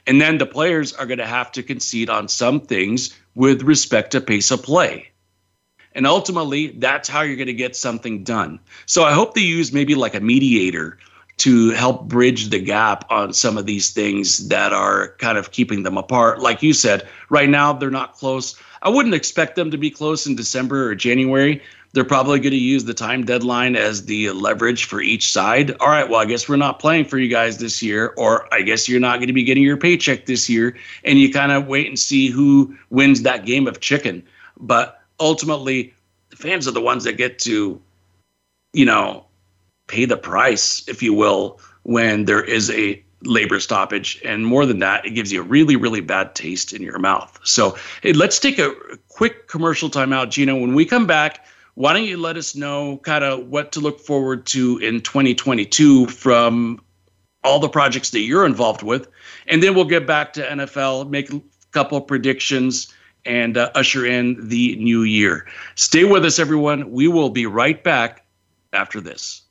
And 0.07 0.23
then 0.23 0.39
the 0.39 0.47
players 0.47 0.95
are 0.95 1.05
going 1.05 1.19
to 1.19 1.27
have 1.39 1.53
to 1.53 1.63
concede 1.63 2.09
on 2.09 2.29
some 2.29 2.63
things 2.63 3.11
with 3.35 3.61
respect 3.63 4.11
to 4.13 4.21
pace 4.23 4.51
of 4.51 4.63
play. 4.63 5.11
And 5.95 6.07
ultimately, 6.07 6.69
that's 6.79 7.11
how 7.11 7.21
you're 7.21 7.37
going 7.43 7.55
to 7.55 7.63
get 7.67 7.77
something 7.77 8.25
done. 8.25 8.59
So 8.87 9.05
I 9.05 9.13
hope 9.13 9.35
they 9.35 9.43
use 9.59 9.71
maybe 9.75 9.95
like 9.95 10.15
a 10.15 10.21
mediator 10.21 10.97
to 11.39 11.71
help 11.71 12.09
bridge 12.09 12.51
the 12.51 12.59
gap 12.61 13.05
on 13.11 13.33
some 13.33 13.57
of 13.57 13.67
these 13.67 13.91
things 13.91 14.49
that 14.49 14.73
are 14.73 15.15
kind 15.19 15.39
of 15.39 15.51
keeping 15.51 15.83
them 15.83 15.97
apart. 15.97 16.41
Like 16.41 16.63
you 16.63 16.73
said, 16.73 17.07
right 17.31 17.49
now 17.49 17.73
they're 17.73 17.91
not 17.91 18.15
close. 18.15 18.55
I 18.83 18.89
wouldn't 18.89 19.15
expect 19.15 19.57
them 19.57 19.71
to 19.71 19.79
be 19.79 19.91
close 19.91 20.27
in 20.27 20.37
December 20.37 20.87
or 20.89 20.95
January. 20.95 21.63
They're 21.95 22.05
probably 22.05 22.39
going 22.39 22.53
to 22.53 22.57
use 22.57 22.85
the 22.85 22.95
time 22.95 23.25
deadline 23.27 23.77
as 23.77 24.07
the 24.07 24.31
leverage 24.31 24.85
for 24.85 25.01
each 25.01 25.31
side. 25.31 25.73
All 25.79 25.89
right, 25.89 26.09
well, 26.09 26.21
I 26.21 26.25
guess 26.25 26.49
we're 26.49 26.57
not 26.57 26.79
playing 26.79 27.05
for 27.05 27.19
you 27.19 27.29
guys 27.29 27.59
this 27.59 27.83
year, 27.83 28.15
or 28.17 28.53
I 28.53 28.63
guess 28.63 28.89
you're 28.89 29.01
not 29.01 29.19
going 29.19 29.27
to 29.27 29.35
be 29.35 29.45
getting 29.45 29.63
your 29.63 29.77
paycheck 29.77 30.25
this 30.27 30.49
year. 30.49 30.75
And 31.05 31.19
you 31.19 31.31
kind 31.31 31.53
of 31.53 31.67
wait 31.67 31.89
and 31.89 31.99
see 31.99 32.29
who 32.29 32.77
wins 32.91 33.23
that 33.23 33.45
game 33.45 33.67
of 33.67 33.81
chicken. 33.81 34.23
But 34.59 35.03
ultimately, 35.21 35.93
the 36.31 36.37
fans 36.37 36.67
are 36.67 36.71
the 36.73 36.81
ones 36.81 37.05
that 37.05 37.19
get 37.19 37.39
to, 37.41 37.79
you 38.73 38.87
know, 38.87 39.27
pay 39.93 40.07
the 40.07 40.17
price, 40.17 40.83
if 40.89 41.03
you 41.03 41.13
will, 41.13 41.61
when 41.83 42.25
there 42.25 42.43
is 42.43 42.71
a 42.71 43.01
labor 43.25 43.61
stoppage. 43.61 44.19
And 44.25 44.45
more 44.47 44.65
than 44.67 44.79
that, 44.79 45.05
it 45.05 45.11
gives 45.11 45.31
you 45.31 45.41
a 45.41 45.45
really, 45.45 45.77
really 45.77 46.01
bad 46.01 46.35
taste 46.35 46.73
in 46.73 46.81
your 46.83 46.99
mouth. 46.99 47.39
So 47.45 47.77
hey, 48.03 48.15
let's 48.15 48.39
take 48.39 48.59
a 48.59 48.75
quick 49.09 49.49
commercial 49.49 49.91
timeout, 49.91 50.31
Gino. 50.31 50.59
When 50.59 50.75
we 50.75 50.87
come 50.87 51.07
back, 51.07 51.45
why 51.75 51.93
don't 51.93 52.05
you 52.07 52.17
let 52.17 52.37
us 52.39 52.57
know 52.57 52.97
kind 52.99 53.23
of 53.23 53.47
what 53.49 53.71
to 53.73 53.81
look 53.81 54.01
forward 54.01 54.47
to 54.47 54.79
in 54.79 55.03
2022 55.03 56.07
from 56.07 56.81
all 57.45 57.61
the 57.61 57.69
projects 57.69 58.11
that 58.11 58.21
you're 58.21 58.47
involved 58.47 58.83
with? 58.83 59.07
And 59.47 59.63
then 59.63 59.75
we'll 59.75 59.85
get 59.85 60.07
back 60.07 60.33
to 60.35 60.47
NFL, 60.47 61.11
make 61.11 61.31
a 61.31 61.41
couple 61.73 62.01
predictions, 62.01 62.93
and 63.27 63.57
uh, 63.59 63.71
usher 63.75 64.07
in 64.07 64.49
the 64.49 64.75
new 64.77 65.03
year. 65.03 65.47
Stay 65.75 66.05
with 66.05 66.25
us, 66.25 66.39
everyone. 66.39 66.91
We 66.91 67.09
will 67.09 67.31
be 67.31 67.45
right 67.47 67.83
back 67.85 68.25
after 68.73 69.01
this. 69.01 69.43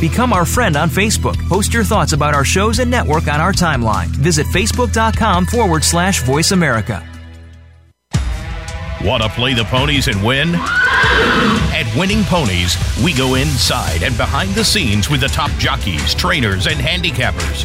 Become 0.00 0.32
our 0.32 0.46
friend 0.46 0.76
on 0.76 0.88
Facebook. 0.88 1.36
Post 1.48 1.74
your 1.74 1.84
thoughts 1.84 2.14
about 2.14 2.32
our 2.32 2.44
shows 2.44 2.78
and 2.78 2.90
network 2.90 3.28
on 3.28 3.40
our 3.40 3.52
timeline. 3.52 4.06
Visit 4.06 4.46
facebook.com 4.46 5.46
forward 5.46 5.84
slash 5.84 6.22
voice 6.22 6.52
America. 6.52 7.06
Want 9.04 9.22
to 9.22 9.28
play 9.30 9.52
the 9.54 9.64
ponies 9.64 10.08
and 10.08 10.24
win? 10.24 10.54
At 10.54 11.90
Winning 11.98 12.22
Ponies, 12.24 12.76
we 13.04 13.12
go 13.12 13.34
inside 13.34 14.02
and 14.02 14.16
behind 14.16 14.50
the 14.54 14.64
scenes 14.64 15.08
with 15.10 15.20
the 15.20 15.28
top 15.28 15.50
jockeys, 15.52 16.14
trainers, 16.14 16.66
and 16.66 16.76
handicappers 16.76 17.64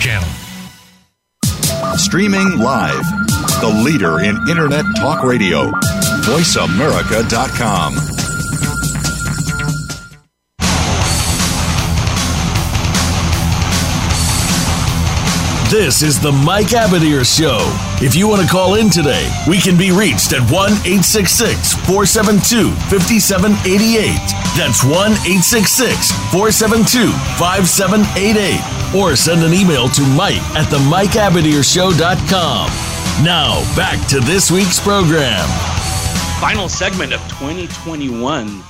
Channel. 0.00 0.28
Streaming 1.96 2.58
live, 2.58 3.02
the 3.60 3.80
leader 3.84 4.20
in 4.20 4.36
Internet 4.48 4.84
Talk 4.96 5.22
Radio, 5.22 5.70
VoiceAmerica.com. 6.24 7.94
This 15.70 16.02
is 16.02 16.20
the 16.20 16.30
Mike 16.30 16.66
Abadir 16.66 17.24
Show. 17.24 17.58
If 18.04 18.14
you 18.14 18.28
want 18.28 18.42
to 18.42 18.48
call 18.48 18.74
in 18.76 18.90
today, 18.90 19.28
we 19.48 19.58
can 19.60 19.76
be 19.76 19.90
reached 19.90 20.32
at 20.32 20.40
1 20.42 20.50
866 20.86 21.74
472 21.86 22.70
5788. 22.90 24.18
That's 24.56 24.84
1 24.84 25.12
866 25.26 26.10
472 26.30 27.10
5788 27.10 28.83
or 28.96 29.16
send 29.16 29.42
an 29.42 29.52
email 29.52 29.88
to 29.88 30.02
Mike 30.14 30.40
at 30.56 30.68
the 30.70 30.78
MikeAbadirShow.com. 30.78 32.66
Now, 33.24 33.76
back 33.76 34.06
to 34.08 34.20
this 34.20 34.50
week's 34.50 34.80
program. 34.80 35.46
Final 36.40 36.68
segment 36.68 37.12
of 37.12 37.20
2021. 37.28 38.62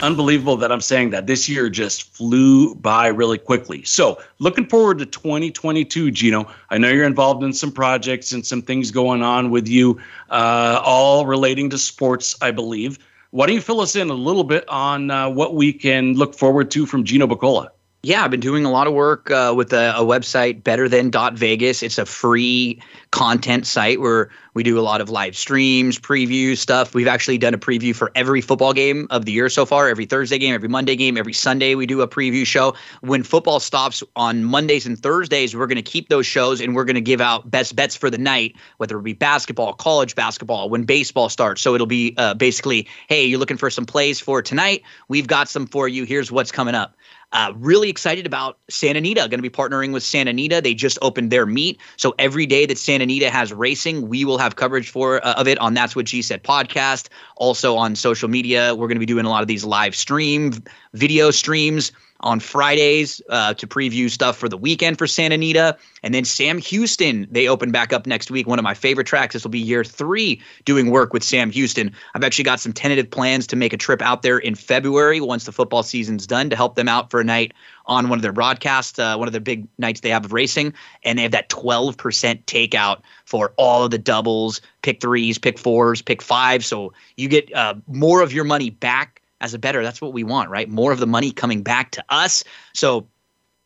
Unbelievable 0.00 0.56
that 0.56 0.72
I'm 0.72 0.80
saying 0.80 1.10
that. 1.10 1.26
This 1.26 1.48
year 1.48 1.68
just 1.68 2.04
flew 2.14 2.74
by 2.76 3.08
really 3.08 3.36
quickly. 3.38 3.82
So, 3.84 4.18
looking 4.38 4.64
forward 4.66 4.98
to 5.00 5.06
2022, 5.06 6.10
Gino. 6.10 6.50
I 6.70 6.78
know 6.78 6.88
you're 6.88 7.04
involved 7.04 7.44
in 7.44 7.52
some 7.52 7.70
projects 7.70 8.32
and 8.32 8.44
some 8.46 8.62
things 8.62 8.90
going 8.90 9.22
on 9.22 9.50
with 9.50 9.68
you, 9.68 10.00
uh, 10.30 10.80
all 10.84 11.26
relating 11.26 11.68
to 11.70 11.78
sports, 11.78 12.34
I 12.40 12.50
believe. 12.50 12.98
Why 13.30 13.46
don't 13.46 13.54
you 13.56 13.60
fill 13.60 13.80
us 13.80 13.94
in 13.94 14.08
a 14.10 14.14
little 14.14 14.42
bit 14.44 14.64
on 14.68 15.10
uh, 15.10 15.28
what 15.28 15.54
we 15.54 15.72
can 15.72 16.14
look 16.14 16.34
forward 16.34 16.70
to 16.72 16.86
from 16.86 17.04
Gino 17.04 17.26
Bacola? 17.28 17.68
Yeah, 18.02 18.24
I've 18.24 18.30
been 18.30 18.40
doing 18.40 18.64
a 18.64 18.70
lot 18.70 18.86
of 18.86 18.94
work 18.94 19.30
uh, 19.30 19.52
with 19.54 19.74
a, 19.74 19.92
a 19.94 20.02
website, 20.02 20.64
Better 20.64 20.88
Than 20.88 21.10
Vegas. 21.34 21.82
It's 21.82 21.98
a 21.98 22.06
free 22.06 22.80
content 23.10 23.66
site 23.66 24.00
where 24.00 24.30
we 24.54 24.62
do 24.62 24.78
a 24.78 24.80
lot 24.80 25.02
of 25.02 25.10
live 25.10 25.36
streams, 25.36 25.98
preview 25.98 26.56
stuff. 26.56 26.94
We've 26.94 27.06
actually 27.06 27.36
done 27.36 27.52
a 27.52 27.58
preview 27.58 27.94
for 27.94 28.10
every 28.14 28.40
football 28.40 28.72
game 28.72 29.06
of 29.10 29.26
the 29.26 29.32
year 29.32 29.50
so 29.50 29.66
far. 29.66 29.90
Every 29.90 30.06
Thursday 30.06 30.38
game, 30.38 30.54
every 30.54 30.68
Monday 30.68 30.96
game, 30.96 31.18
every 31.18 31.34
Sunday 31.34 31.74
we 31.74 31.84
do 31.84 32.00
a 32.00 32.08
preview 32.08 32.46
show. 32.46 32.74
When 33.02 33.22
football 33.22 33.60
stops 33.60 34.02
on 34.16 34.44
Mondays 34.44 34.86
and 34.86 34.98
Thursdays, 34.98 35.54
we're 35.54 35.66
going 35.66 35.76
to 35.76 35.82
keep 35.82 36.08
those 36.08 36.24
shows 36.24 36.62
and 36.62 36.74
we're 36.74 36.86
going 36.86 36.94
to 36.94 37.00
give 37.02 37.20
out 37.20 37.50
best 37.50 37.76
bets 37.76 37.94
for 37.94 38.08
the 38.08 38.18
night, 38.18 38.56
whether 38.78 38.98
it 38.98 39.02
be 39.02 39.12
basketball, 39.12 39.74
college 39.74 40.14
basketball, 40.14 40.70
when 40.70 40.84
baseball 40.84 41.28
starts. 41.28 41.60
So 41.60 41.74
it'll 41.74 41.86
be 41.86 42.14
uh, 42.16 42.32
basically, 42.32 42.88
hey, 43.10 43.26
you're 43.26 43.38
looking 43.38 43.58
for 43.58 43.68
some 43.68 43.84
plays 43.84 44.18
for 44.18 44.40
tonight. 44.40 44.82
We've 45.08 45.26
got 45.26 45.50
some 45.50 45.66
for 45.66 45.86
you. 45.86 46.04
Here's 46.04 46.32
what's 46.32 46.50
coming 46.50 46.74
up. 46.74 46.94
Uh, 47.32 47.52
really 47.58 47.88
excited 47.88 48.26
about 48.26 48.58
Santa 48.68 48.98
Anita. 48.98 49.20
Going 49.20 49.38
to 49.38 49.38
be 49.42 49.48
partnering 49.48 49.92
with 49.92 50.02
Santa 50.02 50.30
Anita. 50.30 50.60
They 50.60 50.74
just 50.74 50.98
opened 51.00 51.30
their 51.30 51.46
meet, 51.46 51.78
so 51.96 52.12
every 52.18 52.44
day 52.44 52.66
that 52.66 52.76
Santa 52.76 53.04
Anita 53.04 53.30
has 53.30 53.52
racing, 53.52 54.08
we 54.08 54.24
will 54.24 54.38
have 54.38 54.56
coverage 54.56 54.90
for 54.90 55.24
uh, 55.24 55.34
of 55.34 55.46
it 55.46 55.56
on 55.60 55.74
That's 55.74 55.94
What 55.94 56.08
She 56.08 56.22
Said 56.22 56.42
podcast. 56.42 57.06
Also 57.36 57.76
on 57.76 57.94
social 57.94 58.28
media, 58.28 58.74
we're 58.74 58.88
going 58.88 58.96
to 58.96 59.00
be 59.00 59.06
doing 59.06 59.26
a 59.26 59.30
lot 59.30 59.42
of 59.42 59.48
these 59.48 59.64
live 59.64 59.94
stream 59.94 60.54
video 60.94 61.30
streams 61.30 61.92
on 62.22 62.40
Fridays 62.40 63.20
uh, 63.30 63.54
to 63.54 63.66
preview 63.66 64.10
stuff 64.10 64.36
for 64.36 64.48
the 64.48 64.56
weekend 64.56 64.98
for 64.98 65.06
Santa 65.06 65.34
Anita. 65.34 65.76
And 66.02 66.14
then 66.14 66.24
Sam 66.24 66.58
Houston, 66.58 67.26
they 67.30 67.48
open 67.48 67.70
back 67.72 67.92
up 67.92 68.06
next 68.06 68.30
week. 68.30 68.46
One 68.46 68.58
of 68.58 68.62
my 68.62 68.74
favorite 68.74 69.06
tracks. 69.06 69.32
This 69.34 69.44
will 69.44 69.50
be 69.50 69.58
year 69.58 69.84
three 69.84 70.40
doing 70.64 70.90
work 70.90 71.12
with 71.12 71.22
Sam 71.24 71.50
Houston. 71.50 71.92
I've 72.14 72.22
actually 72.24 72.44
got 72.44 72.60
some 72.60 72.72
tentative 72.72 73.10
plans 73.10 73.46
to 73.48 73.56
make 73.56 73.72
a 73.72 73.76
trip 73.76 74.02
out 74.02 74.22
there 74.22 74.38
in 74.38 74.54
February 74.54 75.20
once 75.20 75.44
the 75.44 75.52
football 75.52 75.82
season's 75.82 76.26
done 76.26 76.50
to 76.50 76.56
help 76.56 76.74
them 76.74 76.88
out 76.88 77.10
for 77.10 77.20
a 77.20 77.24
night 77.24 77.52
on 77.86 78.08
one 78.08 78.18
of 78.18 78.22
their 78.22 78.32
broadcasts, 78.32 78.98
uh, 78.98 79.16
one 79.16 79.26
of 79.26 79.32
their 79.32 79.40
big 79.40 79.66
nights 79.78 80.00
they 80.00 80.10
have 80.10 80.24
of 80.24 80.32
racing. 80.32 80.72
And 81.04 81.18
they 81.18 81.22
have 81.22 81.32
that 81.32 81.48
12% 81.48 81.96
takeout 82.44 83.00
for 83.24 83.52
all 83.56 83.84
of 83.84 83.90
the 83.90 83.98
doubles, 83.98 84.60
pick 84.82 85.00
threes, 85.00 85.38
pick 85.38 85.58
fours, 85.58 86.02
pick 86.02 86.20
fives. 86.22 86.66
So 86.66 86.92
you 87.16 87.28
get 87.28 87.52
uh, 87.54 87.74
more 87.88 88.20
of 88.22 88.32
your 88.32 88.44
money 88.44 88.70
back 88.70 89.19
as 89.40 89.54
a 89.54 89.58
better, 89.58 89.82
that's 89.82 90.00
what 90.00 90.12
we 90.12 90.24
want, 90.24 90.50
right? 90.50 90.68
More 90.68 90.92
of 90.92 90.98
the 91.00 91.06
money 91.06 91.30
coming 91.30 91.62
back 91.62 91.90
to 91.92 92.04
us. 92.08 92.44
So 92.74 93.06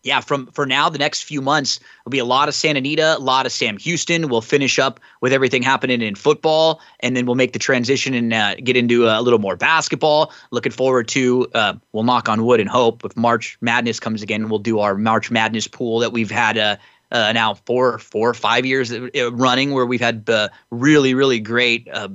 yeah, 0.02 0.20
from 0.20 0.48
for 0.48 0.66
now, 0.66 0.90
the 0.90 0.98
next 0.98 1.22
few 1.22 1.40
months 1.40 1.80
will 2.04 2.10
be 2.10 2.18
a 2.18 2.26
lot 2.26 2.46
of 2.46 2.54
Santa 2.54 2.76
Anita, 2.78 3.16
a 3.16 3.18
lot 3.20 3.46
of 3.46 3.52
Sam 3.52 3.78
Houston. 3.78 4.28
We'll 4.28 4.42
finish 4.42 4.78
up 4.78 5.00
with 5.22 5.32
everything 5.32 5.62
happening 5.62 6.02
in 6.02 6.14
football, 6.14 6.82
and 7.00 7.16
then 7.16 7.24
we'll 7.24 7.36
make 7.36 7.54
the 7.54 7.58
transition 7.58 8.12
and 8.12 8.34
uh, 8.34 8.54
get 8.56 8.76
into 8.76 9.06
a 9.06 9.22
little 9.22 9.38
more 9.38 9.56
basketball. 9.56 10.30
Looking 10.50 10.72
forward 10.72 11.08
to, 11.08 11.46
uh, 11.54 11.72
we'll 11.92 12.04
knock 12.04 12.28
on 12.28 12.44
wood 12.44 12.60
and 12.60 12.68
hope 12.68 13.02
if 13.02 13.16
March 13.16 13.56
Madness 13.62 13.98
comes 13.98 14.20
again, 14.20 14.50
we'll 14.50 14.58
do 14.58 14.78
our 14.78 14.94
March 14.94 15.30
Madness 15.30 15.66
pool 15.66 16.00
that 16.00 16.12
we've 16.12 16.30
had 16.30 16.58
uh, 16.58 16.76
uh, 17.10 17.32
now 17.32 17.54
four, 17.64 17.98
four 17.98 18.28
or 18.28 18.34
five 18.34 18.66
years 18.66 18.92
uh, 18.92 19.08
running, 19.32 19.70
where 19.70 19.86
we've 19.86 20.02
had 20.02 20.28
uh, 20.28 20.50
really, 20.70 21.14
really 21.14 21.40
great 21.40 21.88
uh, 21.94 22.08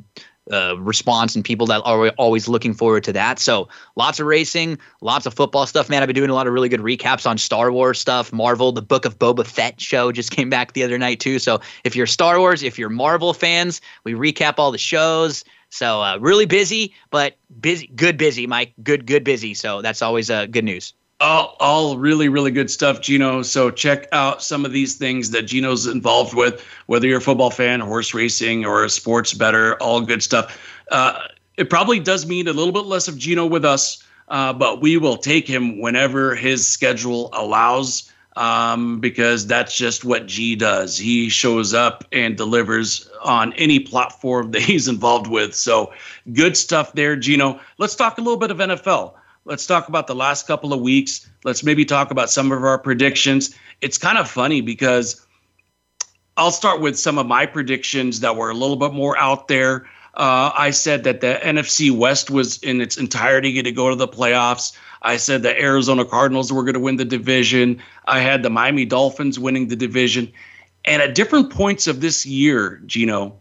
uh, 0.52 0.76
response 0.80 1.36
and 1.36 1.46
people 1.46 1.68
that 1.68 1.80
are 1.86 2.08
always 2.18 2.48
looking 2.48 2.74
forward 2.74 3.04
to 3.04 3.14
that. 3.14 3.38
So 3.38 3.68
lots 3.96 4.20
of 4.20 4.26
racing, 4.26 4.80
lots 5.00 5.28
of 5.28 5.36
football 5.36 5.68
stuff, 5.68 5.90
man. 5.92 6.02
I've 6.02 6.08
been 6.08 6.16
doing 6.16 6.32
a 6.32 6.34
lot 6.34 6.48
of 6.48 6.54
really 6.54 6.70
good 6.70 6.80
recaps 6.80 7.30
on 7.30 7.38
Star 7.38 7.72
Wars 7.72 8.00
stuff, 8.00 8.34
Marvel, 8.34 8.72
the 8.72 8.82
Book 8.82 9.06
of 9.06 9.20
Boba 9.20 9.46
Fett 9.46 9.80
show 9.80 10.12
just 10.12 10.32
came 10.32 10.50
back 10.50 10.74
the 10.74 10.82
other 10.82 10.98
night 10.98 11.20
too. 11.20 11.38
So 11.38 11.62
if 11.84 11.96
you're 11.96 12.08
Star 12.08 12.40
Wars, 12.40 12.64
if 12.64 12.80
you're 12.80 12.90
Marvel 12.90 13.32
fans, 13.36 13.80
we 14.06 14.14
recap 14.16 14.56
all 14.58 14.72
the 14.72 14.80
shows. 14.80 15.44
So 15.70 16.02
uh, 16.02 16.18
really 16.18 16.48
busy, 16.48 16.96
but 17.12 17.36
busy, 17.60 17.86
good 17.96 18.18
busy, 18.18 18.48
Mike. 18.48 18.74
Good, 18.84 19.06
good 19.06 19.24
busy. 19.24 19.54
So 19.54 19.84
that's 19.84 20.02
always 20.02 20.32
uh, 20.32 20.48
good 20.48 20.64
news 20.64 20.96
all, 21.20 21.56
all 21.60 21.98
really, 21.98 22.30
really 22.30 22.52
good 22.52 22.72
stuff, 22.72 23.02
Gino. 23.02 23.42
So 23.42 23.72
check 23.72 24.08
out 24.12 24.42
some 24.42 24.64
of 24.66 24.72
these 24.72 24.96
things 24.96 25.32
that 25.32 25.44
Gino's 25.44 25.86
involved 25.86 26.34
with, 26.34 26.64
whether 26.86 27.08
you're 27.08 27.18
a 27.18 27.22
football 27.22 27.52
fan, 27.52 27.80
horse 27.82 28.14
racing, 28.14 28.66
or 28.66 28.84
a 28.86 28.90
sports 28.90 29.34
better, 29.34 29.76
all 29.76 30.00
good 30.02 30.24
stuff. 30.24 30.58
Uh, 30.92 31.20
it 31.58 31.70
probably 31.70 32.00
does 32.00 32.26
mean 32.26 32.48
a 32.48 32.54
little 32.54 32.72
bit 32.72 32.86
less 32.86 33.08
of 33.10 33.18
Gino 33.18 33.46
with 33.46 33.66
us, 33.66 34.02
uh, 34.30 34.54
but 34.54 34.82
we 34.82 34.98
will 34.98 35.18
take 35.18 35.46
him 35.48 35.82
whenever 35.82 36.36
his 36.36 36.66
schedule 36.68 37.30
allows 37.34 38.10
um, 38.38 39.02
because 39.02 39.46
that's 39.46 39.76
just 39.76 40.06
what 40.06 40.26
G 40.26 40.56
does. 40.56 40.98
He 40.98 41.28
shows 41.28 41.74
up 41.74 42.06
and 42.14 42.38
delivers 42.38 43.10
on 43.22 43.52
any 43.54 43.82
platform 43.82 44.52
that 44.52 44.62
he's 44.62 44.88
involved 44.88 45.28
with. 45.28 45.54
So 45.54 45.92
good 46.32 46.56
stuff 46.56 46.94
there, 46.94 47.18
Gino. 47.18 47.60
Let's 47.78 47.96
talk 47.96 48.18
a 48.18 48.22
little 48.22 48.40
bit 48.40 48.52
of 48.52 48.58
NFL. 48.60 49.16
Let's 49.46 49.66
talk 49.66 49.88
about 49.88 50.08
the 50.08 50.16
last 50.16 50.48
couple 50.48 50.74
of 50.74 50.82
weeks. 50.82 51.30
Let's 51.44 51.64
maybe 51.64 51.86
talk 51.86 52.12
about 52.12 52.30
some 52.30 52.52
of 52.52 52.64
our 52.64 52.78
predictions. 52.78 53.56
It's 53.82 53.98
kind 53.98 54.18
of 54.18 54.30
funny 54.30 54.62
because 54.62 55.26
I'll 56.38 56.52
start 56.52 56.82
with 56.82 56.98
some 57.00 57.18
of 57.18 57.26
my 57.26 57.46
predictions 57.46 58.20
that 58.20 58.36
were 58.36 58.50
a 58.50 58.54
little 58.54 58.76
bit 58.76 58.94
more 58.94 59.18
out 59.18 59.48
there. 59.48 59.86
Uh, 60.16 60.52
I 60.56 60.72
said 60.72 61.04
that 61.06 61.22
the 61.22 61.40
NFC 61.42 61.90
West 61.92 62.30
was 62.30 62.62
in 62.64 62.82
its 62.82 62.98
entirety 62.98 63.54
going 63.54 63.64
to 63.66 63.72
go 63.72 63.90
to 63.90 63.96
the 63.96 64.08
playoffs. 64.08 64.74
I 65.02 65.16
said 65.16 65.44
the 65.44 65.58
Arizona 65.60 66.04
Cardinals 66.04 66.52
were 66.52 66.64
going 66.64 66.74
to 66.74 66.80
win 66.80 66.98
the 66.98 67.06
division. 67.06 67.82
I 68.06 68.20
had 68.20 68.44
the 68.44 68.50
Miami 68.50 68.84
Dolphins 68.84 69.40
winning 69.40 69.70
the 69.70 69.76
division. 69.78 70.32
And 70.84 71.02
at 71.02 71.16
different 71.16 71.52
points 71.52 71.88
of 71.88 72.02
this 72.02 72.26
year, 72.26 72.82
Gino, 72.86 73.40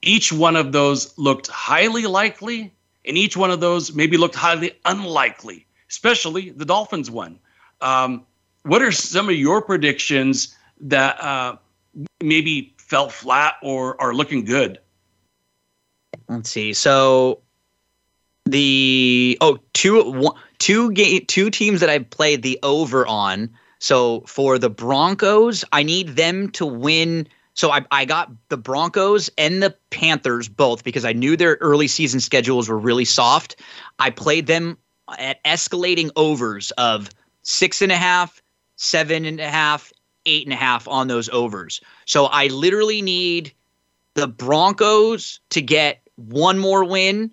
each 0.00 0.32
one 0.32 0.56
of 0.56 0.72
those 0.72 1.16
looked 1.18 1.48
highly 1.48 2.04
likely 2.06 2.73
and 3.04 3.18
each 3.18 3.36
one 3.36 3.50
of 3.50 3.60
those 3.60 3.94
maybe 3.94 4.16
looked 4.16 4.34
highly 4.34 4.72
unlikely, 4.84 5.66
especially 5.90 6.50
the 6.50 6.64
Dolphins 6.64 7.10
one. 7.10 7.38
Um, 7.80 8.24
what 8.62 8.82
are 8.82 8.92
some 8.92 9.28
of 9.28 9.34
your 9.34 9.60
predictions 9.62 10.56
that 10.80 11.22
uh, 11.22 11.56
maybe 12.22 12.72
fell 12.78 13.08
flat 13.08 13.54
or 13.62 14.00
are 14.00 14.14
looking 14.14 14.44
good? 14.44 14.78
Let's 16.28 16.50
see. 16.50 16.72
So 16.72 17.40
the 18.46 19.36
oh 19.40 19.58
two 19.74 20.10
one, 20.10 20.36
two 20.58 20.90
game 20.92 21.24
two 21.26 21.50
teams 21.50 21.80
that 21.80 21.90
I've 21.90 22.08
played 22.08 22.42
the 22.42 22.58
over 22.62 23.06
on. 23.06 23.50
So 23.80 24.20
for 24.22 24.58
the 24.58 24.70
Broncos, 24.70 25.62
I 25.72 25.82
need 25.82 26.08
them 26.16 26.48
to 26.52 26.64
win 26.64 27.28
so 27.54 27.70
I, 27.70 27.84
I 27.90 28.04
got 28.04 28.30
the 28.48 28.56
Broncos 28.56 29.30
and 29.38 29.62
the 29.62 29.74
Panthers 29.90 30.48
both 30.48 30.84
because 30.84 31.04
I 31.04 31.12
knew 31.12 31.36
their 31.36 31.56
early 31.60 31.88
season 31.88 32.20
schedules 32.20 32.68
were 32.68 32.78
really 32.78 33.04
soft. 33.04 33.56
I 34.00 34.10
played 34.10 34.46
them 34.46 34.76
at 35.18 35.42
escalating 35.44 36.10
overs 36.16 36.72
of 36.72 37.10
six 37.42 37.80
and 37.80 37.92
a 37.92 37.96
half, 37.96 38.42
seven 38.76 39.24
and 39.24 39.38
a 39.40 39.48
half, 39.48 39.92
eight 40.26 40.44
and 40.46 40.52
a 40.52 40.56
half 40.56 40.88
on 40.88 41.06
those 41.06 41.28
overs. 41.28 41.80
So 42.06 42.26
I 42.26 42.48
literally 42.48 43.02
need 43.02 43.52
the 44.14 44.26
Broncos 44.26 45.38
to 45.50 45.62
get 45.62 46.00
one 46.16 46.58
more 46.58 46.84
win 46.84 47.30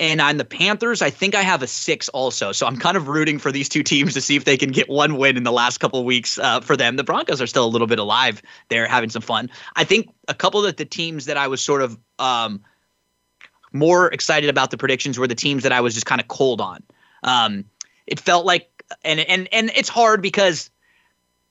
and 0.00 0.20
on 0.20 0.38
the 0.38 0.44
Panthers, 0.44 1.02
I 1.02 1.10
think 1.10 1.36
I 1.36 1.42
have 1.42 1.62
a 1.62 1.68
six 1.68 2.08
also. 2.08 2.50
So 2.50 2.66
I'm 2.66 2.76
kind 2.76 2.96
of 2.96 3.06
rooting 3.06 3.38
for 3.38 3.52
these 3.52 3.68
two 3.68 3.84
teams 3.84 4.12
to 4.14 4.20
see 4.20 4.34
if 4.34 4.44
they 4.44 4.56
can 4.56 4.72
get 4.72 4.88
one 4.90 5.16
win 5.16 5.36
in 5.36 5.44
the 5.44 5.52
last 5.52 5.78
couple 5.78 6.04
weeks 6.04 6.36
uh, 6.38 6.60
for 6.60 6.76
them. 6.76 6.96
The 6.96 7.04
Broncos 7.04 7.40
are 7.40 7.46
still 7.46 7.64
a 7.64 7.68
little 7.68 7.86
bit 7.86 8.00
alive. 8.00 8.42
They're 8.68 8.88
having 8.88 9.08
some 9.10 9.22
fun. 9.22 9.48
I 9.76 9.84
think 9.84 10.12
a 10.26 10.34
couple 10.34 10.64
of 10.64 10.74
the 10.76 10.84
teams 10.84 11.26
that 11.26 11.36
I 11.36 11.46
was 11.46 11.62
sort 11.62 11.80
of 11.80 11.96
um, 12.18 12.60
more 13.72 14.08
excited 14.12 14.50
about 14.50 14.72
the 14.72 14.78
predictions 14.78 15.16
were 15.16 15.28
the 15.28 15.34
teams 15.36 15.62
that 15.62 15.70
I 15.72 15.80
was 15.80 15.94
just 15.94 16.06
kind 16.06 16.20
of 16.20 16.26
cold 16.26 16.60
on. 16.60 16.82
Um, 17.22 17.64
it 18.08 18.18
felt 18.18 18.44
like, 18.44 18.68
and 19.04 19.20
and 19.20 19.48
and 19.52 19.70
it's 19.76 19.88
hard 19.88 20.20
because 20.20 20.70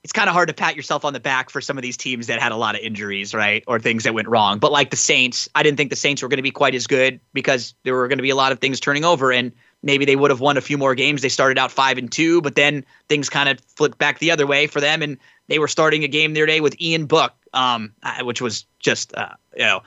it's 0.03 0.11
kind 0.13 0.27
of 0.27 0.33
hard 0.33 0.49
to 0.49 0.53
pat 0.53 0.75
yourself 0.75 1.05
on 1.05 1.13
the 1.13 1.19
back 1.19 1.49
for 1.49 1.61
some 1.61 1.77
of 1.77 1.81
these 1.81 1.95
teams 1.95 2.27
that 2.27 2.41
had 2.41 2.51
a 2.51 2.57
lot 2.57 2.75
of 2.75 2.81
injuries, 2.81 3.33
right? 3.33 3.63
Or 3.67 3.79
things 3.79 4.03
that 4.03 4.13
went 4.13 4.27
wrong. 4.27 4.59
But 4.59 4.73
like 4.73 4.89
the 4.89 4.97
Saints, 4.97 5.47
I 5.55 5.63
didn't 5.63 5.77
think 5.77 5.91
the 5.91 5.95
Saints 5.95 6.21
were 6.21 6.27
going 6.27 6.37
to 6.39 6.43
be 6.43 6.51
quite 6.51 6.75
as 6.75 6.87
good 6.87 7.21
because 7.31 7.73
there 7.83 7.95
were 7.95 8.09
going 8.09 8.17
to 8.17 8.21
be 8.23 8.29
a 8.29 8.35
lot 8.35 8.51
of 8.51 8.59
things 8.59 8.81
turning 8.81 9.05
over 9.05 9.31
and 9.31 9.53
maybe 9.81 10.03
they 10.03 10.17
would 10.17 10.29
have 10.29 10.41
won 10.41 10.57
a 10.57 10.61
few 10.61 10.77
more 10.77 10.93
games. 10.93 11.21
They 11.21 11.29
started 11.29 11.57
out 11.57 11.71
5 11.71 11.97
and 11.97 12.11
2, 12.11 12.41
but 12.41 12.55
then 12.55 12.83
things 13.07 13.29
kind 13.29 13.47
of 13.47 13.61
flipped 13.61 13.97
back 13.97 14.19
the 14.19 14.29
other 14.29 14.45
way 14.45 14.67
for 14.67 14.81
them 14.81 15.01
and 15.01 15.17
they 15.47 15.57
were 15.57 15.67
starting 15.69 16.03
a 16.03 16.07
game 16.09 16.33
the 16.33 16.41
other 16.41 16.47
day 16.47 16.59
with 16.59 16.79
Ian 16.81 17.05
Book, 17.05 17.33
um, 17.53 17.93
which 18.23 18.41
was 18.41 18.65
just 18.79 19.15
uh, 19.15 19.29
you 19.55 19.63
know, 19.63 19.83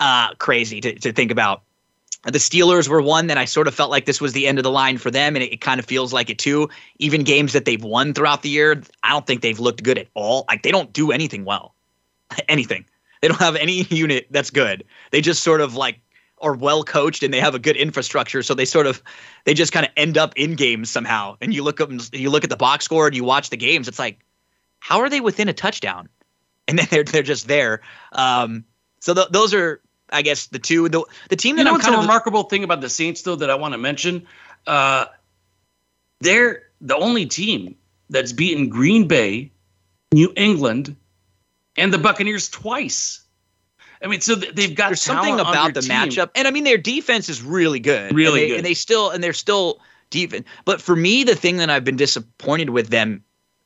uh, 0.00 0.34
crazy 0.34 0.80
to, 0.80 0.92
to 0.98 1.12
think 1.12 1.30
about 1.30 1.62
the 2.24 2.38
Steelers 2.38 2.88
were 2.88 3.00
one 3.00 3.28
that 3.28 3.38
I 3.38 3.46
sort 3.46 3.66
of 3.66 3.74
felt 3.74 3.90
like 3.90 4.04
this 4.04 4.20
was 4.20 4.32
the 4.32 4.46
end 4.46 4.58
of 4.58 4.62
the 4.64 4.70
line 4.70 4.98
for 4.98 5.10
them, 5.10 5.36
and 5.36 5.42
it, 5.42 5.52
it, 5.54 5.60
kind 5.60 5.78
of 5.80 5.86
feels 5.86 6.12
like 6.12 6.28
it 6.28 6.38
too. 6.38 6.68
Even 6.98 7.22
games 7.22 7.52
that 7.54 7.64
they've 7.64 7.82
won 7.82 8.12
throughout 8.12 8.42
the 8.42 8.50
year, 8.50 8.82
I 9.02 9.10
don't 9.10 9.26
think 9.26 9.40
they've 9.40 9.58
looked 9.58 9.82
good 9.82 9.98
at 9.98 10.08
all. 10.14 10.44
Like 10.48 10.62
they 10.62 10.70
don't 10.70 10.92
do 10.92 11.12
anything 11.12 11.44
well, 11.44 11.74
anything. 12.48 12.84
They 13.22 13.28
don't 13.28 13.40
have 13.40 13.56
any 13.56 13.82
unit 13.90 14.26
that's 14.30 14.50
good. 14.50 14.84
They 15.12 15.20
just 15.20 15.42
sort 15.42 15.60
of 15.60 15.76
like 15.76 15.98
are 16.42 16.54
well 16.56 16.82
coached 16.84 17.22
and 17.22 17.34
they 17.34 17.40
have 17.40 17.54
a 17.54 17.58
good 17.58 17.76
infrastructure, 17.76 18.42
so 18.42 18.52
they 18.54 18.64
sort 18.66 18.86
of 18.86 19.02
they 19.46 19.54
just 19.54 19.72
kind 19.72 19.86
of 19.86 19.92
end 19.96 20.18
up 20.18 20.34
in 20.36 20.56
games 20.56 20.90
somehow. 20.90 21.36
And 21.40 21.54
you 21.54 21.62
look 21.62 21.80
up, 21.80 21.88
and 21.90 22.06
you 22.12 22.28
look 22.28 22.44
at 22.44 22.50
the 22.50 22.56
box 22.56 22.84
score, 22.84 23.06
and 23.06 23.16
you 23.16 23.24
watch 23.24 23.48
the 23.50 23.56
games. 23.56 23.88
It's 23.88 23.98
like, 23.98 24.18
how 24.80 25.00
are 25.00 25.08
they 25.08 25.22
within 25.22 25.48
a 25.48 25.54
touchdown? 25.54 26.08
And 26.68 26.78
then 26.78 26.86
they're 26.90 27.04
they're 27.04 27.22
just 27.22 27.48
there. 27.48 27.80
Um, 28.12 28.64
so 29.00 29.14
th- 29.14 29.28
those 29.30 29.54
are 29.54 29.80
I 30.12 30.22
guess 30.22 30.46
the 30.46 30.58
two 30.58 30.88
the 30.88 31.04
the 31.28 31.36
team 31.36 31.56
that 31.56 31.62
you 31.62 31.64
know 31.66 31.74
I'm 31.74 31.80
kind 31.80 31.94
a 31.94 31.98
remarkable 31.98 32.44
thing 32.44 32.64
about 32.64 32.80
the 32.80 32.88
Saints 32.90 33.22
though 33.22 33.36
that 33.36 33.50
I 33.50 33.54
want 33.54 33.72
to 33.72 33.78
mention, 33.78 34.26
uh, 34.66 35.06
they're 36.20 36.62
the 36.80 36.96
only 36.96 37.26
team 37.26 37.76
that's 38.08 38.32
beaten 38.32 38.68
Green 38.68 39.06
Bay, 39.06 39.50
New 40.12 40.32
England, 40.36 40.96
and 41.76 41.92
the 41.92 41.98
Buccaneers 41.98 42.48
twice. 42.48 43.20
I 44.02 44.06
mean, 44.06 44.20
so 44.22 44.34
they've 44.34 44.74
got 44.74 44.88
There's 44.88 45.02
something 45.02 45.38
about 45.38 45.74
the 45.74 45.82
team. 45.82 45.90
matchup, 45.90 46.30
and 46.34 46.48
I 46.48 46.50
mean 46.50 46.64
their 46.64 46.78
defense 46.78 47.28
is 47.28 47.42
really 47.42 47.80
good, 47.80 48.14
really 48.14 48.30
and 48.42 48.44
they, 48.44 48.48
good, 48.48 48.56
and 48.58 48.66
they 48.66 48.74
still 48.74 49.10
and 49.10 49.22
they're 49.22 49.32
still 49.32 49.80
defense. 50.10 50.46
But 50.64 50.80
for 50.80 50.96
me, 50.96 51.24
the 51.24 51.36
thing 51.36 51.58
that 51.58 51.70
I've 51.70 51.84
been 51.84 51.96
disappointed 51.96 52.70
with 52.70 52.88
them 52.90 53.22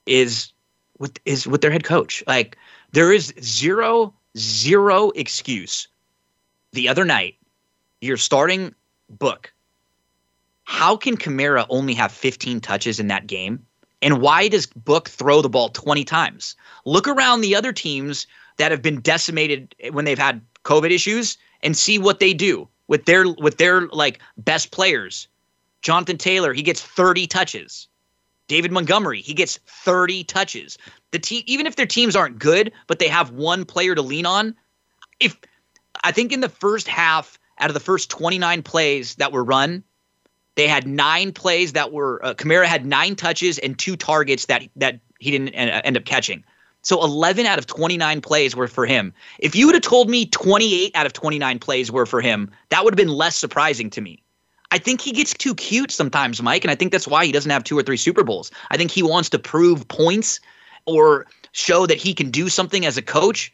is 0.07 0.51
with 0.99 1.19
is 1.25 1.47
with 1.47 1.61
their 1.63 1.71
head 1.71 1.85
coach. 1.85 2.23
Like 2.27 2.59
there 2.93 3.13
is 3.13 3.33
zero 3.41 4.13
zero 4.37 5.11
excuse 5.11 5.87
the 6.75 6.89
other 6.89 7.05
night, 7.05 7.37
your 8.01 8.17
starting 8.17 8.75
book. 9.09 9.53
How 10.65 10.97
can 10.97 11.17
Kamara 11.17 11.67
only 11.69 11.95
have 11.95 12.13
15 12.13 12.61
touches 12.61 13.01
in 13.01 13.07
that 13.09 13.27
game? 13.27 13.65
And 14.03 14.21
why 14.21 14.49
does 14.49 14.67
Book 14.67 15.09
throw 15.09 15.41
the 15.41 15.49
ball 15.49 15.71
20 15.71 16.05
times? 16.05 16.57
Look 16.85 17.09
around 17.09 17.41
the 17.41 17.55
other 17.57 17.73
teams 17.73 18.27
that 18.59 18.71
have 18.71 18.83
been 18.83 19.01
decimated 19.01 19.75
when 19.93 20.05
they've 20.05 20.19
had 20.19 20.43
COVID 20.65 20.91
issues 20.91 21.39
and 21.63 21.77
see 21.77 21.99
what 21.99 22.21
they 22.21 22.35
do 22.35 22.69
with 22.89 23.07
their 23.07 23.27
with 23.39 23.57
their 23.57 23.83
like 23.89 24.19
best 24.37 24.71
players. 24.73 25.27
Jonathan 25.81 26.19
Taylor, 26.19 26.53
he 26.53 26.63
gets 26.63 26.83
30 26.83 27.27
touches. 27.27 27.89
David 28.47 28.73
Montgomery, 28.73 29.23
he 29.23 29.33
gets 29.33 29.59
30 29.67 30.25
touches. 30.25 30.77
The 31.11 31.19
team 31.19 31.43
even 31.47 31.67
if 31.67 31.77
their 31.77 31.87
teams 31.87 32.15
aren't 32.15 32.39
good, 32.39 32.73
but 32.87 32.99
they 32.99 33.09
have 33.09 33.31
one 33.31 33.65
player 33.65 33.95
to 33.95 34.03
lean 34.03 34.27
on, 34.27 34.55
if 35.19 35.37
I 36.05 36.13
think 36.13 36.31
in 36.33 36.41
the 36.41 36.49
first 36.51 36.87
half, 36.87 37.39
out 37.59 37.71
of 37.71 37.75
the 37.75 37.81
first 37.81 38.11
29 38.11 38.63
plays 38.63 39.15
that 39.17 39.33
were 39.33 39.43
run, 39.43 39.83
they 40.55 40.69
had 40.69 40.87
nine 40.87 41.33
plays 41.33 41.73
that 41.73 41.91
were 41.93 42.25
uh, 42.25 42.35
Kamara 42.35 42.67
had 42.67 42.87
nine 42.87 43.17
touches 43.17 43.59
and 43.59 43.77
two 43.77 43.97
targets 43.97 44.47
that 44.47 44.63
that 44.77 45.01
he 45.19 45.33
didn't 45.33 45.49
uh, 45.49 45.81
end 45.83 45.97
up 45.97 46.05
catching. 46.05 46.45
So 46.83 47.03
11 47.03 47.47
out 47.47 47.59
of 47.59 47.67
29 47.67 48.21
plays 48.21 48.55
were 48.55 48.69
for 48.69 48.85
him. 48.85 49.15
If 49.39 49.57
you 49.57 49.65
would 49.67 49.75
have 49.75 49.83
told 49.83 50.11
me 50.11 50.27
28 50.27 50.93
out 50.95 51.07
of 51.07 51.15
29 51.15 51.59
plays 51.59 51.91
were 51.91 52.05
for 52.05 52.21
him, 52.21 52.51
that 52.69 52.85
would 52.85 52.93
have 52.93 52.99
been 53.07 53.13
less 53.17 53.35
surprising 53.37 53.89
to 53.91 54.03
me. 54.03 54.23
I 54.71 54.77
think 54.77 55.01
he 55.01 55.13
gets 55.13 55.33
too 55.33 55.55
cute 55.55 55.91
sometimes, 55.91 56.43
Mike, 56.43 56.63
and 56.63 56.71
I 56.71 56.75
think 56.75 56.93
that's 56.93 57.09
why 57.09 57.25
he 57.25 57.33
doesn't 57.33 57.51
have 57.51 57.65
two 57.65 57.79
or 57.79 57.83
three 57.83 57.97
Super 57.97 58.23
Bowls. 58.23 58.51
I 58.71 58.77
think 58.77 58.91
he 58.91 59.03
wants 59.03 59.31
to 59.31 59.39
prove 59.39 59.89
points 59.89 60.41
or 60.85 61.27
show 61.53 61.87
that 61.87 61.97
he 61.97 62.13
can 62.13 62.31
do 62.31 62.51
something 62.51 62.85
as 62.85 62.99
a 62.99 63.03
coach 63.03 63.53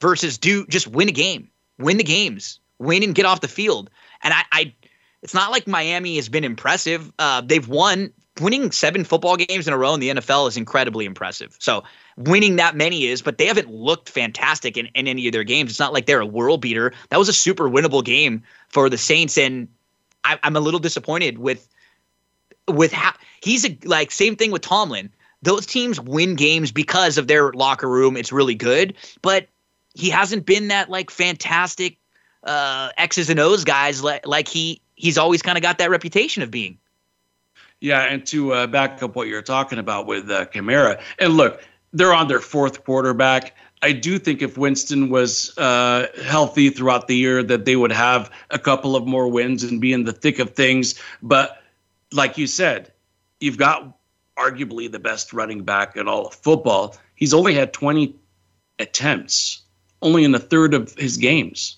versus 0.00 0.38
do 0.38 0.64
just 0.66 0.86
win 0.86 1.08
a 1.08 1.12
game 1.12 1.50
win 1.78 1.96
the 1.96 2.04
games, 2.04 2.60
win 2.78 3.02
and 3.02 3.14
get 3.14 3.24
off 3.24 3.40
the 3.40 3.48
field. 3.48 3.90
And 4.22 4.34
I, 4.34 4.42
I 4.52 4.74
it's 5.22 5.34
not 5.34 5.50
like 5.50 5.66
Miami 5.66 6.16
has 6.16 6.28
been 6.28 6.44
impressive. 6.44 7.12
Uh, 7.18 7.40
they've 7.44 7.66
won. 7.66 8.12
Winning 8.40 8.70
seven 8.70 9.02
football 9.02 9.36
games 9.36 9.66
in 9.66 9.74
a 9.74 9.76
row 9.76 9.92
in 9.92 9.98
the 9.98 10.10
NFL 10.10 10.46
is 10.46 10.56
incredibly 10.56 11.04
impressive. 11.06 11.56
So 11.58 11.82
winning 12.16 12.54
that 12.54 12.76
many 12.76 13.06
is, 13.06 13.20
but 13.20 13.36
they 13.36 13.46
haven't 13.46 13.68
looked 13.68 14.08
fantastic 14.08 14.76
in, 14.76 14.86
in 14.94 15.08
any 15.08 15.26
of 15.26 15.32
their 15.32 15.42
games. 15.42 15.72
It's 15.72 15.80
not 15.80 15.92
like 15.92 16.06
they're 16.06 16.20
a 16.20 16.26
world 16.26 16.60
beater. 16.60 16.92
That 17.10 17.18
was 17.18 17.28
a 17.28 17.32
super 17.32 17.64
winnable 17.68 18.04
game 18.04 18.44
for 18.68 18.88
the 18.88 18.96
Saints, 18.96 19.36
and 19.36 19.66
I, 20.22 20.38
I'm 20.44 20.54
a 20.54 20.60
little 20.60 20.78
disappointed 20.78 21.38
with 21.38 21.68
with 22.68 22.92
how 22.92 23.10
he's 23.42 23.66
a, 23.68 23.76
like 23.82 24.12
same 24.12 24.36
thing 24.36 24.52
with 24.52 24.62
Tomlin. 24.62 25.10
Those 25.42 25.66
teams 25.66 25.98
win 25.98 26.36
games 26.36 26.70
because 26.70 27.18
of 27.18 27.26
their 27.26 27.50
locker 27.54 27.88
room. 27.88 28.16
It's 28.16 28.30
really 28.30 28.54
good, 28.54 28.94
but 29.20 29.48
he 29.98 30.08
hasn't 30.10 30.46
been 30.46 30.68
that 30.68 30.88
like 30.88 31.10
fantastic 31.10 31.98
uh, 32.44 32.90
X's 32.96 33.28
and 33.28 33.40
O's 33.40 33.64
guys 33.64 34.02
like 34.02 34.24
like 34.26 34.46
he 34.48 34.80
he's 34.94 35.18
always 35.18 35.42
kind 35.42 35.58
of 35.58 35.62
got 35.62 35.78
that 35.78 35.90
reputation 35.90 36.42
of 36.44 36.50
being. 36.52 36.78
Yeah, 37.80 38.02
and 38.04 38.24
to 38.26 38.52
uh, 38.52 38.66
back 38.68 39.02
up 39.02 39.14
what 39.16 39.26
you're 39.28 39.42
talking 39.42 39.78
about 39.78 40.06
with 40.06 40.30
uh, 40.30 40.46
and 40.54 41.32
look, 41.36 41.62
they're 41.92 42.14
on 42.14 42.28
their 42.28 42.38
fourth 42.40 42.84
quarterback. 42.84 43.56
I 43.82 43.90
do 43.92 44.18
think 44.20 44.40
if 44.42 44.56
Winston 44.56 45.10
was 45.10 45.56
uh, 45.58 46.06
healthy 46.24 46.70
throughout 46.70 47.06
the 47.08 47.16
year, 47.16 47.42
that 47.44 47.64
they 47.64 47.74
would 47.76 47.92
have 47.92 48.30
a 48.50 48.58
couple 48.58 48.94
of 48.96 49.04
more 49.06 49.26
wins 49.28 49.62
and 49.64 49.80
be 49.80 49.92
in 49.92 50.04
the 50.04 50.12
thick 50.12 50.38
of 50.38 50.54
things. 50.54 51.00
But 51.22 51.60
like 52.12 52.38
you 52.38 52.46
said, 52.48 52.92
you've 53.40 53.58
got 53.58 53.96
arguably 54.36 54.90
the 54.90 54.98
best 55.00 55.32
running 55.32 55.62
back 55.64 55.96
in 55.96 56.06
all 56.08 56.26
of 56.26 56.34
football. 56.34 56.96
He's 57.14 57.32
only 57.32 57.54
had 57.54 57.72
20 57.72 58.14
attempts 58.80 59.62
only 60.02 60.24
in 60.24 60.34
a 60.34 60.38
third 60.38 60.74
of 60.74 60.94
his 60.94 61.16
games. 61.16 61.76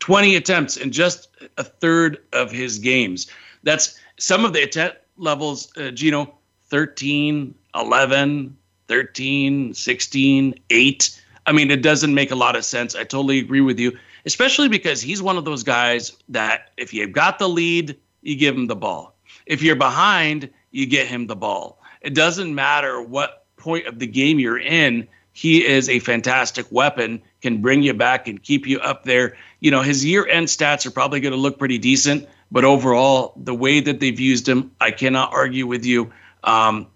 20 0.00 0.34
attempts 0.36 0.76
in 0.76 0.90
just 0.92 1.28
a 1.58 1.64
third 1.64 2.18
of 2.32 2.50
his 2.50 2.78
games. 2.78 3.28
That's 3.62 3.98
some 4.18 4.44
of 4.44 4.52
the 4.52 4.62
attempt 4.62 4.98
levels, 5.18 5.70
uh, 5.76 5.90
Gino, 5.90 6.32
13, 6.68 7.54
11, 7.74 8.56
13, 8.88 9.74
16, 9.74 10.54
8. 10.70 11.22
I 11.46 11.52
mean, 11.52 11.70
it 11.70 11.82
doesn't 11.82 12.14
make 12.14 12.30
a 12.30 12.34
lot 12.36 12.56
of 12.56 12.64
sense. 12.64 12.94
I 12.94 13.02
totally 13.04 13.38
agree 13.38 13.60
with 13.60 13.78
you, 13.78 13.96
especially 14.24 14.68
because 14.68 15.02
he's 15.02 15.20
one 15.20 15.36
of 15.36 15.44
those 15.44 15.62
guys 15.62 16.16
that 16.30 16.70
if 16.78 16.94
you've 16.94 17.12
got 17.12 17.38
the 17.38 17.48
lead, 17.48 17.96
you 18.22 18.36
give 18.36 18.54
him 18.56 18.66
the 18.66 18.76
ball. 18.76 19.14
If 19.46 19.62
you're 19.62 19.76
behind, 19.76 20.48
you 20.70 20.86
get 20.86 21.06
him 21.08 21.26
the 21.26 21.36
ball. 21.36 21.80
It 22.00 22.14
doesn't 22.14 22.54
matter 22.54 23.02
what 23.02 23.44
point 23.56 23.86
of 23.86 23.98
the 23.98 24.06
game 24.06 24.38
you're 24.38 24.58
in, 24.60 25.06
he 25.32 25.66
is 25.66 25.88
a 25.88 25.98
fantastic 26.00 26.66
weapon, 26.70 27.22
can 27.42 27.60
bring 27.62 27.82
you 27.82 27.94
back 27.94 28.26
and 28.28 28.42
keep 28.42 28.66
you 28.66 28.78
up 28.80 29.04
there. 29.04 29.36
You 29.60 29.70
know, 29.70 29.82
his 29.82 30.04
year 30.04 30.26
end 30.28 30.48
stats 30.48 30.84
are 30.86 30.90
probably 30.90 31.20
going 31.20 31.32
to 31.32 31.38
look 31.38 31.58
pretty 31.58 31.78
decent, 31.78 32.28
but 32.50 32.64
overall, 32.64 33.32
the 33.36 33.54
way 33.54 33.80
that 33.80 34.00
they've 34.00 34.18
used 34.18 34.48
him, 34.48 34.72
I 34.80 34.90
cannot 34.90 35.32
argue 35.32 35.66
with 35.66 35.84
you. 35.84 36.12
Um, 36.44 36.86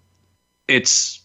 it's 0.66 1.20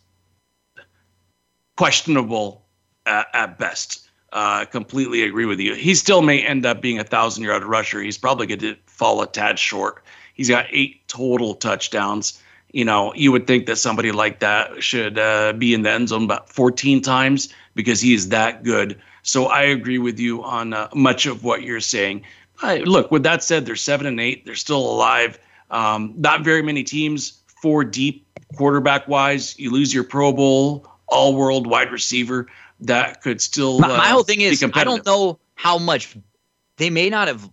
questionable 1.77 2.63
at, 3.05 3.27
at 3.33 3.57
best. 3.57 4.05
Uh, 4.31 4.63
completely 4.65 5.23
agree 5.23 5.45
with 5.45 5.59
you. 5.59 5.73
He 5.73 5.95
still 5.95 6.21
may 6.21 6.43
end 6.45 6.63
up 6.63 6.81
being 6.81 6.99
a 6.99 7.03
thousand 7.03 7.43
yard 7.43 7.63
rusher. 7.63 7.99
He's 7.99 8.17
probably 8.19 8.45
going 8.45 8.59
to 8.59 8.75
fall 8.85 9.23
a 9.23 9.27
tad 9.27 9.57
short. 9.57 10.03
He's 10.35 10.49
got 10.49 10.67
eight 10.71 11.01
total 11.07 11.55
touchdowns 11.55 12.39
you 12.71 12.85
know, 12.85 13.13
you 13.15 13.31
would 13.31 13.47
think 13.47 13.65
that 13.65 13.77
somebody 13.77 14.11
like 14.11 14.39
that 14.39 14.83
should 14.83 15.17
uh, 15.17 15.53
be 15.57 15.73
in 15.73 15.81
the 15.81 15.91
end 15.91 16.09
zone 16.09 16.23
about 16.25 16.49
14 16.49 17.01
times 17.01 17.49
because 17.75 18.01
he 18.01 18.13
is 18.13 18.29
that 18.29 18.63
good. 18.63 18.99
So 19.23 19.45
I 19.45 19.61
agree 19.63 19.97
with 19.97 20.19
you 20.19 20.43
on 20.43 20.73
uh, 20.73 20.87
much 20.93 21.25
of 21.25 21.43
what 21.43 21.63
you're 21.63 21.79
saying. 21.79 22.23
look, 22.63 23.11
with 23.11 23.23
that 23.23 23.43
said, 23.43 23.65
they're 23.65 23.75
seven 23.75 24.05
and 24.05 24.19
eight. 24.19 24.45
They're 24.45 24.55
still 24.55 24.79
alive. 24.79 25.39
Um, 25.71 26.13
not 26.17 26.43
very 26.43 26.61
many 26.61 26.83
teams 26.83 27.41
four 27.61 27.83
deep 27.83 28.25
quarterback 28.55 29.07
wise. 29.07 29.57
You 29.59 29.71
lose 29.71 29.93
your 29.93 30.03
Pro 30.03 30.31
Bowl 30.31 30.87
All 31.07 31.35
World 31.35 31.67
wide 31.67 31.91
receiver 31.91 32.47
that 32.81 33.21
could 33.21 33.41
still. 33.41 33.77
Uh, 33.83 33.87
my, 33.87 33.87
my, 33.89 33.93
uh, 34.05 34.11
whole 34.11 34.23
thing 34.23 34.41
is 34.41 34.63
I 34.73 34.83
don't 34.83 35.05
know 35.05 35.39
how 35.55 35.77
much 35.77 36.15
they 36.77 36.89
may 36.89 37.09
not 37.09 37.27
have 37.27 37.49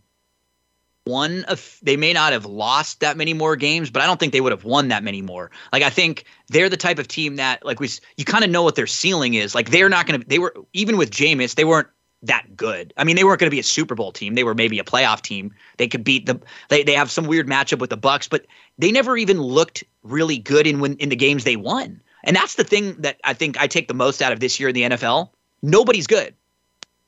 won 1.06 1.44
a 1.48 1.52
f- 1.52 1.78
they 1.82 1.96
may 1.96 2.12
not 2.12 2.32
have 2.32 2.44
lost 2.44 3.00
that 3.00 3.16
many 3.16 3.32
more 3.32 3.54
games 3.56 3.90
but 3.90 4.02
i 4.02 4.06
don't 4.06 4.18
think 4.18 4.32
they 4.32 4.40
would 4.40 4.50
have 4.52 4.64
won 4.64 4.88
that 4.88 5.04
many 5.04 5.22
more 5.22 5.50
like 5.72 5.82
i 5.82 5.88
think 5.88 6.24
they're 6.48 6.68
the 6.68 6.76
type 6.76 6.98
of 6.98 7.06
team 7.08 7.36
that 7.36 7.64
like 7.64 7.78
we 7.80 7.88
you 8.16 8.24
kind 8.24 8.44
of 8.44 8.50
know 8.50 8.62
what 8.62 8.74
their 8.74 8.86
ceiling 8.88 9.34
is 9.34 9.54
like 9.54 9.70
they're 9.70 9.88
not 9.88 10.06
going 10.06 10.20
to 10.20 10.26
they 10.26 10.38
were 10.40 10.54
even 10.72 10.96
with 10.98 11.10
Jameis 11.10 11.54
they 11.54 11.64
weren't 11.64 11.88
that 12.22 12.56
good. 12.56 12.94
I 12.96 13.04
mean, 13.04 13.14
they 13.14 13.24
weren't 13.24 13.38
going 13.38 13.46
to 13.50 13.54
be 13.54 13.60
a 13.60 13.62
Super 13.62 13.94
Bowl 13.94 14.10
team. 14.10 14.34
They 14.34 14.42
were 14.42 14.54
maybe 14.54 14.78
a 14.80 14.84
playoff 14.84 15.20
team. 15.20 15.54
They 15.76 15.86
could 15.86 16.02
beat 16.02 16.24
the 16.26 16.40
they 16.70 16.82
they 16.82 16.94
have 16.94 17.10
some 17.10 17.26
weird 17.26 17.46
matchup 17.46 17.78
with 17.78 17.90
the 17.90 17.98
Bucs, 17.98 18.28
but 18.28 18.46
they 18.78 18.90
never 18.90 19.16
even 19.18 19.40
looked 19.40 19.84
really 20.02 20.38
good 20.38 20.66
in 20.66 20.80
when 20.80 20.96
in 20.96 21.10
the 21.10 21.14
games 21.14 21.44
they 21.44 21.56
won. 21.56 22.00
And 22.24 22.34
that's 22.34 22.54
the 22.54 22.64
thing 22.64 22.94
that 23.02 23.20
I 23.22 23.34
think 23.34 23.58
I 23.60 23.66
take 23.66 23.86
the 23.86 23.94
most 23.94 24.22
out 24.22 24.32
of 24.32 24.40
this 24.40 24.58
year 24.58 24.70
in 24.70 24.74
the 24.74 24.82
NFL. 24.82 25.28
Nobody's 25.62 26.06
good. 26.06 26.34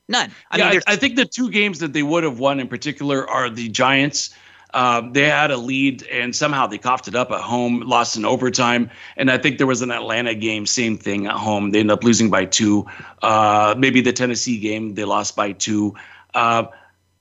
None. 0.09 0.32
I 0.50 0.56
yeah, 0.56 0.70
mean, 0.70 0.80
I, 0.86 0.94
I, 0.94 0.96
think 0.96 1.16
the 1.16 1.26
two 1.26 1.50
games 1.50 1.80
that 1.80 1.92
they 1.92 2.02
would 2.02 2.24
have 2.24 2.38
won 2.38 2.61
in 2.61 2.68
particular 2.68 3.28
are 3.28 3.50
the 3.50 3.68
Giants. 3.68 4.30
Um, 4.74 5.12
they 5.12 5.28
had 5.28 5.50
a 5.50 5.56
lead 5.59 6.06
and 6.09 6.34
somehow 6.34 6.66
they 6.66 6.78
coughed 6.78 7.09
it 7.09 7.14
up 7.14 7.30
at 7.30 7.40
home, 7.40 7.80
lost 7.82 8.16
in 8.16 8.24
overtime. 8.24 8.90
And 9.16 9.30
I 9.30 9.38
think 9.38 9.59
there 9.59 9.66
was 9.66 9.82
an 9.82 9.90
Atlanta 9.90 10.34
game, 10.34 10.66
same 10.66 10.96
thing 10.96 11.26
at 11.26 11.32
home. 11.34 11.70
They 11.70 11.80
ended 11.80 11.92
up 11.92 12.04
losing 12.04 12.30
by 12.30 12.46
two. 12.46 12.86
Uh, 13.22 13.74
maybe 13.78 14.00
the 14.00 14.12
Tennessee 14.12 14.59
game, 14.59 14.94
they 14.94 15.04
lost 15.04 15.36
by 15.36 15.52
two. 15.52 15.94
Uh, 16.34 16.64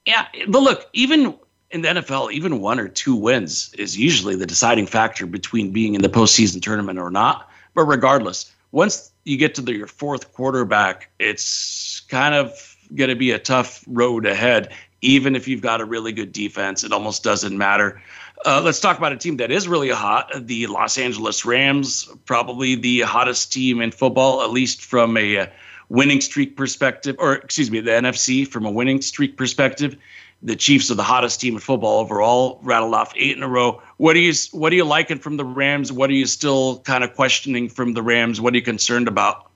yeah, 0.06 0.28
but 0.48 0.62
look, 0.62 0.90
even 0.94 1.38
in 1.72 1.82
the 1.82 1.90
NFL, 1.90 2.32
even 2.32 2.62
one 2.62 2.80
or 2.80 2.88
two 2.88 3.16
wins 3.16 3.74
is 3.78 3.98
usually 3.98 4.36
the 4.36 4.46
deciding 4.46 4.86
factor 4.86 5.26
between 5.26 5.72
being 5.72 5.94
in 5.96 6.02
the 6.02 6.10
postseason 6.10 6.62
tournament 6.62 7.00
or 7.00 7.10
not. 7.12 7.50
But 7.76 7.84
regardless, 7.86 8.50
once 8.72 9.12
you 9.26 9.36
get 9.38 9.56
to 9.56 9.62
the, 9.62 9.74
your 9.74 9.88
fourth 9.88 10.32
quarterback, 10.34 11.10
it's 11.20 12.02
kind 12.10 12.34
of 12.36 12.76
going 12.96 13.10
to 13.10 13.16
be 13.16 13.32
a 13.32 13.40
tough 13.40 13.84
road 13.88 14.26
ahead. 14.26 14.70
Even 15.02 15.36
if 15.36 15.48
you've 15.48 15.62
got 15.62 15.82
a 15.82 15.86
really 15.86 16.12
good 16.12 16.32
defense, 16.32 16.84
it 16.84 16.92
almost 16.92 17.24
doesn't 17.24 17.58
matter. 17.58 18.02
Uh, 18.46 18.62
let's 18.62 18.80
talk 18.80 18.98
about 18.98 19.12
a 19.12 19.18
team 19.18 19.38
that 19.38 19.52
is 19.52 19.68
really 19.68 19.90
hot 19.90 20.32
the 20.40 20.68
Los 20.68 20.98
Angeles 20.98 21.44
Rams, 21.44 22.08
probably 22.26 22.76
the 22.76 23.02
hottest 23.02 23.52
team 23.52 23.82
in 23.82 23.92
football, 23.92 24.42
at 24.42 24.52
least 24.52 24.82
from 24.82 25.18
a 25.18 25.38
uh, 25.38 25.46
winning 25.90 26.22
streak 26.22 26.56
perspective, 26.56 27.16
or 27.20 27.34
excuse 27.34 27.72
me, 27.72 27.80
the 27.80 27.92
NFC 27.92 28.48
from 28.48 28.66
a 28.66 28.72
winning 28.72 29.02
streak 29.02 29.38
perspective. 29.38 29.96
The 30.44 30.56
Chiefs 30.56 30.92
are 30.92 30.96
the 30.96 31.04
hottest 31.04 31.42
team 31.42 31.56
in 31.56 31.60
football 31.60 32.00
overall. 32.00 32.60
Rattled 32.62 32.94
off 32.94 33.12
eight 33.16 33.36
in 33.36 33.42
a 33.42 33.48
row. 33.48 33.82
What 33.98 34.16
are 34.16 34.20
you 34.20 34.34
What 34.52 34.72
are 34.72 34.76
you 34.76 34.86
liking 34.86 35.18
from 35.18 35.38
the 35.38 35.46
Rams? 35.46 35.92
What 35.92 36.12
are 36.12 36.14
you 36.14 36.28
still 36.28 36.80
kind 36.82 37.04
of 37.04 37.16
questioning 37.16 37.70
from 37.70 37.94
the 37.94 38.04
Rams? 38.04 38.40
What 38.40 38.54
are 38.54 38.58
you 38.58 38.64
concerned 38.64 39.08
about? 39.08 39.50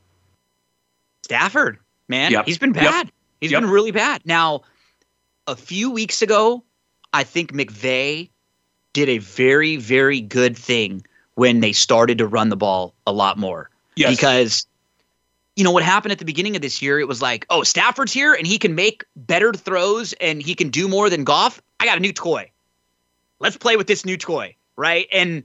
Stafford, 1.23 1.77
man, 2.07 2.31
yep. 2.31 2.45
he's 2.45 2.57
been 2.57 2.71
bad. 2.73 3.05
Yep. 3.05 3.13
He's 3.41 3.51
yep. 3.51 3.61
been 3.61 3.69
really 3.71 3.91
bad. 3.91 4.21
Now, 4.23 4.61
a 5.47 5.55
few 5.55 5.89
weeks 5.91 6.21
ago, 6.21 6.63
I 7.11 7.23
think 7.23 7.51
McVay 7.51 8.29
did 8.93 9.09
a 9.09 9.17
very, 9.17 9.75
very 9.77 10.21
good 10.21 10.55
thing 10.55 11.03
when 11.33 11.59
they 11.59 11.73
started 11.73 12.19
to 12.19 12.27
run 12.27 12.49
the 12.49 12.55
ball 12.55 12.93
a 13.07 13.11
lot 13.11 13.37
more. 13.39 13.69
Yes. 13.95 14.11
Because 14.15 14.67
you 15.55 15.63
know 15.63 15.71
what 15.71 15.81
happened 15.83 16.11
at 16.11 16.19
the 16.19 16.25
beginning 16.25 16.55
of 16.55 16.61
this 16.61 16.81
year? 16.83 16.99
It 16.99 17.07
was 17.07 17.19
like, 17.21 17.47
oh, 17.49 17.63
Stafford's 17.63 18.13
here 18.13 18.33
and 18.35 18.45
he 18.45 18.59
can 18.59 18.75
make 18.75 19.03
better 19.15 19.51
throws 19.53 20.13
and 20.13 20.41
he 20.41 20.53
can 20.53 20.69
do 20.69 20.87
more 20.87 21.09
than 21.09 21.23
golf. 21.23 21.61
I 21.79 21.85
got 21.85 21.97
a 21.97 22.01
new 22.01 22.13
toy. 22.13 22.49
Let's 23.39 23.57
play 23.57 23.75
with 23.75 23.87
this 23.87 24.05
new 24.05 24.17
toy, 24.17 24.55
right? 24.75 25.07
And 25.11 25.43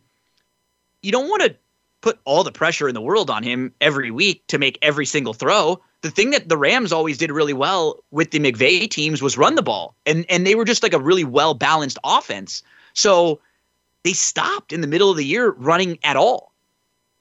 you 1.02 1.10
don't 1.12 1.30
want 1.30 1.42
to 1.44 1.56
put 2.02 2.18
all 2.26 2.44
the 2.44 2.52
pressure 2.52 2.88
in 2.88 2.94
the 2.94 3.00
world 3.00 3.30
on 3.30 3.42
him 3.42 3.72
every 3.80 4.10
week 4.10 4.46
to 4.48 4.58
make 4.58 4.78
every 4.82 5.06
single 5.06 5.32
throw 5.32 5.80
the 6.02 6.10
thing 6.10 6.30
that 6.30 6.48
the 6.48 6.56
Rams 6.56 6.92
always 6.92 7.18
did 7.18 7.30
really 7.30 7.52
well 7.52 8.02
with 8.10 8.30
the 8.30 8.38
McVay 8.38 8.88
teams 8.88 9.22
was 9.22 9.38
run 9.38 9.54
the 9.54 9.62
ball, 9.62 9.94
and 10.04 10.24
and 10.28 10.46
they 10.46 10.54
were 10.54 10.64
just 10.64 10.82
like 10.82 10.92
a 10.92 10.98
really 11.00 11.24
well 11.24 11.54
balanced 11.54 11.98
offense. 12.04 12.62
So 12.94 13.40
they 14.02 14.12
stopped 14.12 14.72
in 14.72 14.80
the 14.80 14.86
middle 14.86 15.10
of 15.10 15.16
the 15.16 15.24
year 15.24 15.50
running 15.52 15.98
at 16.04 16.16
all, 16.16 16.52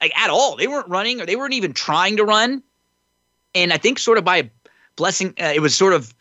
like 0.02 0.18
at 0.18 0.30
all. 0.30 0.56
They 0.58 0.68
weren't 0.68 0.88
running, 0.90 1.22
or 1.22 1.26
they 1.26 1.36
weren't 1.36 1.54
even 1.54 1.74
trying 1.74 2.18
to 2.18 2.24
run. 2.26 2.62
And 3.54 3.72
I 3.72 3.78
think 3.78 4.00
sort 4.00 4.18
of 4.18 4.24
by 4.26 4.50
blessing, 4.96 5.34
uh, 5.40 5.52
it 5.56 5.62
was 5.62 5.74
sort 5.74 5.94
of 5.94 6.14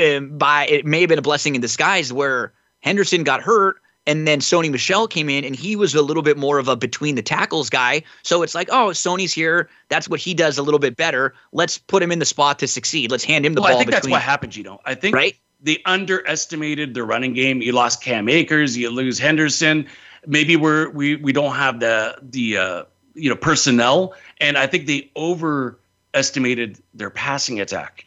uh, 0.00 0.20
by 0.20 0.66
it 0.66 0.86
may 0.86 1.00
have 1.00 1.08
been 1.08 1.18
a 1.18 1.22
blessing 1.22 1.54
in 1.54 1.60
disguise 1.60 2.12
where 2.12 2.52
Henderson 2.80 3.24
got 3.24 3.42
hurt, 3.42 3.76
and 4.06 4.26
then 4.26 4.38
Sony 4.38 4.70
Michel 4.70 5.08
came 5.08 5.28
in, 5.28 5.44
and 5.44 5.56
he 5.56 5.74
was 5.74 5.94
a 5.94 6.00
little 6.02 6.22
bit 6.22 6.38
more 6.38 6.58
of 6.58 6.68
a 6.68 6.76
between 6.76 7.16
the 7.16 7.22
tackles 7.22 7.68
guy. 7.68 8.02
So 8.22 8.42
it's 8.42 8.54
like, 8.54 8.68
oh, 8.70 8.88
Sony's 8.88 9.32
here. 9.32 9.68
That's 9.88 10.08
what 10.08 10.20
he 10.20 10.32
does 10.32 10.58
a 10.58 10.62
little 10.62 10.78
bit 10.78 10.96
better. 10.96 11.34
Let's 11.52 11.76
put 11.78 12.02
him 12.02 12.12
in 12.12 12.20
the 12.20 12.24
spot 12.24 12.58
to 12.60 12.68
succeed. 12.68 13.10
Let's 13.10 13.24
hand 13.24 13.44
him 13.44 13.54
the 13.54 13.60
well, 13.60 13.70
ball. 13.70 13.76
I 13.76 13.80
think 13.80 13.90
between. 13.90 14.10
that's 14.12 14.20
what 14.20 14.22
happened, 14.22 14.54
you 14.56 14.62
know. 14.62 14.80
I 14.84 14.94
think 14.94 15.16
right? 15.16 15.36
they 15.60 15.82
underestimated 15.86 16.94
the 16.94 17.02
running 17.02 17.34
game. 17.34 17.60
You 17.60 17.72
lost 17.72 18.02
Cam 18.02 18.28
Akers. 18.28 18.76
You 18.76 18.90
lose 18.90 19.18
Henderson. 19.18 19.86
Maybe 20.26 20.54
we're 20.56 20.90
we 20.90 21.16
we 21.16 21.32
don't 21.32 21.54
have 21.56 21.80
the 21.80 22.16
the 22.22 22.56
uh, 22.58 22.82
you 23.14 23.28
know 23.28 23.36
personnel, 23.36 24.14
and 24.40 24.56
I 24.56 24.66
think 24.68 24.86
they 24.86 25.10
overestimated 25.16 26.78
their 26.94 27.10
passing 27.10 27.60
attack 27.60 28.04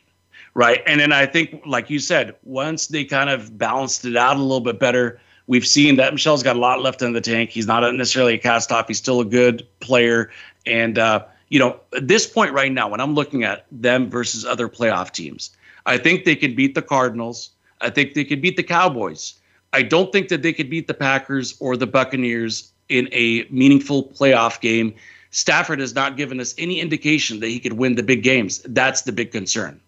right? 0.55 0.81
And 0.87 0.99
then 0.99 1.13
I 1.13 1.25
think, 1.27 1.61
like 1.65 1.91
you 1.91 1.99
said, 1.99 2.35
once 2.43 2.87
they 2.87 3.05
kind 3.05 3.29
of 3.29 3.57
balanced 3.57 4.03
it 4.03 4.17
out 4.17 4.35
a 4.35 4.41
little 4.41 4.59
bit 4.59 4.77
better, 4.79 5.21
We've 5.49 5.65
seen 5.65 5.95
that 5.95 6.13
Michel's 6.13 6.43
got 6.43 6.55
a 6.55 6.59
lot 6.59 6.79
left 6.83 7.01
in 7.01 7.13
the 7.13 7.21
tank. 7.21 7.49
He's 7.49 7.65
not 7.65 7.79
necessarily 7.95 8.35
a 8.35 8.37
cast 8.37 8.71
off. 8.71 8.87
He's 8.87 8.99
still 8.99 9.19
a 9.19 9.25
good 9.25 9.65
player. 9.79 10.29
And, 10.67 10.99
uh, 10.99 11.25
you 11.49 11.57
know, 11.57 11.79
at 11.97 12.07
this 12.07 12.27
point 12.27 12.53
right 12.53 12.71
now, 12.71 12.87
when 12.87 13.01
I'm 13.01 13.15
looking 13.15 13.43
at 13.43 13.65
them 13.71 14.11
versus 14.11 14.45
other 14.45 14.69
playoff 14.69 15.09
teams, 15.09 15.49
I 15.87 15.97
think 15.97 16.23
they 16.23 16.35
can 16.35 16.53
beat 16.53 16.75
the 16.75 16.83
Cardinals. 16.83 17.49
I 17.81 17.89
think 17.89 18.13
they 18.13 18.23
could 18.23 18.43
beat 18.43 18.57
the 18.57 18.63
Cowboys. 18.63 19.33
I 19.73 19.81
don't 19.81 20.11
think 20.11 20.27
that 20.29 20.43
they 20.43 20.53
could 20.53 20.69
beat 20.69 20.85
the 20.85 20.93
Packers 20.93 21.55
or 21.59 21.75
the 21.75 21.87
Buccaneers 21.87 22.71
in 22.87 23.09
a 23.11 23.43
meaningful 23.49 24.03
playoff 24.03 24.59
game. 24.61 24.93
Stafford 25.31 25.79
has 25.79 25.95
not 25.95 26.15
given 26.15 26.39
us 26.39 26.53
any 26.59 26.79
indication 26.79 27.39
that 27.39 27.47
he 27.47 27.59
could 27.59 27.73
win 27.73 27.95
the 27.95 28.03
big 28.03 28.21
games. 28.21 28.59
That's 28.65 29.01
the 29.01 29.11
big 29.11 29.31
concern. 29.31 29.81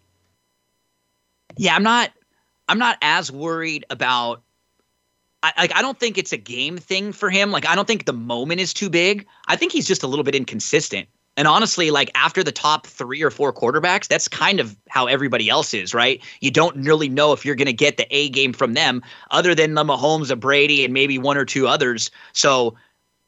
Yeah, 1.56 1.76
I'm 1.76 1.84
not 1.84 2.10
I'm 2.68 2.80
not 2.80 2.98
as 3.04 3.32
worried 3.32 3.86
about 3.92 4.42
I, 5.44 5.54
like 5.58 5.76
I 5.76 5.82
don't 5.82 6.00
think 6.00 6.18
it's 6.18 6.32
a 6.32 6.38
game 6.38 6.78
thing 6.78 7.12
for 7.12 7.30
him. 7.30 7.52
Like 7.52 7.66
I 7.68 7.76
don't 7.76 7.86
think 7.88 8.06
the 8.06 8.14
moment 8.14 8.62
is 8.62 8.74
too 8.74 8.90
big. 8.90 9.26
I 9.48 9.56
think 9.56 9.72
he's 9.72 9.88
just 9.88 10.04
a 10.04 10.08
little 10.08 10.24
bit 10.24 10.36
inconsistent. 10.36 11.08
And 11.38 11.48
honestly, 11.48 11.92
like 11.92 12.12
after 12.14 12.44
the 12.44 12.52
top 12.52 12.86
three 12.86 13.24
or 13.24 13.32
four 13.32 13.54
quarterbacks, 13.54 14.08
that's 14.08 14.28
kind 14.28 14.60
of 14.60 14.76
how 14.90 15.08
everybody 15.08 15.50
else 15.50 15.74
is, 15.74 15.94
right? 15.94 16.22
You 16.42 16.52
don't 16.52 16.76
really 16.84 17.08
know 17.10 17.32
if 17.32 17.46
you're 17.46 17.56
going 17.56 17.68
to 17.68 17.74
get 17.74 17.96
the 17.98 18.06
A 18.16 18.30
game 18.30 18.52
from 18.54 18.74
them, 18.74 19.02
other 19.32 19.56
than 19.56 19.74
the 19.74 19.84
Mahomes, 19.84 20.30
a 20.30 20.36
Brady, 20.36 20.84
and 20.84 20.94
maybe 20.94 21.18
one 21.18 21.38
or 21.38 21.46
two 21.46 21.68
others. 21.68 22.12
So 22.34 22.76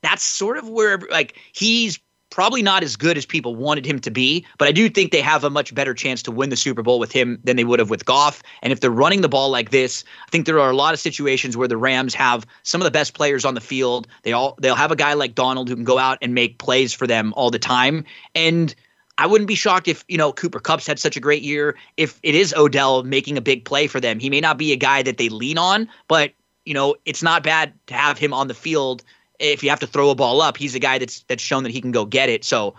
that's 0.01 0.21
sort 0.23 0.57
of 0.57 0.67
where 0.67 0.99
like 1.09 1.39
he's 1.53 1.97
probably 2.33 2.63
not 2.63 2.81
as 2.81 2.95
good 2.95 3.15
as 3.15 3.27
people 3.27 3.55
wanted 3.55 3.85
him 3.85 3.99
to 3.99 4.09
be, 4.09 4.43
but 4.57 4.67
I 4.67 4.71
do 4.71 4.89
think 4.89 5.11
they 5.11 5.21
have 5.21 5.43
a 5.43 5.51
much 5.51 5.73
better 5.75 5.93
chance 5.93 6.23
to 6.23 6.31
win 6.31 6.49
the 6.49 6.55
Super 6.57 6.81
Bowl 6.81 6.97
with 6.97 7.11
him 7.11 7.39
than 7.43 7.57
they 7.57 7.63
would 7.63 7.77
have 7.77 7.91
with 7.91 8.05
Goff. 8.05 8.41
And 8.63 8.73
if 8.73 8.79
they're 8.79 8.89
running 8.89 9.21
the 9.21 9.29
ball 9.29 9.51
like 9.51 9.69
this, 9.69 10.03
I 10.25 10.31
think 10.31 10.47
there 10.47 10.59
are 10.59 10.71
a 10.71 10.75
lot 10.75 10.95
of 10.95 10.99
situations 10.99 11.55
where 11.55 11.67
the 11.67 11.77
Rams 11.77 12.15
have 12.15 12.47
some 12.63 12.81
of 12.81 12.85
the 12.85 12.91
best 12.91 13.13
players 13.13 13.45
on 13.45 13.53
the 13.53 13.61
field. 13.61 14.07
They 14.23 14.33
all 14.33 14.55
they'll 14.59 14.73
have 14.75 14.89
a 14.91 14.95
guy 14.95 15.13
like 15.13 15.35
Donald 15.35 15.69
who 15.69 15.75
can 15.75 15.83
go 15.83 15.99
out 15.99 16.17
and 16.23 16.33
make 16.33 16.57
plays 16.57 16.91
for 16.91 17.05
them 17.05 17.33
all 17.37 17.51
the 17.51 17.59
time. 17.59 18.03
And 18.33 18.73
I 19.19 19.27
wouldn't 19.27 19.47
be 19.47 19.53
shocked 19.53 19.87
if, 19.87 20.03
you 20.07 20.17
know, 20.17 20.33
Cooper 20.33 20.59
Kupp's 20.59 20.87
had 20.87 20.97
such 20.97 21.15
a 21.15 21.19
great 21.19 21.43
year. 21.43 21.77
If 21.97 22.19
it 22.23 22.33
is 22.33 22.51
Odell 22.57 23.03
making 23.03 23.37
a 23.37 23.41
big 23.41 23.63
play 23.63 23.85
for 23.85 23.99
them, 23.99 24.17
he 24.17 24.31
may 24.31 24.41
not 24.41 24.57
be 24.57 24.71
a 24.71 24.75
guy 24.77 25.03
that 25.03 25.17
they 25.19 25.29
lean 25.29 25.59
on, 25.59 25.87
but 26.07 26.31
you 26.65 26.73
know, 26.73 26.95
it's 27.05 27.21
not 27.21 27.43
bad 27.43 27.73
to 27.87 27.93
have 27.93 28.17
him 28.17 28.33
on 28.33 28.47
the 28.47 28.53
field 28.55 29.03
if 29.43 29.63
you 29.63 29.69
have 29.69 29.79
to 29.81 29.87
throw 29.87 30.09
a 30.09 30.15
ball 30.15 30.41
up, 30.41 30.57
he's 30.57 30.73
a 30.73 30.79
guy 30.79 30.97
that's 30.97 31.21
that's 31.23 31.43
shown 31.43 31.63
that 31.63 31.71
he 31.71 31.81
can 31.81 31.91
go 31.91 32.05
get 32.05 32.29
it. 32.29 32.43
So 32.43 32.73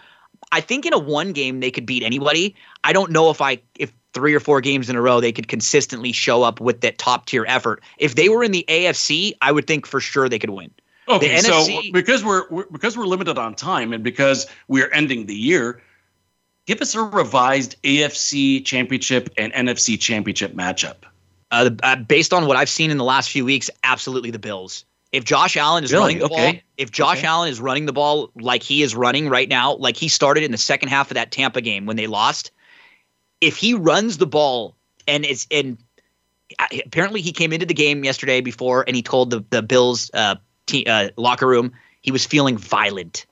I 0.50 0.60
think 0.60 0.86
in 0.86 0.92
a 0.92 0.98
one 0.98 1.32
game 1.32 1.60
they 1.60 1.70
could 1.70 1.84
beat 1.86 2.02
anybody. 2.02 2.54
I 2.82 2.92
don't 2.92 3.10
know 3.12 3.30
if 3.30 3.40
I 3.40 3.58
if 3.78 3.92
three 4.14 4.34
or 4.34 4.40
four 4.40 4.60
games 4.60 4.88
in 4.88 4.96
a 4.96 5.02
row 5.02 5.20
they 5.20 5.32
could 5.32 5.48
consistently 5.48 6.12
show 6.12 6.42
up 6.42 6.60
with 6.60 6.80
that 6.80 6.98
top 6.98 7.26
tier 7.26 7.44
effort. 7.46 7.82
If 7.98 8.14
they 8.14 8.28
were 8.28 8.42
in 8.42 8.52
the 8.52 8.64
AFC, 8.68 9.32
I 9.42 9.52
would 9.52 9.66
think 9.66 9.86
for 9.86 10.00
sure 10.00 10.28
they 10.28 10.38
could 10.38 10.50
win. 10.50 10.70
Okay, 11.06 11.36
the 11.36 11.42
so 11.42 11.82
because 11.92 12.24
we're, 12.24 12.48
we're 12.48 12.66
because 12.72 12.96
we're 12.96 13.04
limited 13.04 13.36
on 13.36 13.54
time 13.54 13.92
and 13.92 14.02
because 14.02 14.46
we're 14.68 14.90
ending 14.90 15.26
the 15.26 15.34
year, 15.34 15.82
give 16.64 16.80
us 16.80 16.94
a 16.94 17.02
revised 17.02 17.76
AFC 17.82 18.64
championship 18.64 19.28
and 19.36 19.52
NFC 19.52 20.00
championship 20.00 20.52
matchup. 20.54 20.96
Uh, 21.50 21.70
uh, 21.82 21.96
based 21.96 22.32
on 22.32 22.46
what 22.46 22.56
I've 22.56 22.70
seen 22.70 22.90
in 22.90 22.96
the 22.96 23.04
last 23.04 23.30
few 23.30 23.44
weeks, 23.44 23.68
absolutely 23.82 24.30
the 24.30 24.38
Bills. 24.38 24.86
If 25.14 25.22
Josh 25.24 25.56
Allen 25.56 25.84
is 25.84 25.92
really? 25.92 26.16
running 26.16 26.18
the 26.18 26.24
okay. 26.24 26.52
ball, 26.54 26.60
if 26.76 26.90
Josh 26.90 27.18
okay. 27.18 27.26
Allen 27.28 27.48
is 27.48 27.60
running 27.60 27.86
the 27.86 27.92
ball 27.92 28.32
like 28.34 28.64
he 28.64 28.82
is 28.82 28.96
running 28.96 29.28
right 29.28 29.48
now, 29.48 29.76
like 29.76 29.96
he 29.96 30.08
started 30.08 30.42
in 30.42 30.50
the 30.50 30.58
second 30.58 30.88
half 30.88 31.08
of 31.08 31.14
that 31.14 31.30
Tampa 31.30 31.60
game 31.60 31.86
when 31.86 31.96
they 31.96 32.08
lost, 32.08 32.50
if 33.40 33.56
he 33.56 33.74
runs 33.74 34.18
the 34.18 34.26
ball 34.26 34.74
and 35.06 35.24
it's 35.24 35.46
and 35.52 35.78
apparently 36.84 37.20
he 37.20 37.30
came 37.30 37.52
into 37.52 37.64
the 37.64 37.74
game 37.74 38.02
yesterday 38.02 38.40
before 38.40 38.82
and 38.88 38.96
he 38.96 39.02
told 39.02 39.30
the 39.30 39.44
the 39.50 39.62
Bills 39.62 40.10
uh, 40.14 40.34
uh, 40.88 41.08
locker 41.16 41.46
room 41.46 41.70
he 42.00 42.10
was 42.10 42.26
feeling 42.26 42.58
violent 42.58 43.24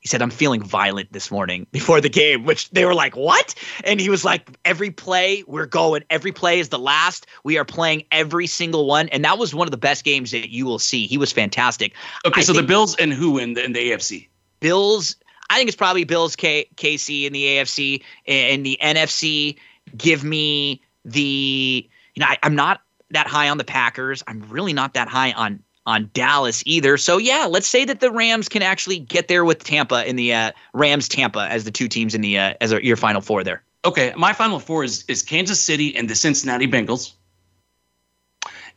he 0.00 0.08
said, 0.08 0.22
I'm 0.22 0.30
feeling 0.30 0.62
violent 0.62 1.12
this 1.12 1.30
morning 1.30 1.66
before 1.72 2.00
the 2.00 2.08
game, 2.08 2.44
which 2.44 2.70
they 2.70 2.84
were 2.84 2.94
like, 2.94 3.14
What? 3.16 3.54
And 3.84 4.00
he 4.00 4.08
was 4.08 4.24
like, 4.24 4.50
Every 4.64 4.90
play, 4.90 5.44
we're 5.46 5.66
going. 5.66 6.04
Every 6.10 6.32
play 6.32 6.58
is 6.58 6.70
the 6.70 6.78
last. 6.78 7.26
We 7.44 7.58
are 7.58 7.64
playing 7.64 8.04
every 8.10 8.46
single 8.46 8.86
one. 8.86 9.08
And 9.10 9.24
that 9.24 9.38
was 9.38 9.54
one 9.54 9.66
of 9.66 9.70
the 9.70 9.76
best 9.76 10.04
games 10.04 10.30
that 10.30 10.50
you 10.52 10.64
will 10.66 10.78
see. 10.78 11.06
He 11.06 11.18
was 11.18 11.32
fantastic. 11.32 11.94
Okay, 12.24 12.40
I 12.40 12.44
so 12.44 12.52
the 12.52 12.62
Bills 12.62 12.96
and 12.96 13.12
who 13.12 13.38
in 13.38 13.54
the, 13.54 13.64
in 13.64 13.72
the 13.72 13.90
AFC? 13.92 14.28
Bills. 14.60 15.16
I 15.52 15.56
think 15.56 15.68
it's 15.68 15.76
probably 15.76 16.04
Bills, 16.04 16.36
K- 16.36 16.68
KC 16.76 17.24
in 17.24 17.32
the 17.32 17.44
AFC. 17.44 18.02
In 18.26 18.62
the 18.62 18.78
NFC, 18.82 19.56
give 19.96 20.24
me 20.24 20.80
the. 21.04 21.88
You 22.14 22.20
know, 22.20 22.26
I, 22.26 22.38
I'm 22.42 22.54
not 22.54 22.82
that 23.10 23.26
high 23.26 23.48
on 23.48 23.58
the 23.58 23.64
Packers. 23.64 24.22
I'm 24.26 24.40
really 24.48 24.72
not 24.72 24.94
that 24.94 25.08
high 25.08 25.32
on 25.32 25.60
on 25.90 26.08
Dallas 26.14 26.62
either. 26.66 26.96
So 26.96 27.18
yeah, 27.18 27.46
let's 27.50 27.66
say 27.66 27.84
that 27.84 27.98
the 28.00 28.10
Rams 28.12 28.48
can 28.48 28.62
actually 28.62 29.00
get 29.00 29.26
there 29.28 29.44
with 29.44 29.64
Tampa 29.64 30.08
in 30.08 30.14
the 30.16 30.32
uh, 30.32 30.52
Rams 30.72 31.08
Tampa 31.08 31.40
as 31.50 31.64
the 31.64 31.70
two 31.72 31.88
teams 31.88 32.14
in 32.14 32.20
the 32.20 32.38
uh, 32.38 32.54
as 32.60 32.70
your 32.72 32.96
final 32.96 33.20
four 33.20 33.42
there. 33.42 33.62
Okay, 33.84 34.12
my 34.16 34.32
final 34.32 34.60
four 34.60 34.84
is 34.84 35.04
is 35.08 35.22
Kansas 35.22 35.60
City 35.60 35.94
and 35.96 36.08
the 36.08 36.14
Cincinnati 36.14 36.68
Bengals. 36.68 37.12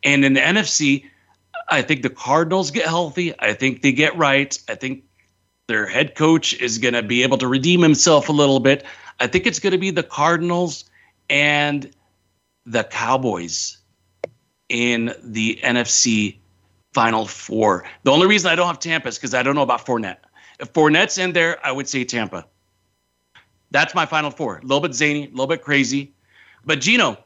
And 0.03 0.26
in 0.26 0.34
the 0.34 0.41
NFC, 0.41 1.05
I 1.70 1.82
think 1.84 2.01
the 2.01 2.09
Cardinals 2.09 2.72
get 2.72 2.88
healthy. 2.88 3.34
I 3.39 3.53
think 3.53 3.84
they 3.84 3.91
get 3.91 4.18
right. 4.18 4.57
I 4.68 4.76
think 4.76 5.03
their 5.68 5.86
head 5.86 6.16
coach 6.16 6.53
is 6.59 6.78
going 6.80 6.93
to 6.95 7.03
be 7.03 7.22
able 7.24 7.38
to 7.38 7.47
redeem 7.47 7.82
himself 7.82 8.28
a 8.28 8.34
little 8.34 8.59
bit. 8.59 8.84
I 9.20 9.28
think 9.28 9.45
it's 9.45 9.59
going 9.59 9.72
to 9.72 9.78
be 9.78 9.91
the 9.91 10.03
Cardinals 10.03 10.84
and 11.30 11.89
the 12.66 12.84
Cowboys 12.86 13.78
in 14.68 15.14
the 15.24 15.59
NFC 15.64 16.38
Final 16.93 17.25
Four. 17.27 17.83
The 18.03 18.11
only 18.11 18.27
reason 18.27 18.51
I 18.51 18.55
don't 18.55 18.67
have 18.67 18.79
Tampa 18.79 19.07
is 19.09 19.17
because 19.17 19.33
I 19.33 19.43
don't 19.43 19.55
know 19.55 19.61
about 19.61 19.85
Fournette. 19.85 20.17
If 20.59 20.71
Fournette's 20.73 21.17
in 21.17 21.33
there, 21.33 21.63
I 21.65 21.71
would 21.71 21.87
say 21.89 22.03
Tampa. 22.03 22.45
That's 23.71 23.95
my 23.95 24.05
Final 24.05 24.29
Four. 24.31 24.57
A 24.59 24.61
little 24.61 24.79
bit 24.79 24.93
zany, 24.93 25.25
a 25.25 25.29
little 25.29 25.47
bit 25.47 25.63
crazy. 25.63 26.13
But 26.65 26.79
Gino, 26.79 27.17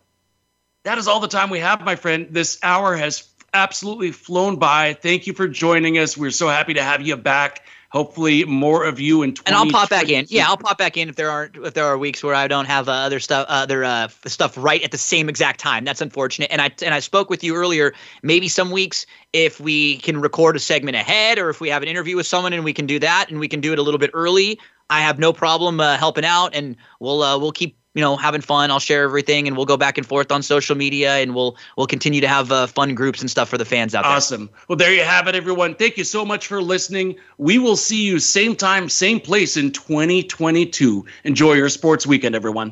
that 0.84 0.98
is 0.98 1.08
all 1.08 1.20
the 1.20 1.28
time 1.28 1.50
we 1.50 1.60
have, 1.60 1.82
my 1.82 1.96
friend. 1.96 2.28
This 2.32 2.58
hour 2.64 2.96
has 2.96 3.28
absolutely 3.54 4.12
flown 4.12 4.58
by. 4.58 4.94
Thank 4.94 5.28
you 5.28 5.34
for 5.34 5.48
joining 5.48 5.98
us. 5.98 6.18
We're 6.18 6.32
so 6.32 6.48
happy 6.48 6.74
to 6.74 6.84
have 6.84 7.02
you 7.02 7.18
back. 7.18 7.64
Hopefully, 7.90 8.44
more 8.44 8.84
of 8.84 9.00
you 9.00 9.24
in. 9.24 9.32
20- 9.34 9.42
and 9.46 9.56
I'll 9.56 9.72
pop 9.72 9.90
back 9.90 10.10
in. 10.10 10.26
Yeah, 10.28 10.48
I'll 10.50 10.58
pop 10.58 10.78
back 10.78 10.98
in 10.98 11.08
if 11.08 11.16
there 11.16 11.32
aren't 11.32 11.56
if 11.56 11.74
there 11.74 11.86
are 11.86 11.98
weeks 11.98 12.22
where 12.22 12.36
I 12.36 12.46
don't 12.46 12.66
have 12.66 12.90
uh, 12.90 12.92
other 12.92 13.22
stuff 13.22 13.46
other 13.48 13.86
uh, 13.86 14.10
stuff 14.26 14.58
right 14.58 14.84
at 14.84 14.92
the 14.92 14.98
same 14.98 15.30
exact 15.30 15.62
time. 15.62 15.86
That's 15.86 16.02
unfortunate. 16.02 16.52
And 16.52 16.62
I 16.62 16.70
and 16.84 16.94
I 16.94 17.00
spoke 17.00 17.30
with 17.30 17.46
you 17.46 17.56
earlier. 17.56 17.94
Maybe 18.24 18.50
some 18.50 18.72
weeks 18.72 19.06
if 19.32 19.62
we 19.62 19.98
can 20.00 20.20
record 20.20 20.58
a 20.58 20.60
segment 20.60 20.98
ahead, 20.98 21.40
or 21.40 21.50
if 21.50 21.62
we 21.62 21.70
have 21.70 21.82
an 21.82 21.88
interview 21.88 22.18
with 22.18 22.28
someone 22.28 22.52
and 22.52 22.66
we 22.66 22.74
can 22.74 22.88
do 22.88 23.00
that, 23.00 23.28
and 23.30 23.40
we 23.40 23.48
can 23.48 23.62
do 23.62 23.72
it 23.72 23.80
a 23.80 23.82
little 23.82 24.00
bit 24.00 24.12
early. 24.14 24.60
I 24.90 25.00
have 25.00 25.18
no 25.18 25.32
problem 25.32 25.80
uh, 25.80 25.96
helping 25.98 26.26
out, 26.26 26.54
and 26.54 26.76
we'll 27.00 27.24
uh, 27.24 27.40
we'll 27.40 27.52
keep 27.54 27.78
you 27.98 28.02
know 28.04 28.16
having 28.16 28.42
fun. 28.42 28.70
I'll 28.70 28.80
share 28.80 29.04
everything, 29.04 29.48
and 29.48 29.58
we'll 29.58 29.66
go 29.66 29.76
back 29.76 29.98
and 29.98 30.06
forth 30.06 30.32
on 30.32 30.44
social 30.44 30.78
media, 30.78 31.16
and 31.16 31.34
we'll 31.34 31.58
we'll 31.78 31.88
continue 31.88 32.22
to 32.22 32.28
have 32.28 32.52
uh, 32.52 32.68
fun 32.68 32.94
groups 32.94 33.22
and 33.22 33.30
stuff 33.30 33.50
for 33.50 33.58
the 33.58 33.66
fans 33.66 33.96
out 33.96 34.04
there. 34.04 34.12
Awesome. 34.12 34.52
Well, 34.68 34.76
there 34.76 34.94
you 34.94 35.02
have 35.04 35.28
it, 35.28 35.34
everyone. 35.34 35.74
Thank 35.74 35.98
you 35.98 36.04
so 36.04 36.24
much 36.24 36.46
for 36.46 36.62
listening. 36.62 37.16
We 37.40 37.58
will 37.58 37.76
see 37.76 38.04
you 38.04 38.20
same 38.20 38.56
time, 38.56 38.88
same 38.88 39.20
place 39.20 39.58
in 39.58 39.72
2022. 39.72 41.06
Enjoy 41.24 41.54
your 41.54 41.70
sports 41.70 42.06
weekend, 42.06 42.36
everyone. 42.36 42.72